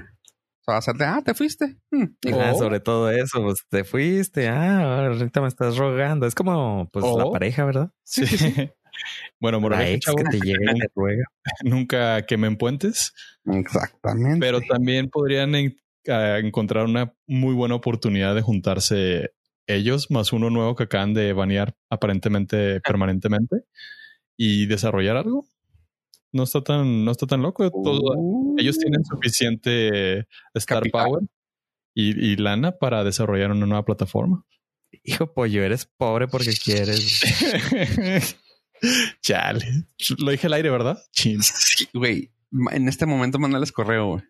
va 0.70 0.78
a 0.78 0.82
ser 0.82 0.96
de, 0.96 1.06
ah, 1.06 1.22
te 1.24 1.34
fuiste. 1.34 1.78
Hmm, 1.92 2.06
ah, 2.34 2.54
sobre 2.58 2.80
todo 2.80 3.10
eso, 3.10 3.42
pues 3.42 3.60
te 3.70 3.84
fuiste, 3.84 4.48
ah, 4.48 5.06
ahorita 5.08 5.42
me 5.42 5.48
estás 5.48 5.78
rogando. 5.78 6.28
Es 6.28 6.36
como 6.36 6.90
pues 6.92 7.06
la 7.06 7.30
pareja, 7.32 7.66
¿verdad? 7.66 7.92
Sí. 8.04 8.22
bueno, 9.40 9.62
que 9.62 10.00
te 10.32 10.40
llega 10.40 10.72
y 10.74 10.80
te 10.80 10.88
ruega. 10.96 11.24
Nunca 11.64 12.26
quemen 12.26 12.58
puentes. 12.58 13.14
Exactamente. 13.46 14.40
Pero 14.40 14.60
también 14.62 15.10
podrían 15.10 15.56
encontrar 16.08 16.86
una 16.86 17.14
muy 17.28 17.54
buena 17.54 17.76
oportunidad 17.76 18.36
de 18.36 18.42
juntarse 18.42 19.32
ellos 19.68 20.10
más 20.10 20.32
uno 20.32 20.50
nuevo 20.50 20.76
que 20.76 20.84
acaban 20.84 21.14
de 21.14 21.34
banear 21.34 21.76
aparentemente 21.90 22.80
permanentemente 22.82 23.64
y 24.38 24.66
desarrollar 24.68 25.18
algo 25.18 25.46
no 26.32 26.44
está 26.44 26.64
tan, 26.64 27.06
no 27.06 27.12
está 27.12 27.26
tan 27.28 27.42
loco. 27.42 27.64
ellos 28.58 28.78
tienen 28.78 29.02
uh. 29.02 29.06
suficiente 29.06 30.28
star 30.54 30.84
power 30.92 31.24
y, 31.94 32.36
lana 32.36 32.74
para 32.78 33.04
desarrollar 33.04 33.52
una 33.52 33.66
nueva 33.66 33.84
plataforma. 33.84 34.46
Hijo 35.04 35.34
pollo, 35.34 35.64
eres 35.64 35.86
pobre 35.86 36.28
porque 36.28 36.54
quieres. 36.54 37.22
Chale. 39.22 39.66
Lo 40.20 40.32
dije 40.32 40.48
al 40.48 40.54
aire, 40.54 40.70
¿verdad? 40.70 40.98
Sí, 41.12 41.38
güey. 41.94 42.32
En 42.72 42.88
este 42.88 43.06
momento 43.06 43.40
mandales 43.40 43.72
correo, 43.72 44.08
güey. 44.12 44.24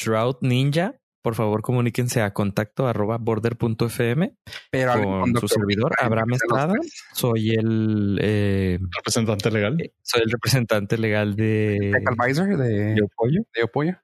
Shroud 0.00 0.36
Ninja, 0.40 0.98
por 1.22 1.34
favor 1.34 1.60
comuníquense 1.60 2.22
a 2.22 2.32
contacto 2.32 2.86
arroba 2.88 3.18
border.fm 3.18 4.34
Pero 4.70 4.92
con 4.94 5.36
su 5.36 5.46
servidor 5.48 5.92
Abraham 6.00 6.32
Estrada. 6.32 6.74
Soy 7.12 7.50
el 7.50 8.18
eh, 8.22 8.78
representante 8.96 9.50
legal. 9.50 9.76
Soy 10.02 10.22
el 10.22 10.30
representante 10.30 10.96
legal 10.96 11.36
de 11.36 11.92
Advisor 12.06 12.56
de, 12.56 12.94
de 12.94 13.62
Opollo. 13.62 13.96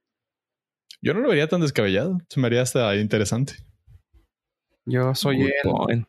Yo 1.00 1.14
no 1.14 1.20
lo 1.20 1.28
vería 1.28 1.48
tan 1.48 1.62
descabellado. 1.62 2.18
Se 2.28 2.40
me 2.40 2.48
haría 2.48 2.60
hasta 2.60 2.94
interesante. 2.96 3.54
Yo 4.84 5.14
soy 5.14 5.50
Good 5.64 5.90
el. 5.90 6.06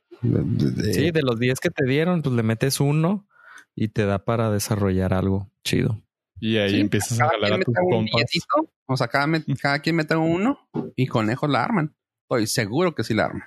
Sí, 0.94 1.12
de 1.12 1.22
los 1.22 1.40
10 1.40 1.60
que 1.60 1.70
te 1.70 1.86
dieron, 1.86 2.22
pues 2.24 2.36
le 2.36 2.44
metes 2.44 2.80
uno 2.82 3.28
y 3.76 3.90
te 3.90 4.06
da 4.06 4.26
para 4.26 4.52
desarrollar 4.52 5.14
algo 5.14 5.50
chido. 5.64 6.02
Y 6.40 6.58
ahí 6.58 6.72
Sí, 6.72 6.80
empiezas 6.82 7.22
a 7.22 7.30
jalar 7.30 7.54
a 7.54 7.60
tus 7.60 7.74
compas. 7.74 8.12
billetito, 8.16 8.70
O 8.88 8.98
sea, 8.98 9.08
cada, 9.08 9.28
me- 9.28 9.44
cada 9.62 9.80
quien 9.80 9.96
mete 9.98 10.16
uno 10.16 10.60
y 10.96 11.08
conejos 11.08 11.50
la 11.50 11.64
arman. 11.64 11.96
Estoy 12.24 12.48
seguro 12.48 12.96
que 12.96 13.04
sí 13.04 13.14
la 13.14 13.26
arman. 13.26 13.44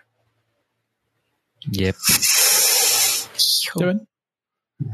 Yep. 1.70 1.97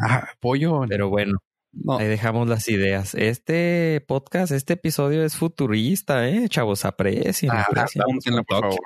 Ah, 0.01 0.29
pollo. 0.41 0.83
Pero 0.89 1.09
bueno, 1.09 1.39
no, 1.73 1.99
ahí 1.99 2.07
dejamos 2.09 2.49
las 2.49 2.69
ideas. 2.69 3.15
Este 3.15 4.05
podcast, 4.07 4.53
este 4.53 4.75
episodio 4.75 5.25
es 5.25 5.37
futurista, 5.37 6.29
¿eh? 6.29 6.49
Chavos, 6.49 6.85
aprecien, 6.85 7.53
Ah, 7.53 7.67
aprecien. 7.69 8.05
por 8.47 8.63
favor. 8.63 8.81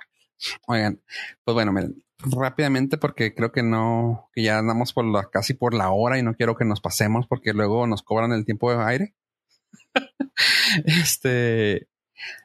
Oigan, 0.66 1.00
pues 1.44 1.54
bueno, 1.54 1.72
miren, 1.72 2.02
rápidamente 2.18 2.96
porque 2.98 3.34
creo 3.34 3.52
que 3.52 3.62
no, 3.62 4.30
que 4.34 4.42
ya 4.42 4.58
andamos 4.58 4.92
por 4.92 5.04
la, 5.04 5.28
casi 5.30 5.54
por 5.54 5.74
la 5.74 5.90
hora 5.90 6.18
y 6.18 6.22
no 6.22 6.34
quiero 6.34 6.56
que 6.56 6.64
nos 6.64 6.80
pasemos 6.80 7.26
porque 7.26 7.52
luego 7.52 7.86
nos 7.86 8.02
cobran 8.02 8.32
el 8.32 8.44
tiempo 8.44 8.72
de 8.74 8.82
aire. 8.84 9.14
este, 10.84 11.88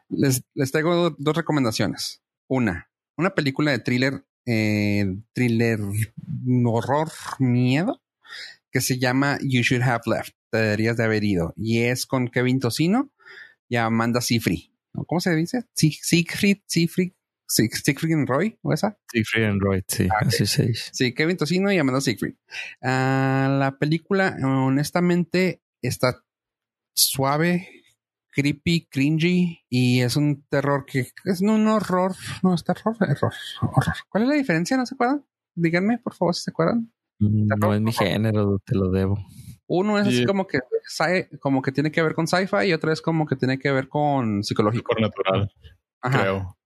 les, 0.10 0.44
les 0.54 0.72
traigo 0.72 1.12
dos 1.18 1.36
recomendaciones. 1.36 2.22
Una, 2.48 2.90
una 3.18 3.34
película 3.36 3.72
de 3.72 3.80
thriller, 3.80 4.26
eh, 4.46 5.06
thriller 5.34 5.80
horror, 6.66 7.12
miedo, 7.40 8.02
que 8.72 8.82
se 8.82 9.00
llama 9.00 9.38
You 9.42 9.62
Should 9.62 9.84
Have 9.84 10.04
Left. 10.06 10.34
Te 10.52 10.58
deberías 10.58 10.98
de 10.98 11.04
haber 11.04 11.24
ido. 11.24 11.54
Y 11.58 11.80
es 11.84 12.06
con 12.06 12.28
Kevin 12.28 12.60
Tocino 12.60 13.12
y 13.68 13.78
Amanda 13.78 14.22
Seyfried. 14.22 14.70
¿Cómo 15.08 15.20
se 15.20 15.36
dice? 15.36 15.66
Sie- 15.76 16.00
Siegfried, 16.02 16.60
Siegfried, 16.68 17.12
Sieg- 17.48 17.74
Siegfried 17.76 18.26
Roy, 18.28 18.58
¿o 18.62 18.72
esa? 18.74 18.98
Siegfried 19.12 19.44
and 19.46 19.62
Roy, 19.62 19.84
sí, 19.88 20.08
Ah, 20.10 20.26
así 20.26 20.46
se 20.46 20.68
dice. 20.68 20.90
Sí, 20.94 21.14
Kevin 21.14 21.36
Tocino 21.38 21.72
y 21.72 21.78
Amanda 21.78 22.00
Siegfried. 22.00 22.36
Ah, 22.82 23.54
la 23.60 23.78
película, 23.78 24.38
honestamente, 24.42 25.62
está 25.82 26.24
suave, 26.96 27.70
creepy, 28.32 28.88
cringy 28.88 29.64
y 29.70 30.02
es 30.02 30.16
un 30.16 30.44
terror 30.50 30.86
que 30.86 31.08
es 31.26 31.42
un 31.42 31.68
horror. 31.68 32.16
No, 32.44 32.54
es 32.54 32.64
terror, 32.64 32.96
error, 33.02 33.34
horror. 33.62 33.96
¿Cuál 34.10 34.24
es 34.24 34.30
la 34.30 34.36
diferencia? 34.36 34.78
¿No 34.78 34.86
se 34.86 34.96
acuerdan? 34.96 35.26
Díganme, 35.56 36.00
por 36.00 36.14
favor, 36.14 36.36
si 36.36 36.44
se 36.44 36.52
acuerdan. 36.52 36.92
No 37.20 37.74
es 37.74 37.82
mi 37.82 37.94
género, 37.94 38.60
te 38.66 38.76
lo 38.76 38.90
debo. 38.92 39.18
Uno 39.68 39.98
es 39.98 40.08
así 40.08 40.26
como 40.26 40.46
que 40.48 40.60
sci- 40.88 41.40
como 41.40 41.62
que 41.62 41.72
tiene 41.72 41.92
que 41.92 42.02
ver 42.04 42.14
con 42.14 42.28
sci-fi 42.28 42.66
y 42.68 42.74
otro 42.74 42.92
es 42.92 43.02
como 43.02 43.26
que 43.26 43.36
tiene 43.36 43.58
que 43.58 43.72
ver 43.72 43.88
con 43.88 44.44
psicológico. 44.44 44.94
Natural, 45.00 45.52
Ajá. 46.02 46.22
creo. 46.22 46.58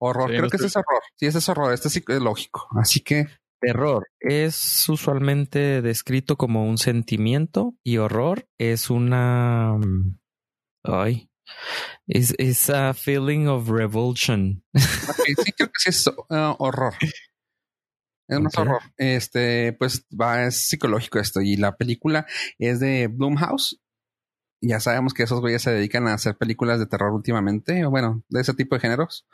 Horror. 0.00 0.28
Sí, 0.30 0.36
Creo 0.36 0.42
no 0.44 0.50
que 0.50 0.56
ese 0.56 0.66
es 0.66 0.70
estoy- 0.76 0.84
horror. 0.86 1.02
Sí, 1.16 1.26
ese 1.26 1.38
es 1.38 1.48
horror. 1.48 1.74
Este 1.74 1.88
es 1.88 1.94
psicológico. 1.94 2.68
Así 2.76 3.00
que 3.00 3.26
Terror 3.60 4.06
es 4.20 4.88
usualmente 4.88 5.82
descrito 5.82 6.36
como 6.36 6.68
un 6.68 6.78
sentimiento 6.78 7.74
y 7.82 7.98
horror 7.98 8.48
es 8.58 8.90
una. 8.90 9.74
mm, 9.78 10.18
Ay. 10.84 11.30
Es 12.06 12.34
es 12.38 12.68
a 12.70 12.92
feeling 12.94 13.46
of 13.46 13.68
revulsion. 13.68 14.62
sí, 14.74 15.52
creo 15.52 15.68
que 15.68 15.78
sí 15.78 15.88
es 15.88 16.06
uh, 16.06 16.54
horror. 16.58 16.94
Es 18.28 18.40
más 18.40 18.56
horror. 18.58 18.82
Este, 18.98 19.72
pues 19.72 20.06
va, 20.10 20.44
es 20.46 20.68
psicológico 20.68 21.18
esto. 21.18 21.40
Y 21.40 21.56
la 21.56 21.76
película 21.76 22.26
es 22.58 22.80
de 22.80 23.08
Blumhouse. 23.08 23.80
Ya 24.60 24.80
sabemos 24.80 25.14
que 25.14 25.22
esos 25.22 25.40
güeyes 25.40 25.62
se 25.62 25.70
dedican 25.70 26.08
a 26.08 26.14
hacer 26.14 26.36
películas 26.36 26.80
de 26.80 26.86
terror 26.86 27.12
últimamente, 27.12 27.84
o 27.84 27.90
bueno, 27.90 28.24
de 28.28 28.40
ese 28.40 28.54
tipo 28.54 28.74
de 28.74 28.80
géneros. 28.80 29.26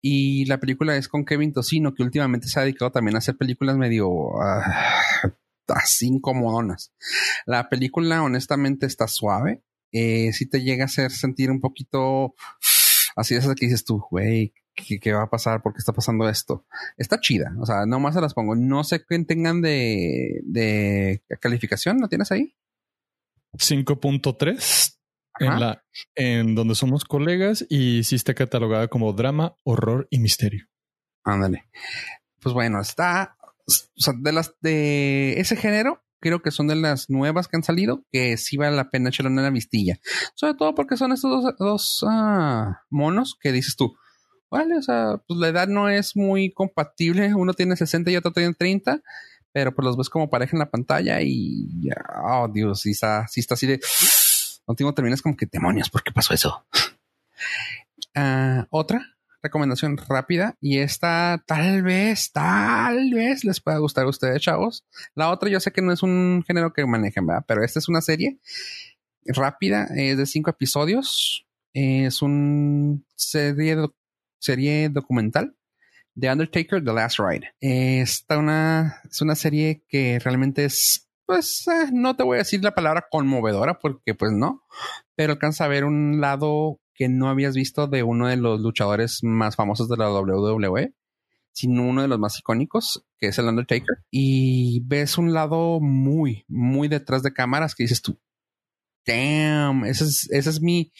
Y 0.00 0.46
la 0.46 0.58
película 0.58 0.96
es 0.96 1.08
con 1.08 1.24
Kevin 1.24 1.52
Tocino, 1.52 1.94
que 1.94 2.02
últimamente 2.02 2.48
se 2.48 2.58
ha 2.58 2.62
dedicado 2.62 2.90
también 2.90 3.14
a 3.14 3.18
hacer 3.18 3.36
películas 3.36 3.76
medio 3.76 4.10
ah, 4.40 4.92
así 5.68 6.06
incomodonas. 6.06 6.92
La 7.46 7.68
película, 7.68 8.22
honestamente, 8.22 8.86
está 8.86 9.08
suave. 9.08 9.62
Eh, 9.92 10.32
sí 10.32 10.46
te 10.46 10.62
llega 10.62 10.84
a 10.84 10.86
hacer 10.86 11.10
sentir 11.10 11.50
un 11.50 11.60
poquito 11.60 12.34
así 13.16 13.34
esas 13.34 13.54
que 13.54 13.66
dices 13.66 13.84
tú, 13.84 14.02
güey, 14.10 14.54
¿qué, 14.74 14.98
qué 14.98 15.12
va 15.12 15.24
a 15.24 15.30
pasar? 15.30 15.62
¿Por 15.62 15.72
qué 15.72 15.78
está 15.78 15.92
pasando 15.92 16.28
esto? 16.28 16.64
Está 16.96 17.20
chida. 17.20 17.54
O 17.60 17.66
sea, 17.66 17.86
nomás 17.86 18.14
se 18.14 18.20
las 18.20 18.34
pongo. 18.34 18.54
No 18.54 18.84
sé 18.84 19.04
qué 19.06 19.18
tengan 19.24 19.60
de, 19.60 20.40
de 20.44 21.22
calificación. 21.40 22.00
¿Lo 22.00 22.08
tienes 22.08 22.32
ahí? 22.32 22.54
5.3 23.56 24.96
Ajá. 25.34 25.54
en 25.54 25.60
la 25.60 25.84
en 26.14 26.54
donde 26.54 26.74
somos 26.74 27.04
colegas 27.04 27.64
y 27.68 28.04
sí 28.04 28.16
está 28.16 28.34
catalogada 28.34 28.88
como 28.88 29.12
drama, 29.12 29.56
horror 29.64 30.06
y 30.10 30.18
misterio. 30.18 30.66
Ándale. 31.24 31.68
Pues 32.40 32.54
bueno, 32.54 32.80
está. 32.80 33.36
O 33.66 33.72
sea, 33.96 34.14
de 34.18 34.32
las 34.32 34.54
de 34.60 35.38
ese 35.38 35.56
género, 35.56 36.02
creo 36.20 36.42
que 36.42 36.50
son 36.50 36.68
de 36.68 36.76
las 36.76 37.10
nuevas 37.10 37.48
que 37.48 37.56
han 37.56 37.62
salido, 37.62 38.04
que 38.10 38.36
sí 38.36 38.56
vale 38.56 38.76
la 38.76 38.90
pena 38.90 39.10
echarle 39.10 39.30
una 39.30 39.50
vistilla. 39.50 39.98
Sobre 40.34 40.54
todo 40.54 40.74
porque 40.74 40.96
son 40.96 41.12
estos 41.12 41.42
dos, 41.42 41.54
dos, 41.58 42.04
ah, 42.08 42.82
monos 42.90 43.36
que 43.40 43.52
dices 43.52 43.76
tú. 43.76 43.94
Vale, 44.50 44.76
o 44.76 44.82
sea, 44.82 45.22
pues 45.26 45.40
la 45.40 45.48
edad 45.48 45.68
no 45.68 45.88
es 45.88 46.14
muy 46.16 46.52
compatible. 46.52 47.34
Uno 47.34 47.54
tiene 47.54 47.74
60 47.74 48.10
y 48.10 48.16
otro 48.16 48.32
tiene 48.32 48.54
30, 48.54 49.00
pero 49.52 49.74
pues 49.74 49.84
los 49.84 49.96
ves 49.96 50.08
como 50.08 50.30
pareja 50.30 50.56
en 50.56 50.60
la 50.60 50.70
pantalla 50.70 51.20
y 51.20 51.68
ya, 51.82 51.94
oh 52.24 52.48
Dios, 52.48 52.80
sí 52.80 52.90
está, 52.92 53.26
sí 53.28 53.40
está 53.40 53.54
así 53.54 53.66
de. 53.66 53.80
Último 54.66 54.94
terminas 54.94 55.22
como 55.22 55.36
que 55.36 55.46
demonios, 55.50 55.90
¿por 55.90 56.02
qué 56.02 56.12
pasó 56.12 56.34
eso? 56.34 56.66
Ah, 58.14 58.66
Otra 58.68 59.12
recomendación 59.42 59.96
rápida 59.96 60.56
y 60.60 60.78
esta 60.78 61.42
tal 61.46 61.82
vez, 61.82 62.30
tal 62.30 63.12
vez 63.12 63.44
les 63.44 63.60
pueda 63.60 63.78
gustar 63.78 64.04
a 64.04 64.08
ustedes, 64.08 64.40
chavos. 64.40 64.84
La 65.14 65.30
otra 65.30 65.50
yo 65.50 65.58
sé 65.60 65.72
que 65.72 65.82
no 65.82 65.92
es 65.92 66.02
un 66.02 66.44
género 66.46 66.72
que 66.72 66.86
manejan, 66.86 67.26
¿verdad? 67.26 67.44
Pero 67.46 67.64
esta 67.64 67.80
es 67.80 67.88
una 67.88 68.00
serie 68.00 68.38
rápida, 69.24 69.88
es 69.96 70.16
de 70.16 70.26
cinco 70.26 70.50
episodios. 70.50 71.46
Es 71.74 72.22
un 72.22 73.04
serie, 73.16 73.76
serie 74.38 74.88
documental 74.88 75.56
de 76.14 76.30
Undertaker, 76.30 76.84
The 76.84 76.92
Last 76.92 77.18
Ride. 77.18 77.54
Esta 77.60 78.38
una, 78.38 79.00
es 79.10 79.20
una 79.22 79.34
serie 79.34 79.84
que 79.88 80.18
realmente 80.18 80.64
es, 80.64 81.08
pues, 81.26 81.66
eh, 81.68 81.90
no 81.92 82.16
te 82.16 82.22
voy 82.22 82.36
a 82.36 82.38
decir 82.38 82.62
la 82.62 82.74
palabra 82.74 83.06
conmovedora 83.10 83.78
porque 83.78 84.14
pues 84.14 84.32
no, 84.32 84.62
pero 85.14 85.32
alcanza 85.32 85.64
a 85.64 85.68
ver 85.68 85.84
un 85.84 86.20
lado 86.20 86.80
que 86.94 87.08
no 87.08 87.28
habías 87.28 87.54
visto 87.54 87.86
de 87.86 88.02
uno 88.02 88.28
de 88.28 88.36
los 88.36 88.60
luchadores 88.60 89.20
más 89.22 89.56
famosos 89.56 89.88
de 89.88 89.96
la 89.96 90.12
WWE, 90.12 90.94
sino 91.52 91.86
uno 91.86 92.02
de 92.02 92.08
los 92.08 92.18
más 92.18 92.38
icónicos, 92.38 93.04
que 93.18 93.28
es 93.28 93.38
el 93.38 93.46
Undertaker. 93.46 94.04
Y 94.10 94.80
ves 94.84 95.18
un 95.18 95.32
lado 95.32 95.80
muy, 95.80 96.44
muy 96.48 96.88
detrás 96.88 97.22
de 97.22 97.32
cámaras 97.32 97.74
que 97.74 97.84
dices 97.84 98.02
tú, 98.02 98.18
damn, 99.06 99.84
ese 99.84 100.04
es, 100.04 100.30
ese 100.30 100.50
es 100.50 100.60
mi, 100.60 100.92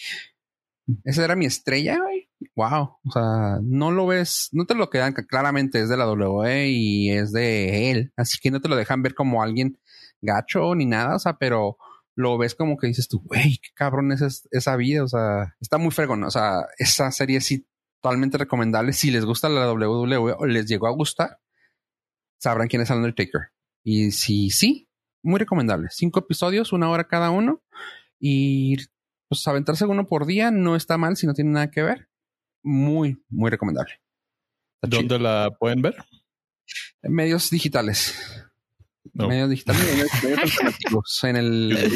esa 1.05 1.25
era 1.25 1.37
mi 1.37 1.47
estrella, 1.47 1.99
güey. 1.99 2.29
Wow. 2.57 2.97
O 3.05 3.11
sea, 3.12 3.59
no 3.62 3.90
lo 3.90 4.07
ves, 4.07 4.49
no 4.53 4.64
te 4.66 4.74
lo 4.74 4.90
quedan 4.90 5.12
claramente, 5.12 5.80
es 5.80 5.88
de 5.88 5.97
la 5.97 6.11
WWE 6.11 6.68
y 6.70 7.11
es 7.11 7.32
de 7.32 7.90
él. 7.90 8.12
Así 8.16 8.38
que 8.40 8.51
no 8.51 8.61
te 8.61 8.68
lo 8.68 8.76
dejan 8.76 9.03
ver 9.03 9.14
como 9.14 9.43
alguien 9.43 9.78
gacho 10.20 10.74
ni 10.74 10.86
nada, 10.86 11.16
o 11.16 11.18
sea, 11.18 11.34
pero 11.38 11.76
lo 12.14 12.36
ves 12.38 12.55
como 12.55 12.76
que 12.76 12.86
dices 12.88 13.09
tú, 13.09 13.20
güey, 13.24 13.59
qué 13.62 13.70
cabrón 13.74 14.12
es 14.12 14.20
es- 14.22 14.49
esa 14.51 14.76
vida. 14.76 15.03
O 15.05 15.09
sea, 15.09 15.55
está 15.61 15.78
muy 15.78 15.90
fregón. 15.90 16.24
O 16.24 16.30
sea, 16.30 16.66
esa 16.78 17.11
serie 17.11 17.40
sí 17.40 17.66
totalmente 18.01 18.36
recomendable. 18.38 18.93
Si 18.93 19.11
les 19.11 19.24
gusta 19.24 19.49
la 19.49 19.72
WWE 19.72 20.16
o 20.18 20.47
les 20.47 20.66
llegó 20.66 20.86
a 20.88 20.93
gustar, 20.93 21.38
sabrán 22.38 22.68
quién 22.68 22.82
es 22.82 22.90
el 22.90 22.97
Undertaker. 22.99 23.49
Y 23.84 24.11
si 24.12 24.51
sí, 24.51 24.88
muy 25.22 25.38
recomendable. 25.38 25.88
Cinco 25.90 26.20
episodios, 26.20 26.72
una 26.72 26.88
hora 26.90 27.05
cada 27.09 27.30
uno. 27.30 27.62
Y 28.20 28.76
pues 29.28 29.47
aventarse 29.49 29.86
uno 29.86 30.07
por 30.07 30.26
día 30.26 30.51
no 30.51 30.76
está 30.76 30.99
mal 30.99 31.16
si 31.16 31.26
no 31.26 31.34
tiene 31.34 31.51
nada 31.53 31.70
que 31.70 31.82
ver. 31.82 32.09
Muy, 32.63 33.23
muy 33.29 33.51
recomendable. 33.51 34.01
Está 34.83 34.97
¿Dónde 34.97 35.19
la 35.19 35.51
pueden 35.59 35.83
ver? 35.83 35.95
chido. 35.95 37.13
Medios 37.13 37.51
digitales. 37.51 38.15
No. 39.13 39.29
Medios 39.29 39.51
digitales. 39.51 39.83
medios, 39.93 40.09
medios 40.23 40.41
alternativos. 40.41 41.25
En 41.25 41.37
el 41.37 41.91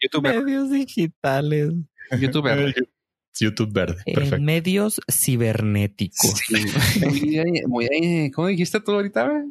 YouTube. 0.00 0.22
Medios 0.22 0.70
digitales. 0.70 1.72
YouTube. 2.20 2.44
verde. 2.44 2.74
YouTube 3.40 3.72
verde. 3.72 4.02
En 4.06 4.44
medios 4.44 5.00
cibernéticos. 5.10 6.38
Sí. 6.46 6.54
Muy, 7.00 7.62
muy, 7.66 8.30
¿Cómo 8.30 8.48
dijiste 8.48 8.80
tú 8.80 8.92
ahorita? 8.92 9.44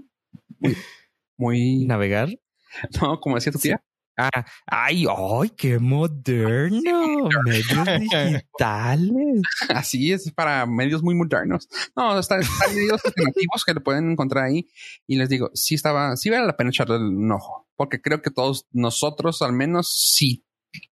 Muy, 0.59 0.77
muy 1.37 1.85
Navegar. 1.85 2.29
No, 3.01 3.19
como 3.19 3.35
decía 3.35 3.51
tu 3.51 3.59
tía. 3.59 3.83
Ah, 4.17 4.45
ay, 4.67 5.05
ay, 5.09 5.49
qué 5.57 5.79
moderno. 5.79 7.29
Medios 7.45 7.87
digitales. 7.99 9.41
Así 9.69 10.11
es, 10.11 10.31
para 10.31 10.65
medios 10.65 11.01
muy 11.01 11.15
modernos. 11.15 11.67
No, 11.95 12.19
están, 12.19 12.41
están 12.41 12.75
medios 12.75 13.03
alternativos 13.05 13.63
que 13.65 13.73
le 13.73 13.79
pueden 13.81 14.11
encontrar 14.11 14.45
ahí. 14.45 14.67
Y 15.07 15.15
les 15.17 15.29
digo, 15.29 15.49
sí 15.53 15.75
estaba, 15.75 16.15
sí 16.17 16.29
vale 16.29 16.45
la 16.45 16.57
pena 16.57 16.69
echarle 16.69 16.97
un 16.97 17.31
ojo. 17.31 17.67
Porque 17.75 18.01
creo 18.01 18.21
que 18.21 18.31
todos 18.31 18.67
nosotros, 18.71 19.41
al 19.41 19.53
menos, 19.53 19.91
sí, 20.15 20.45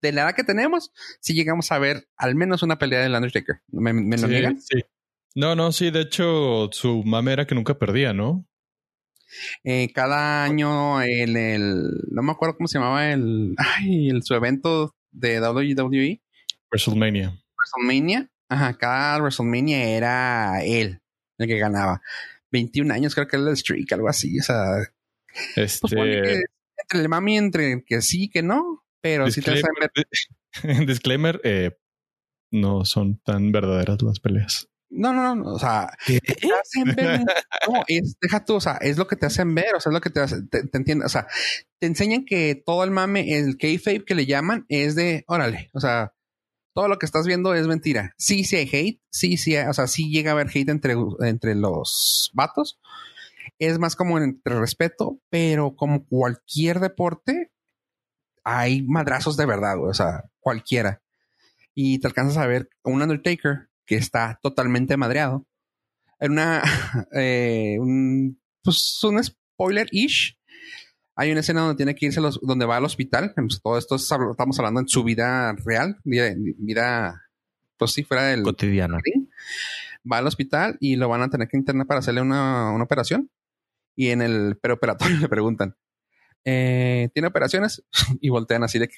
de 0.02 0.12
la 0.12 0.22
edad 0.22 0.34
que 0.34 0.44
tenemos, 0.44 0.92
sí 1.20 1.34
llegamos 1.34 1.72
a 1.72 1.78
ver 1.78 2.08
al 2.16 2.34
menos 2.34 2.62
una 2.62 2.78
pelea 2.78 3.00
del 3.00 3.14
Undertaker. 3.14 3.62
¿Me, 3.68 3.92
me 3.92 4.16
lo 4.16 4.26
Sí, 4.26 4.32
niegan? 4.32 4.60
sí. 4.60 4.80
No, 5.36 5.56
no, 5.56 5.72
sí, 5.72 5.90
de 5.90 6.02
hecho, 6.02 6.68
su 6.72 7.02
mame 7.04 7.32
era 7.32 7.46
que 7.46 7.56
nunca 7.56 7.76
perdía, 7.76 8.12
¿no? 8.12 8.46
Eh, 9.64 9.91
cada 9.93 10.45
año 10.45 11.03
en 11.03 11.37
el, 11.37 11.91
no 12.11 12.22
me 12.22 12.32
acuerdo 12.32 12.57
cómo 12.57 12.68
se 12.68 12.78
llamaba 12.78 13.11
el, 13.12 13.55
ay, 13.59 14.09
el, 14.11 14.22
su 14.22 14.35
evento 14.35 14.95
de 15.11 15.41
WWE, 15.41 16.20
WrestleMania. 16.70 17.41
WrestleMania. 17.57 18.30
Ajá, 18.49 18.74
cada 18.76 19.18
WrestleMania 19.18 19.85
era 19.97 20.62
él 20.64 21.01
el 21.39 21.47
que 21.49 21.59
ganaba. 21.59 22.01
21 22.53 22.93
años, 22.95 23.14
creo 23.14 23.26
que 23.26 23.37
era 23.37 23.49
el 23.51 23.57
streak, 23.57 23.93
algo 23.93 24.09
así. 24.09 24.39
O 24.39 24.43
sea, 24.43 24.76
pues 25.55 25.80
que 25.80 25.95
Este. 26.03 26.43
entre 26.78 27.01
el 27.01 27.09
mami, 27.09 27.37
entre 27.37 27.82
que 27.85 28.01
sí, 28.03 28.28
que 28.28 28.43
no, 28.43 28.85
pero 29.01 29.30
sí 29.30 29.41
te 29.41 29.51
ver- 29.53 29.66
disclaimer, 30.87 31.41
eh, 31.43 31.72
no 32.53 32.85
son 32.85 33.18
tan 33.18 33.51
verdaderas 33.51 34.01
las 34.03 34.20
peleas. 34.20 34.68
No, 34.97 35.12
no, 35.12 35.34
no, 35.34 35.53
o 35.55 35.59
sea, 35.59 35.90
¿Qué? 36.07 36.20
te 36.20 36.49
hacen 36.53 36.95
ver. 36.95 37.20
No, 37.68 37.82
es, 37.88 38.16
deja 38.20 38.45
tú, 38.45 38.55
o 38.57 38.61
sea, 38.61 38.74
es 38.80 38.97
lo 38.99 39.07
que 39.07 39.16
te 39.16 39.26
hacen 39.26 39.55
ver, 39.55 39.74
o 39.74 39.80
sea, 39.80 39.90
es 39.90 39.95
lo 39.95 40.01
que 40.01 40.11
te 40.11 40.20
hace, 40.20 40.42
te, 40.51 40.66
te 40.66 40.78
entiendes, 40.78 41.07
o 41.07 41.09
sea, 41.09 41.26
te 41.80 41.86
enseñan 41.86 42.24
que 42.24 42.62
todo 42.64 42.84
el 42.84 42.90
mame, 42.90 43.38
el 43.38 43.57
kayfabe 43.57 44.05
que 44.05 44.14
le 44.14 44.26
llaman, 44.26 44.66
es 44.68 44.95
de, 44.95 45.24
órale, 45.26 45.70
o 45.72 45.80
sea, 45.80 46.12
todo 46.74 46.88
lo 46.88 46.99
que 46.99 47.07
estás 47.07 47.26
viendo 47.26 47.55
es 47.55 47.66
mentira. 47.66 48.14
Sí, 48.18 48.45
sí 48.45 48.57
hay 48.57 48.68
hate, 48.72 49.01
sí, 49.11 49.36
sí, 49.36 49.57
hay- 49.57 49.68
o 49.68 49.72
sea, 49.72 49.86
sí 49.86 50.11
llega 50.11 50.30
a 50.32 50.34
haber 50.34 50.49
hate 50.49 50.68
entre, 50.70 50.95
entre 51.20 51.55
los 51.55 52.30
vatos. 52.34 52.78
Es 53.59 53.78
más 53.78 53.97
como 53.97 54.18
entre 54.18 54.59
respeto, 54.59 55.20
pero 55.30 55.76
como 55.76 56.05
cualquier 56.07 56.80
deporte, 56.80 57.53
hay 58.45 58.82
madrazos 58.82 59.36
de 59.36 59.47
verdad, 59.47 59.76
güey, 59.78 59.90
o 59.90 59.95
sea, 59.95 60.24
cualquiera. 60.40 61.03
Y 61.74 61.99
te 62.01 62.07
alcanzas 62.09 62.38
a 62.38 62.47
ver 62.47 62.68
un 62.84 63.03
Undertaker 63.03 63.68
que 63.87 63.97
está 63.97 64.39
totalmente 64.43 64.97
madreado. 64.97 65.47
En 66.20 66.32
una, 66.32 66.62
eh, 67.12 67.76
un, 67.78 68.41
pues 68.62 69.03
un 69.05 69.22
spoiler-ish. 69.22 70.39
Hay 71.16 71.30
una 71.30 71.41
escena 71.41 71.61
donde 71.61 71.76
tiene 71.76 71.95
que 71.95 72.07
irse, 72.07 72.18
a 72.18 72.22
los, 72.22 72.41
donde 72.41 72.66
va 72.66 72.76
al 72.76 72.85
hospital. 72.85 73.32
Pues, 73.37 73.61
todo 73.62 73.78
esto 73.78 73.97
es- 73.97 74.11
estamos 74.30 74.59
hablando 74.59 74.80
en 74.80 74.89
su 74.89 75.05
vida 75.05 75.53
real, 75.64 75.99
vida, 76.05 76.35
vida 76.37 77.22
pues 77.76 77.93
sí, 77.93 78.03
fuera 78.05 78.24
del 78.24 78.43
Cotidiana. 78.43 78.99
ring. 79.03 79.28
Va 80.11 80.18
al 80.18 80.26
hospital 80.26 80.76
y 80.80 80.97
lo 80.97 81.09
van 81.09 81.22
a 81.22 81.30
tener 81.30 81.49
que 81.49 81.57
internar 81.57 81.87
para 81.87 82.01
hacerle 82.01 82.20
una, 82.20 82.70
una 82.72 82.85
operación. 82.85 83.30
Y 83.97 84.09
en 84.11 84.22
el 84.22 84.57
preoperatorio 84.61 85.16
le 85.20 85.28
preguntan, 85.28 85.76
eh, 86.45 87.11
¿tiene 87.14 87.28
operaciones? 87.28 87.85
y 88.20 88.28
voltean 88.30 88.64
así 88.64 88.78
de 88.78 88.89
que, 88.89 88.97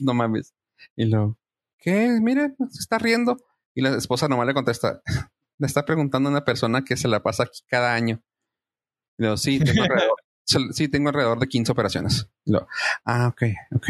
no 0.00 0.14
mames. 0.14 0.54
Y 0.96 1.04
lo, 1.06 1.38
¿qué? 1.78 2.18
Mire, 2.22 2.54
se 2.70 2.80
está 2.80 2.98
riendo. 2.98 3.36
Y 3.78 3.80
la 3.82 3.90
esposa 3.96 4.26
nomás 4.26 4.44
le 4.48 4.54
contesta, 4.54 5.02
le 5.58 5.66
está 5.66 5.84
preguntando 5.84 6.28
a 6.28 6.32
una 6.32 6.44
persona 6.44 6.82
que 6.84 6.96
se 6.96 7.06
la 7.06 7.22
pasa 7.22 7.44
aquí 7.44 7.60
cada 7.68 7.94
año. 7.94 8.20
Y 9.16 9.22
lo, 9.22 9.36
sí, 9.36 9.60
tengo 9.60 9.84
alrededor, 9.84 10.16
sí, 10.74 10.88
tengo 10.88 11.10
alrededor 11.10 11.38
de 11.38 11.46
15 11.46 11.70
operaciones. 11.70 12.28
Y 12.44 12.50
lo, 12.52 12.66
ah, 13.04 13.28
ok, 13.28 13.42
ok. 13.76 13.88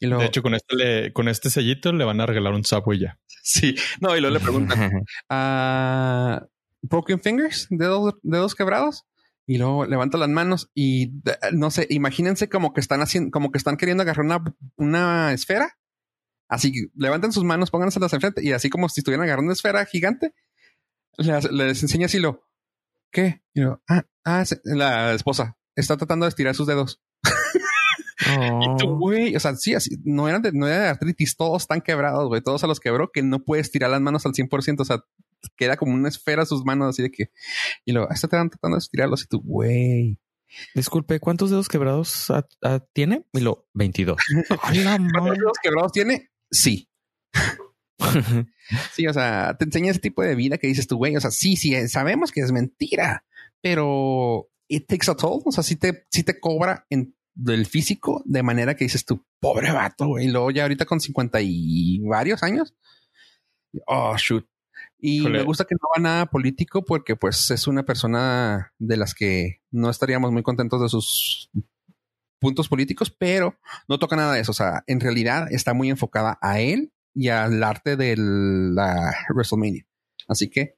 Y 0.00 0.06
De 0.06 0.26
hecho, 0.26 0.42
con 0.42 0.54
este, 0.54 0.76
le- 0.76 1.12
con 1.14 1.28
este 1.28 1.48
sellito 1.48 1.94
le 1.94 2.04
van 2.04 2.20
a 2.20 2.26
regalar 2.26 2.52
un 2.52 2.62
Subway 2.66 2.98
ya. 2.98 3.18
sí, 3.42 3.74
no, 4.02 4.14
y 4.14 4.20
luego 4.20 4.34
le 4.34 4.40
preguntan, 4.40 5.02
ah, 5.30 6.46
broken 6.82 7.20
fingers, 7.20 7.68
dedos, 7.70 8.16
dedos 8.22 8.54
quebrados. 8.54 9.04
Y 9.46 9.56
luego 9.56 9.86
levanta 9.86 10.18
las 10.18 10.28
manos 10.28 10.70
y 10.74 11.06
de- 11.22 11.38
no 11.52 11.70
sé, 11.70 11.86
imagínense 11.88 12.50
como 12.50 12.74
que 12.74 12.80
están 12.82 13.00
haciendo, 13.00 13.30
como 13.30 13.50
que 13.50 13.56
están 13.58 13.78
queriendo 13.78 14.02
agarrar 14.02 14.26
una, 14.26 14.44
una 14.76 15.32
esfera. 15.32 15.78
Así 16.52 16.70
que 16.70 16.88
levanten 16.94 17.32
sus 17.32 17.44
manos, 17.44 17.70
pónganselas 17.70 18.12
enfrente 18.12 18.44
y 18.44 18.52
así 18.52 18.68
como 18.68 18.86
si 18.90 19.00
estuvieran 19.00 19.24
agarrando 19.24 19.46
una 19.46 19.54
esfera 19.54 19.86
gigante, 19.86 20.34
les, 21.16 21.50
les 21.50 21.82
enseña 21.82 22.04
así 22.04 22.18
lo, 22.18 22.46
¿qué? 23.10 23.42
Y 23.54 23.62
yo, 23.62 23.80
ah, 23.88 24.04
ah, 24.26 24.44
la 24.64 25.14
esposa 25.14 25.56
está 25.74 25.96
tratando 25.96 26.26
de 26.26 26.28
estirar 26.28 26.54
sus 26.54 26.66
dedos. 26.66 27.00
Y 28.24 28.76
tú, 28.76 28.90
Oh. 28.90 28.98
güey, 28.98 29.34
o 29.34 29.40
sea, 29.40 29.56
sí, 29.56 29.74
así, 29.74 29.96
no 30.04 30.28
eran 30.28 30.42
de, 30.42 30.52
no 30.52 30.68
era 30.68 30.78
de 30.80 30.88
artritis, 30.90 31.38
todos 31.38 31.62
están 31.62 31.80
quebrados, 31.80 32.28
güey, 32.28 32.42
todos 32.42 32.60
se 32.60 32.66
los 32.66 32.80
quebró 32.80 33.10
que 33.10 33.22
no 33.22 33.42
puedes 33.42 33.70
tirar 33.70 33.90
las 33.90 34.02
manos 34.02 34.26
al 34.26 34.32
100%, 34.32 34.80
o 34.80 34.84
sea, 34.84 35.02
queda 35.56 35.78
como 35.78 35.94
una 35.94 36.10
esfera 36.10 36.44
sus 36.44 36.66
manos, 36.66 36.90
así 36.90 37.02
de 37.02 37.10
que, 37.10 37.30
y 37.86 37.92
luego, 37.92 38.10
está 38.10 38.28
tratando 38.28 38.76
de 38.76 38.78
estirarlos 38.78 39.24
y 39.24 39.26
tú, 39.26 39.40
güey. 39.42 40.20
Disculpe, 40.74 41.18
¿cuántos 41.18 41.48
dedos 41.48 41.68
quebrados 41.68 42.30
ah, 42.30 42.46
ah, 42.62 42.80
tiene? 42.92 43.24
Y 43.32 43.40
lo 43.40 43.66
22. 43.72 44.18
¡A 44.62 44.74
la 44.74 44.98
¿Cuántos 44.98 45.38
dedos 45.38 45.58
quebrados 45.62 45.92
tiene? 45.92 46.31
Sí. 46.52 46.88
Sí, 48.92 49.06
o 49.06 49.12
sea, 49.12 49.56
te 49.58 49.64
enseña 49.64 49.90
ese 49.90 50.00
tipo 50.00 50.22
de 50.22 50.34
vida 50.34 50.56
que 50.56 50.66
dices 50.66 50.86
tú, 50.86 50.96
güey, 50.96 51.14
o 51.16 51.20
sea, 51.20 51.30
sí, 51.30 51.56
sí, 51.56 51.74
eh, 51.74 51.88
sabemos 51.88 52.32
que 52.32 52.40
es 52.40 52.52
mentira, 52.52 53.24
pero 53.60 54.48
it 54.68 54.86
takes 54.86 55.10
a 55.10 55.14
toll, 55.14 55.42
o 55.44 55.52
sea, 55.52 55.62
sí 55.62 55.76
te, 55.76 56.06
sí 56.10 56.22
te 56.22 56.40
cobra 56.40 56.86
en 56.88 57.14
del 57.34 57.66
físico 57.66 58.22
de 58.24 58.42
manera 58.42 58.74
que 58.74 58.84
dices 58.84 59.04
tú, 59.04 59.24
pobre 59.40 59.72
vato, 59.72 60.06
güey, 60.06 60.26
y 60.26 60.30
luego 60.30 60.50
ya 60.50 60.62
ahorita 60.62 60.84
con 60.84 61.00
50 61.00 61.40
y 61.42 62.00
varios 62.00 62.42
años, 62.42 62.74
oh, 63.86 64.16
shoot. 64.16 64.46
Y 64.98 65.20
me 65.28 65.42
gusta 65.42 65.64
que 65.64 65.74
no 65.74 65.88
va 65.96 66.00
nada 66.00 66.26
político 66.26 66.84
porque 66.84 67.16
pues 67.16 67.50
es 67.50 67.66
una 67.66 67.84
persona 67.84 68.72
de 68.78 68.96
las 68.96 69.14
que 69.14 69.60
no 69.72 69.90
estaríamos 69.90 70.30
muy 70.30 70.44
contentos 70.44 70.80
de 70.80 70.88
sus 70.88 71.50
puntos 72.42 72.68
políticos, 72.68 73.14
pero 73.16 73.58
no 73.88 73.98
toca 73.98 74.16
nada 74.16 74.34
de 74.34 74.40
eso. 74.40 74.50
O 74.50 74.54
sea, 74.54 74.82
en 74.88 75.00
realidad 75.00 75.46
está 75.50 75.72
muy 75.72 75.88
enfocada 75.88 76.38
a 76.42 76.60
él 76.60 76.92
y 77.14 77.28
al 77.28 77.62
arte 77.62 77.96
de 77.96 78.16
la 78.18 79.14
WrestleMania. 79.30 79.86
Así 80.28 80.50
que 80.50 80.74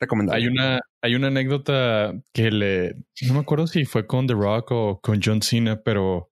recomendable. 0.00 0.42
Hay 0.42 0.48
una, 0.48 0.80
hay 1.00 1.14
una 1.14 1.28
anécdota 1.28 2.12
que 2.32 2.50
le, 2.50 2.96
no 3.22 3.34
me 3.34 3.40
acuerdo 3.40 3.68
si 3.68 3.84
fue 3.84 4.06
con 4.06 4.26
The 4.26 4.34
Rock 4.34 4.72
o 4.72 5.00
con 5.00 5.20
John 5.22 5.42
Cena, 5.42 5.80
pero 5.82 6.30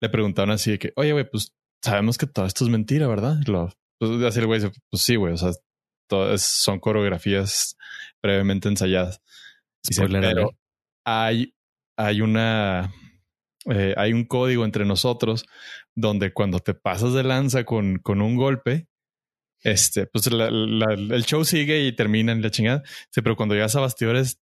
le 0.00 0.08
preguntaron 0.10 0.50
así 0.50 0.72
de 0.72 0.78
que, 0.78 0.92
oye, 0.96 1.12
güey, 1.12 1.28
pues 1.28 1.54
sabemos 1.82 2.18
que 2.18 2.26
todo 2.26 2.44
esto 2.44 2.64
es 2.64 2.70
mentira, 2.70 3.08
¿verdad? 3.08 3.38
Lo, 3.46 3.70
pues 3.98 4.22
así 4.22 4.40
el 4.40 4.46
güey 4.46 4.60
dice, 4.60 4.72
pues 4.90 5.02
sí, 5.02 5.16
güey, 5.16 5.32
o 5.32 5.36
sea, 5.38 5.52
todas 6.06 6.42
son 6.42 6.80
coreografías 6.80 7.76
previamente 8.20 8.68
ensayadas. 8.68 9.22
Dice, 9.88 10.06
pero 10.08 10.50
hay, 11.04 11.54
hay 11.96 12.20
una, 12.20 12.92
eh, 13.70 13.94
hay 13.96 14.12
un 14.12 14.24
código 14.24 14.64
entre 14.64 14.84
nosotros 14.84 15.44
donde 15.94 16.32
cuando 16.32 16.58
te 16.60 16.74
pasas 16.74 17.12
de 17.14 17.22
lanza 17.24 17.64
con, 17.64 17.98
con 17.98 18.20
un 18.22 18.36
golpe, 18.36 18.86
este, 19.62 20.06
pues 20.06 20.26
el 20.28 21.24
show 21.24 21.44
sigue 21.44 21.86
y 21.86 21.92
termina 21.94 22.32
en 22.32 22.42
la 22.42 22.50
chingada. 22.50 22.82
Pero 23.14 23.36
cuando 23.36 23.54
llegas 23.54 23.74
a 23.76 23.80
bastidores, 23.80 24.40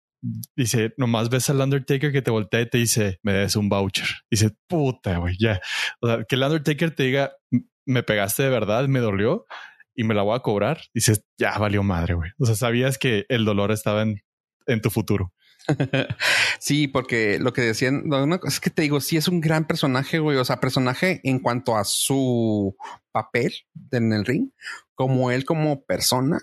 dice, 0.57 0.93
nomás 0.97 1.31
ves 1.31 1.49
al 1.51 1.61
Undertaker 1.61 2.13
que 2.13 2.23
te 2.23 2.31
voltea 2.31 2.61
y 2.63 2.69
te 2.69 2.79
dice, 2.79 3.19
me 3.23 3.33
des 3.33 3.57
un 3.57 3.69
voucher. 3.69 4.07
Dice, 4.31 4.51
puta, 4.67 5.19
güey, 5.19 5.37
ya. 5.39 5.61
O 6.01 6.09
sea, 6.09 6.25
que 6.25 6.35
el 6.35 6.43
Undertaker 6.43 6.95
te 6.95 7.05
diga, 7.05 7.33
"M- 7.51 7.65
me 7.87 8.03
pegaste 8.03 8.43
de 8.43 8.51
verdad, 8.51 8.87
me 8.89 9.01
dolió 9.01 9.47
y 9.95 10.05
me 10.05 10.15
la 10.15 10.23
voy 10.23 10.37
a 10.37 10.41
cobrar. 10.41 10.81
Dices, 10.93 11.25
ya 11.39 11.57
valió 11.59 11.83
madre, 11.83 12.15
güey. 12.15 12.31
O 12.39 12.47
sea, 12.47 12.55
sabías 12.57 12.99
que 12.99 13.27
el 13.29 13.45
dolor 13.45 13.71
estaba 13.71 14.03
en, 14.03 14.21
en 14.67 14.81
tu 14.81 14.91
futuro. 14.91 15.33
Sí, 16.61 16.89
porque 16.89 17.39
lo 17.39 17.53
que 17.53 17.63
decían, 17.63 18.05
es 18.47 18.61
que 18.61 18.71
te 18.71 18.83
digo, 18.83 19.01
sí 19.01 19.17
es 19.17 19.29
un 19.29 19.41
gran 19.41 19.67
personaje, 19.67 20.19
güey. 20.19 20.37
O 20.39 20.45
sea, 20.45 20.61
personaje 20.61 21.21
en 21.25 21.39
cuanto 21.41 21.77
a 21.77 21.85
su 21.85 22.77
papel 23.13 23.53
en 23.91 24.13
el 24.13 24.25
ring, 24.25 24.51
como 24.95 25.31
él 25.31 25.45
como 25.45 25.85
persona, 25.85 26.39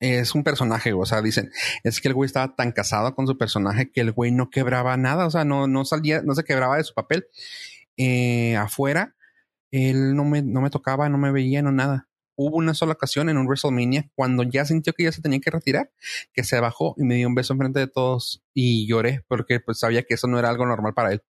es 0.00 0.34
un 0.34 0.44
personaje. 0.44 0.92
O 0.92 1.04
sea, 1.04 1.22
dicen, 1.22 1.50
es 1.84 2.00
que 2.00 2.08
el 2.08 2.14
güey 2.14 2.26
estaba 2.26 2.54
tan 2.56 2.72
casado 2.72 3.14
con 3.14 3.26
su 3.26 3.38
personaje 3.38 3.90
que 3.90 4.00
el 4.00 4.12
güey 4.12 4.32
no 4.32 4.50
quebraba 4.50 4.96
nada. 4.96 5.26
O 5.26 5.30
sea, 5.30 5.44
no, 5.44 5.66
no 5.66 5.84
salía, 5.84 6.22
no 6.22 6.34
se 6.34 6.44
quebraba 6.44 6.76
de 6.76 6.84
su 6.84 6.94
papel. 6.94 7.26
Eh, 7.96 8.56
afuera, 8.56 9.14
él 9.70 10.16
no 10.16 10.24
me, 10.24 10.42
no 10.42 10.60
me 10.60 10.70
tocaba, 10.70 11.08
no 11.08 11.18
me 11.18 11.32
veía, 11.32 11.62
no 11.62 11.72
nada. 11.72 12.08
Hubo 12.42 12.56
una 12.56 12.72
sola 12.72 12.94
ocasión 12.94 13.28
en 13.28 13.36
un 13.36 13.46
WrestleMania 13.46 14.10
cuando 14.14 14.44
ya 14.44 14.64
sintió 14.64 14.94
que 14.94 15.02
ya 15.02 15.12
se 15.12 15.20
tenía 15.20 15.40
que 15.40 15.50
retirar, 15.50 15.92
que 16.32 16.42
se 16.42 16.58
bajó 16.58 16.94
y 16.96 17.04
me 17.04 17.16
dio 17.16 17.28
un 17.28 17.34
beso 17.34 17.52
enfrente 17.52 17.80
de 17.80 17.86
todos 17.86 18.42
y 18.54 18.88
lloré 18.88 19.22
porque 19.28 19.60
pues 19.60 19.78
sabía 19.78 20.04
que 20.04 20.14
eso 20.14 20.26
no 20.26 20.38
era 20.38 20.48
algo 20.48 20.64
normal 20.64 20.94
para 20.94 21.12
él. 21.12 21.22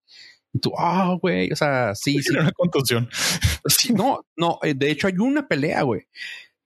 Y 0.54 0.60
tú, 0.60 0.72
ah, 0.78 1.18
güey, 1.22 1.52
o 1.52 1.56
sea, 1.58 1.96
sí, 1.96 2.24
sí, 2.24 2.32
Era 2.32 2.44
una 2.44 2.54
contusión. 2.54 3.10
sí, 3.66 3.92
no, 3.92 4.26
no, 4.38 4.60
eh, 4.64 4.74
de 4.74 4.90
hecho 4.90 5.08
hay 5.08 5.18
una 5.18 5.50
pelea, 5.50 5.82
güey, 5.82 6.08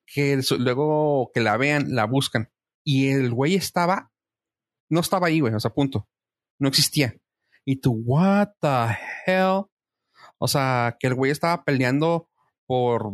que 0.06 0.40
luego 0.60 1.32
que 1.34 1.42
la 1.42 1.58
vean, 1.58 1.96
la 1.96 2.06
buscan 2.06 2.52
y 2.84 3.08
el 3.08 3.34
güey 3.34 3.56
estaba, 3.56 4.12
no 4.90 5.00
estaba 5.00 5.26
ahí, 5.26 5.40
güey, 5.40 5.56
o 5.56 5.60
sea, 5.60 5.74
punto, 5.74 6.08
no 6.60 6.68
existía. 6.68 7.16
Y 7.66 7.78
tú, 7.78 8.00
what 8.06 8.50
the 8.62 8.96
hell? 9.26 9.64
O 10.38 10.48
sea, 10.48 10.98
que 11.00 11.08
el 11.08 11.16
güey 11.16 11.32
estaba 11.32 11.64
peleando 11.64 12.30
por, 12.68 13.12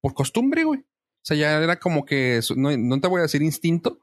por 0.00 0.14
costumbre, 0.14 0.64
güey. 0.64 0.80
O 0.80 1.24
sea, 1.24 1.36
ya 1.36 1.62
era 1.62 1.78
como 1.78 2.04
que, 2.04 2.40
no, 2.56 2.76
no 2.76 3.00
te 3.00 3.08
voy 3.08 3.20
a 3.20 3.22
decir 3.22 3.42
instinto, 3.42 4.00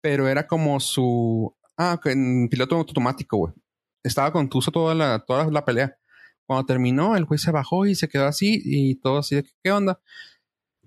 pero 0.00 0.28
era 0.28 0.46
como 0.46 0.80
su, 0.80 1.54
ah, 1.76 2.00
en 2.04 2.48
piloto 2.48 2.76
automático, 2.76 3.36
güey. 3.36 3.54
Estaba 4.02 4.32
contuso 4.32 4.70
toda 4.70 4.94
la, 4.94 5.20
toda 5.20 5.50
la 5.50 5.64
pelea. 5.64 5.98
Cuando 6.46 6.66
terminó, 6.66 7.16
el 7.16 7.24
güey 7.26 7.38
se 7.38 7.50
bajó 7.50 7.86
y 7.86 7.94
se 7.94 8.08
quedó 8.08 8.26
así 8.26 8.60
y 8.64 8.96
todo 8.96 9.18
así 9.18 9.42
¿qué 9.62 9.70
onda? 9.70 10.00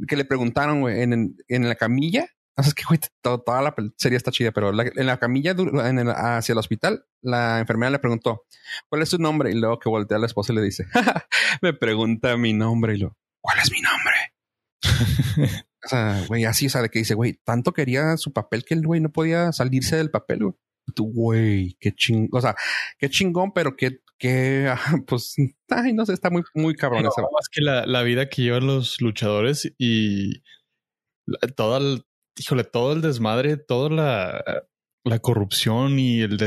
Que 0.08 0.16
le 0.16 0.26
preguntaron, 0.26 0.82
güey, 0.82 1.02
en, 1.02 1.38
en 1.48 1.70
la 1.70 1.76
camilla 1.76 2.28
o 2.58 2.62
sea, 2.64 2.70
es 2.70 2.74
que, 2.74 2.84
güey, 2.88 3.00
toda, 3.22 3.62
la 3.62 3.74
serie 3.98 4.18
está 4.18 4.32
chida, 4.32 4.52
pero 4.52 4.70
en 4.70 5.06
la 5.06 5.18
camilla 5.18 5.52
en 5.52 6.10
hacia 6.10 6.54
el 6.54 6.60
hospital, 6.60 7.06
la 7.22 7.60
enfermera 7.60 7.90
le 7.90 8.00
preguntó, 8.00 8.46
¿cuál 8.90 9.02
es 9.02 9.10
su 9.10 9.18
nombre? 9.18 9.52
Y 9.52 9.56
luego 9.56 9.80
que 9.80 9.90
voltea 9.90 10.18
a 10.18 10.20
la 10.20 10.26
esposa 10.26 10.52
y 10.52 10.58
le 10.58 10.62
dice, 10.62 10.86
me 11.62 11.74
pregunta 11.74 12.36
mi 12.38 12.54
nombre 12.54 12.96
y 12.96 12.98
lo, 12.98 13.18
¿cuál 13.42 13.58
es 13.60 13.72
mi 13.72 13.80
nombre? 13.82 14.01
o 15.86 15.88
sea, 15.88 16.24
güey, 16.28 16.46
así, 16.46 16.68
o 16.68 16.70
sea, 16.70 16.82
de 16.82 16.90
que 16.90 17.00
dice, 17.00 17.14
güey, 17.14 17.40
tanto 17.44 17.74
quería 17.74 18.18
su 18.18 18.34
papel 18.34 18.64
que 18.64 18.74
el 18.74 18.86
güey 18.86 19.02
no 19.02 19.12
podía 19.12 19.52
salirse 19.52 19.98
del 19.98 20.12
papel, 20.12 20.44
güey. 20.44 20.56
Tú, 20.96 21.12
güey, 21.14 21.78
qué 21.80 21.94
chingón, 21.94 22.30
o 22.34 22.42
sea, 22.42 22.56
qué 22.98 23.10
chingón, 23.10 23.54
pero 23.54 23.76
qué, 23.76 24.00
qué, 24.18 24.74
pues, 25.08 25.36
ay, 25.70 25.94
no 25.94 26.06
sé, 26.06 26.14
está 26.14 26.30
muy, 26.30 26.44
muy 26.54 26.76
cabrón. 26.76 27.04
No, 27.04 27.10
más 27.10 27.50
que 27.52 27.62
la, 27.62 27.86
la 27.86 28.04
vida 28.04 28.30
que 28.30 28.42
llevan 28.42 28.68
los 28.68 29.00
luchadores 29.00 29.72
y 29.78 30.44
toda 31.56 31.78
el, 31.80 32.04
híjole, 32.38 32.64
todo 32.64 32.94
el 32.94 33.02
desmadre, 33.02 33.58
toda 33.58 33.90
la, 33.90 34.44
la 35.04 35.20
corrupción 35.20 36.00
y 36.00 36.22
el, 36.22 36.38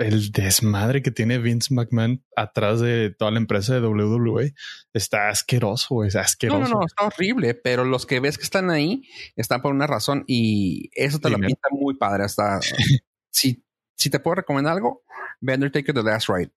el 0.00 0.32
desmadre 0.32 1.02
que 1.02 1.10
tiene 1.10 1.38
Vince 1.38 1.74
McMahon 1.74 2.24
atrás 2.34 2.80
de 2.80 3.10
toda 3.10 3.30
la 3.30 3.38
empresa 3.38 3.74
de 3.74 3.86
WWE 3.86 4.54
está 4.94 5.28
asqueroso, 5.28 6.04
es 6.04 6.16
asqueroso. 6.16 6.60
No, 6.60 6.68
no, 6.68 6.74
no, 6.80 6.86
está 6.86 7.04
horrible, 7.04 7.54
pero 7.54 7.84
los 7.84 8.06
que 8.06 8.18
ves 8.18 8.38
que 8.38 8.44
están 8.44 8.70
ahí 8.70 9.02
están 9.36 9.60
por 9.60 9.72
una 9.72 9.86
razón 9.86 10.24
y 10.26 10.90
eso 10.94 11.18
te 11.18 11.28
lo 11.28 11.38
pinta 11.38 11.68
muy 11.70 11.96
padre. 11.96 12.24
Hasta 12.24 12.60
si, 13.30 13.64
si 13.96 14.10
te 14.10 14.20
puedo 14.20 14.36
recomendar 14.36 14.72
algo, 14.72 15.04
ve 15.40 15.54
Undertaker 15.54 15.94
The 15.94 16.02
Last 16.02 16.28
Ride. 16.28 16.52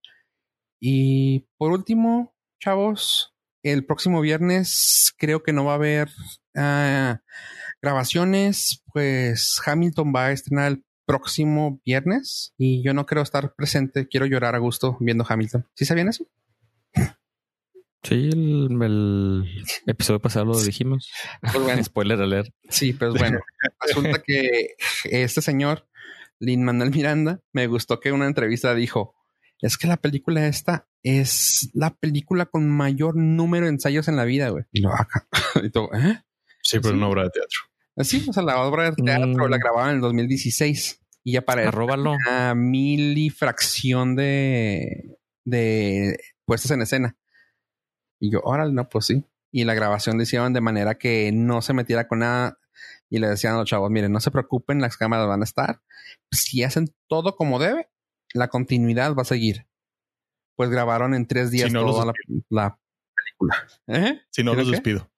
Y 0.80 1.46
por 1.58 1.72
último, 1.72 2.34
chavos, 2.60 3.34
el 3.62 3.84
próximo 3.84 4.20
viernes 4.20 5.14
creo 5.18 5.42
que 5.42 5.52
no 5.52 5.64
va 5.66 5.72
a 5.72 5.76
haber 5.76 6.08
uh, 6.56 7.18
grabaciones, 7.82 8.82
pues 8.92 9.60
Hamilton 9.64 10.12
va 10.14 10.26
a 10.26 10.32
estrenar 10.32 10.72
el 10.72 10.84
próximo 11.06 11.80
viernes 11.84 12.54
y 12.56 12.82
yo 12.82 12.94
no 12.94 13.06
quiero 13.06 13.22
estar 13.22 13.54
presente, 13.54 14.08
quiero 14.08 14.26
llorar 14.26 14.54
a 14.54 14.58
gusto 14.58 14.96
viendo 15.00 15.24
Hamilton. 15.28 15.66
¿Sí 15.74 15.84
sabían 15.84 16.08
eso? 16.08 16.26
Sí, 18.04 18.28
el, 18.30 19.44
episodio 19.86 20.20
pasado 20.20 20.44
lo 20.44 20.60
dijimos. 20.60 21.10
Pues 21.40 21.64
bueno, 21.64 21.82
Spoiler 21.84 22.20
alert. 22.20 22.50
Sí, 22.68 22.92
pues 22.92 23.14
bueno, 23.14 23.40
resulta 23.80 24.22
que 24.22 24.74
este 25.04 25.40
señor, 25.40 25.88
Lin 26.38 26.64
Manuel 26.64 26.90
Miranda, 26.90 27.40
me 27.52 27.66
gustó 27.66 28.00
que 28.00 28.10
en 28.10 28.16
una 28.16 28.26
entrevista 28.26 28.74
dijo, 28.74 29.14
es 29.62 29.78
que 29.78 29.86
la 29.86 29.96
película 29.96 30.46
esta 30.46 30.86
es 31.02 31.70
la 31.72 31.94
película 31.94 32.44
con 32.44 32.68
mayor 32.68 33.16
número 33.16 33.64
de 33.64 33.72
ensayos 33.72 34.08
en 34.08 34.16
la 34.16 34.24
vida, 34.24 34.50
güey. 34.50 34.64
Y 34.72 34.82
lo 34.82 34.92
acá. 34.92 35.26
y 35.62 35.70
todo, 35.70 35.88
¿eh? 35.94 36.22
Sí, 36.62 36.80
pero 36.80 36.94
una 36.94 37.08
obra 37.08 37.24
de 37.24 37.30
teatro. 37.30 37.60
Sí, 37.98 38.26
o 38.28 38.32
sea, 38.32 38.42
la 38.42 38.60
obra 38.60 38.90
de 38.90 38.96
teatro 38.96 39.48
la 39.48 39.56
mm. 39.56 39.60
grababan 39.60 39.90
en 39.90 39.94
el 39.96 40.00
2016 40.00 41.00
y 41.22 41.32
ya 41.32 41.42
para 41.42 41.70
a 42.28 42.54
mil 42.54 43.16
y 43.16 43.30
fracción 43.30 44.16
de, 44.16 45.18
de 45.44 46.18
puestas 46.44 46.72
en 46.72 46.82
escena. 46.82 47.16
Y 48.20 48.30
yo, 48.30 48.40
órale, 48.42 48.72
no, 48.72 48.88
pues 48.88 49.06
sí. 49.06 49.24
Y 49.52 49.64
la 49.64 49.74
grabación 49.74 50.16
la 50.16 50.24
hicieron 50.24 50.52
de 50.52 50.60
manera 50.60 50.96
que 50.96 51.30
no 51.32 51.62
se 51.62 51.72
metiera 51.72 52.08
con 52.08 52.20
nada. 52.20 52.58
Y 53.08 53.18
le 53.20 53.28
decían 53.28 53.54
a 53.54 53.58
los 53.58 53.68
chavos, 53.68 53.90
miren, 53.90 54.12
no 54.12 54.20
se 54.20 54.30
preocupen, 54.30 54.80
las 54.80 54.96
cámaras 54.96 55.28
van 55.28 55.42
a 55.42 55.44
estar. 55.44 55.80
Si 56.30 56.62
hacen 56.62 56.94
todo 57.06 57.36
como 57.36 57.58
debe, 57.58 57.88
la 58.34 58.48
continuidad 58.48 59.14
va 59.14 59.22
a 59.22 59.26
seguir. 59.26 59.66
Pues 60.56 60.70
grabaron 60.70 61.14
en 61.14 61.26
tres 61.26 61.50
días 61.50 61.72
toda 61.72 62.04
la, 62.04 62.12
película. 62.12 62.78
¿Eh? 63.86 64.20
Si 64.30 64.42
no, 64.42 64.54
los 64.54 64.70
despido. 64.70 65.10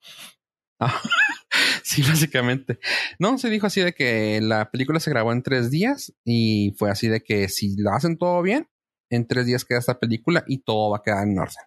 Sí, 1.83 2.03
básicamente. 2.03 2.79
No, 3.19 3.39
se 3.39 3.49
dijo 3.49 3.67
así 3.69 3.81
de 3.81 3.95
que 3.95 4.41
la 4.43 4.71
película 4.71 5.01
se 5.01 5.09
grabó 5.09 5.33
en 5.33 5.43
tres 5.43 5.71
días 5.71 6.13
y 6.25 6.75
fue 6.77 6.91
así 6.91 7.09
de 7.09 7.23
que 7.23 7.49
si 7.49 7.77
lo 7.81 7.93
hacen 7.93 8.19
todo 8.19 8.43
bien, 8.43 8.69
en 9.09 9.27
tres 9.27 9.47
días 9.47 9.65
queda 9.65 9.79
esta 9.79 9.99
película 9.99 10.45
y 10.47 10.59
todo 10.59 10.91
va 10.91 10.99
a 10.99 11.03
quedar 11.03 11.27
en 11.27 11.39
orden. 11.39 11.65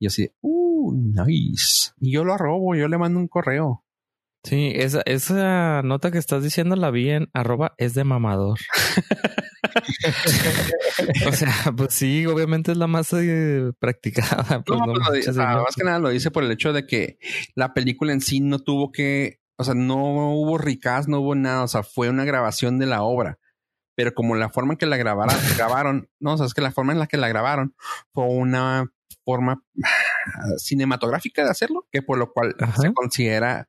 Y 0.00 0.06
así, 0.06 0.30
uh, 0.40 0.92
nice. 0.92 1.92
Y 2.00 2.12
yo 2.12 2.24
lo 2.24 2.34
arrobo, 2.34 2.74
yo 2.74 2.88
le 2.88 2.98
mando 2.98 3.20
un 3.20 3.28
correo. 3.28 3.84
Sí, 4.44 4.72
esa, 4.74 5.02
esa 5.04 5.82
nota 5.82 6.10
que 6.10 6.18
estás 6.18 6.42
diciendo 6.42 6.76
la 6.76 6.90
vi 6.90 7.10
en 7.10 7.28
arroba 7.34 7.74
es 7.76 7.94
de 7.94 8.04
mamador. 8.04 8.58
o 11.26 11.32
sea, 11.32 11.52
pues 11.76 11.94
sí, 11.94 12.26
obviamente 12.26 12.72
es 12.72 12.78
la 12.78 12.86
más 12.86 13.12
eh, 13.12 13.72
practicada. 13.78 14.62
Pues 14.64 14.78
no, 14.78 14.92
pues 14.92 15.36
más 15.36 15.76
que 15.76 15.84
nada 15.84 15.98
lo 15.98 16.10
dice 16.10 16.30
por 16.30 16.44
el 16.44 16.52
hecho 16.52 16.72
de 16.72 16.86
que 16.86 17.18
la 17.54 17.74
película 17.74 18.12
en 18.12 18.20
sí 18.20 18.40
no 18.40 18.60
tuvo 18.60 18.92
que, 18.92 19.40
o 19.56 19.64
sea, 19.64 19.74
no 19.74 20.32
hubo 20.32 20.58
ricas, 20.58 21.08
no 21.08 21.20
hubo 21.20 21.34
nada, 21.34 21.64
o 21.64 21.68
sea, 21.68 21.82
fue 21.82 22.08
una 22.08 22.24
grabación 22.24 22.78
de 22.78 22.86
la 22.86 23.02
obra. 23.02 23.38
Pero 23.96 24.14
como 24.14 24.36
la 24.36 24.50
forma 24.50 24.74
en 24.74 24.78
que 24.78 24.86
la 24.86 24.96
grabaron, 24.96 25.34
grabaron, 25.58 26.08
no, 26.20 26.34
o 26.34 26.36
sea, 26.36 26.46
es 26.46 26.54
que 26.54 26.62
la 26.62 26.70
forma 26.70 26.92
en 26.92 27.00
la 27.00 27.06
que 27.06 27.16
la 27.16 27.28
grabaron 27.28 27.74
fue 28.12 28.24
una 28.24 28.86
forma 29.24 29.62
cinematográfica 30.56 31.44
de 31.44 31.50
hacerlo, 31.50 31.86
que 31.90 32.00
por 32.00 32.18
lo 32.18 32.32
cual 32.32 32.54
se 32.80 32.92
considera 32.94 33.68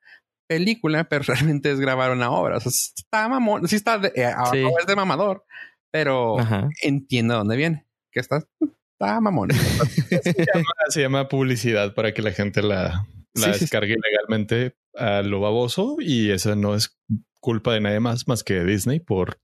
película, 0.49 1.03
pero 1.05 1.23
realmente 1.27 1.71
es 1.71 1.79
grabar 1.79 2.11
una 2.11 2.31
obra. 2.31 2.57
O 2.57 2.59
sea, 2.59 2.71
está 2.71 3.29
mamón, 3.29 3.67
sí 3.67 3.77
está 3.77 3.99
de, 3.99 4.11
eh, 4.15 4.33
es 4.79 4.87
de 4.87 4.95
mamador, 4.95 5.45
pero 5.91 6.37
entiendo 6.81 7.35
dónde 7.35 7.55
viene. 7.55 7.85
Que 8.11 8.19
está, 8.19 8.43
está 8.59 9.21
mamón. 9.21 9.51
se, 10.89 11.01
llama, 11.01 11.29
publicidad 11.29 11.93
para 11.93 12.13
que 12.13 12.23
la 12.23 12.31
gente 12.31 12.63
la, 12.63 13.07
la 13.35 13.47
descargue 13.47 13.95
legalmente 13.95 14.75
a 14.95 15.21
lo 15.21 15.39
baboso 15.39 15.97
y 15.99 16.31
esa 16.31 16.55
no 16.55 16.75
es 16.75 16.97
culpa 17.39 17.73
de 17.73 17.79
nadie 17.79 18.01
más 18.01 18.27
más 18.27 18.43
que 18.43 18.65
Disney 18.65 18.99
por 18.99 19.39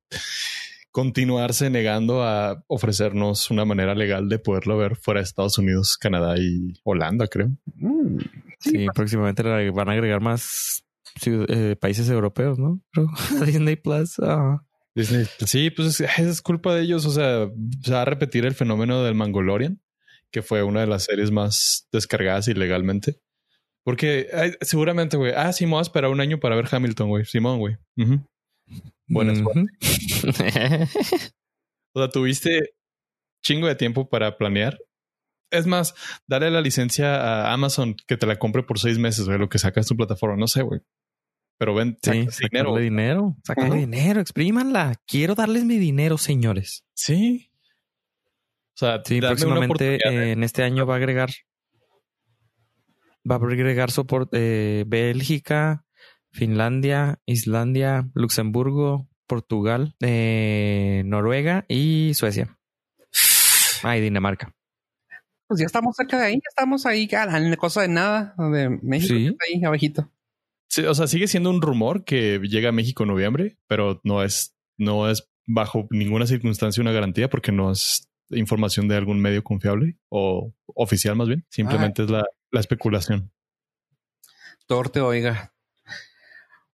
continuarse 0.92 1.70
negando 1.70 2.24
a 2.24 2.64
ofrecernos 2.68 3.52
una 3.52 3.64
manera 3.64 3.96
legal 3.96 4.28
de 4.28 4.40
poderlo 4.40 4.78
ver 4.78 4.96
fuera 4.96 5.20
de 5.20 5.26
Estados 5.26 5.58
Unidos, 5.58 5.98
Canadá 5.98 6.36
y 6.38 6.74
Holanda, 6.84 7.28
creo. 7.28 7.52
Mm, 7.76 8.18
sí, 8.60 8.88
próximamente 8.94 9.44
van 9.44 9.90
a 9.90 9.92
agregar 9.92 10.22
más 10.22 10.86
eh, 11.26 11.76
países 11.80 12.10
europeos, 12.10 12.60
¿no? 12.60 12.82
Disney 13.46 13.76
Plus. 13.76 14.16
Disney, 14.96 15.26
sí, 15.46 15.70
pues 15.72 16.00
es, 16.00 16.42
culpa 16.42 16.74
de 16.74 16.84
ellos. 16.84 17.06
O 17.06 17.12
sea, 17.12 17.50
se 17.84 17.92
va 17.92 18.02
a 18.02 18.06
repetir 18.06 18.46
el 18.46 18.54
fenómeno 18.54 19.04
del 19.04 19.16
Mangolorian, 19.16 19.82
que 20.32 20.42
fue 20.42 20.64
una 20.64 20.82
de 20.82 20.88
las 20.88 21.04
series 21.04 21.32
más 21.32 21.88
descargadas 21.92 22.48
ilegalmente. 22.48 23.20
Porque 23.84 24.58
seguramente, 24.62 25.16
güey, 25.16 25.34
ah, 25.36 25.54
sí, 25.54 25.66
me 25.66 25.74
voy 25.74 25.80
a 25.80 25.84
esperar 25.84 26.10
un 26.10 26.20
año 26.20 26.40
para 26.40 26.56
ver 26.56 26.68
Hamilton, 26.72 27.10
güey. 27.10 27.26
Simón, 27.26 27.60
güey. 27.60 27.78
Buenas 29.08 29.40
o 31.94 32.00
sea, 32.00 32.10
tuviste 32.10 32.74
chingo 33.44 33.68
de 33.68 33.76
tiempo 33.76 34.10
para 34.10 34.38
planear. 34.38 34.80
Es 35.52 35.68
más, 35.68 35.94
dale 36.28 36.50
la 36.50 36.62
licencia 36.62 37.16
a 37.16 37.54
Amazon 37.54 37.96
que 38.08 38.18
te 38.18 38.26
la 38.26 38.40
compre 38.40 38.64
por 38.64 38.80
seis 38.80 38.98
meses, 38.98 39.26
güey, 39.26 39.38
lo 39.38 39.50
que 39.50 39.60
sacas 39.60 39.86
tu 39.86 39.96
plataforma. 39.96 40.36
No 40.36 40.48
sé, 40.48 40.64
güey. 40.64 40.82
Pero 41.58 41.74
ven, 41.74 41.98
sí, 42.02 42.28
dinero. 42.52 42.76
dinero. 42.76 43.38
Sacarle 43.44 43.78
dinero, 43.78 44.20
exprímanla. 44.20 44.96
Quiero 45.08 45.36
darles 45.36 45.64
mi 45.64 45.78
dinero, 45.78 46.18
señores. 46.18 46.84
Sí. 46.94 47.50
O 48.74 48.78
sea, 48.78 49.02
sí, 49.06 49.22
próximamente 49.22 49.96
eh, 49.96 50.32
en 50.34 50.44
este 50.44 50.64
año 50.64 50.86
va 50.86 50.96
a 50.96 50.98
agregar. 50.98 51.30
Va 53.30 53.36
a 53.36 53.38
agregar 53.38 53.90
soporte 53.90 54.82
eh, 54.82 54.84
Bélgica, 54.86 55.86
Finlandia, 56.32 57.20
Islandia, 57.26 58.10
Luxemburgo, 58.14 59.08
Portugal, 59.26 59.96
eh, 60.02 61.04
Noruega 61.06 61.66
y 61.70 62.14
Suecia. 62.16 62.58
Ah, 63.82 63.98
y 63.98 64.02
Dinamarca. 64.02 64.54
Pues 65.48 65.62
ya 65.62 65.68
estamos 65.68 65.96
cerca 65.96 66.18
de 66.18 66.26
ahí, 66.26 66.34
ya 66.34 66.50
estamos 66.50 66.86
ahí, 66.86 67.08
en 67.12 67.56
cosa 67.56 67.84
de 67.84 67.88
nada, 67.88 68.36
de 68.38 68.70
México, 68.82 69.14
sí. 69.14 69.38
ahí 69.48 69.64
abajito 69.64 70.12
o 70.88 70.96
sea, 70.96 71.08
sigue 71.08 71.28
siendo 71.28 71.50
un 71.50 71.62
rumor 71.62 72.04
que 72.04 72.40
llega 72.40 72.70
a 72.70 72.74
México 72.74 73.04
en 73.04 73.10
noviembre, 73.10 73.58
pero 73.68 74.02
no 74.04 74.24
es, 74.24 74.56
no 74.78 75.10
es 75.10 75.30
bajo 75.48 75.88
ninguna 75.92 76.28
circunstancia 76.28 76.82
una 76.82 76.92
garantía 76.92 77.30
porque 77.30 77.52
no 77.52 77.72
es 77.72 78.10
información 78.30 78.88
de 78.88 78.96
algún 78.96 79.20
medio 79.20 79.44
confiable 79.44 79.98
o 80.10 80.54
oficial 80.66 81.16
más 81.16 81.28
bien. 81.28 81.46
Simplemente 81.50 82.04
es 82.04 82.10
la, 82.10 82.26
la 82.52 82.60
especulación. 82.60 83.32
Torte, 84.68 85.00
oiga. 85.00 85.54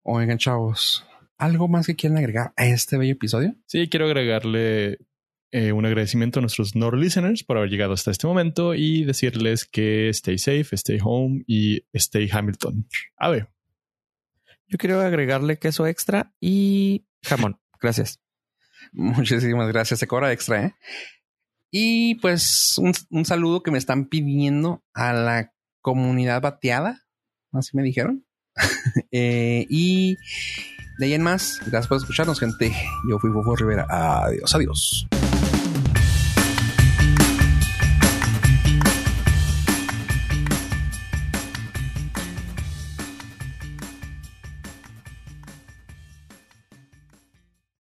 Oigan, 0.03 0.39
chavos. 0.39 1.05
¿Algo 1.39 1.69
más 1.69 1.87
que 1.87 1.97
quieran 1.97 2.19
agregar 2.19 2.53
a 2.57 2.67
este 2.67 2.99
bello 2.99 3.13
episodio? 3.13 3.55
Sí, 3.67 3.89
quiero 3.89 4.07
agregarle 4.07 4.99
eh, 5.51 5.73
un 5.73 5.87
agradecimiento 5.87 6.41
a 6.41 6.43
nuestros 6.43 6.77
Nord 6.77 6.99
listeners 6.99 7.45
por 7.45 7.57
haber 7.57 7.71
llegado 7.71 7.95
hasta 7.95 8.11
este 8.11 8.27
momento 8.27 8.75
y 8.75 9.05
decirles 9.05 9.65
que 9.65 10.11
stay 10.11 10.37
safe, 10.37 10.75
stay 10.77 10.99
home 11.03 11.45
y 11.47 11.85
stay 11.93 12.29
Hamilton. 12.31 12.87
A 13.17 13.31
ver. 13.31 13.49
Yo 14.69 14.79
quiero 14.79 15.01
agregarle 15.01 15.59
queso 15.59 15.87
extra 15.87 16.35
y 16.41 17.07
jamón. 17.23 17.59
Gracias. 17.81 18.21
Muchísimas 18.93 19.69
gracias. 19.69 20.01
Se 20.01 20.07
cobra 20.07 20.33
extra, 20.33 20.65
¿eh? 20.65 20.75
Y 21.71 22.17
pues 22.17 22.79
un, 22.79 22.93
un, 23.11 23.25
saludo 23.25 23.63
que 23.63 23.71
me 23.71 23.79
están 23.79 24.07
pidiendo 24.07 24.83
a 24.95 25.13
la 25.13 25.53
comunidad 25.83 26.41
bateada. 26.41 27.07
Así 27.53 27.77
me 27.77 27.83
dijeron. 27.83 28.27
eh, 29.11 29.67
y 29.69 30.17
de 30.99 31.07
ahí 31.07 31.15
en 31.15 31.23
más, 31.23 31.61
gracias 31.61 31.89
por 31.89 31.99
escucharnos, 31.99 32.41
gente. 32.41 32.73
Yo 33.09 33.19
fui 33.19 33.31
Fofo 33.31 33.55
Rivera. 33.57 33.87
Adiós, 33.89 34.55
adiós. 34.55 35.09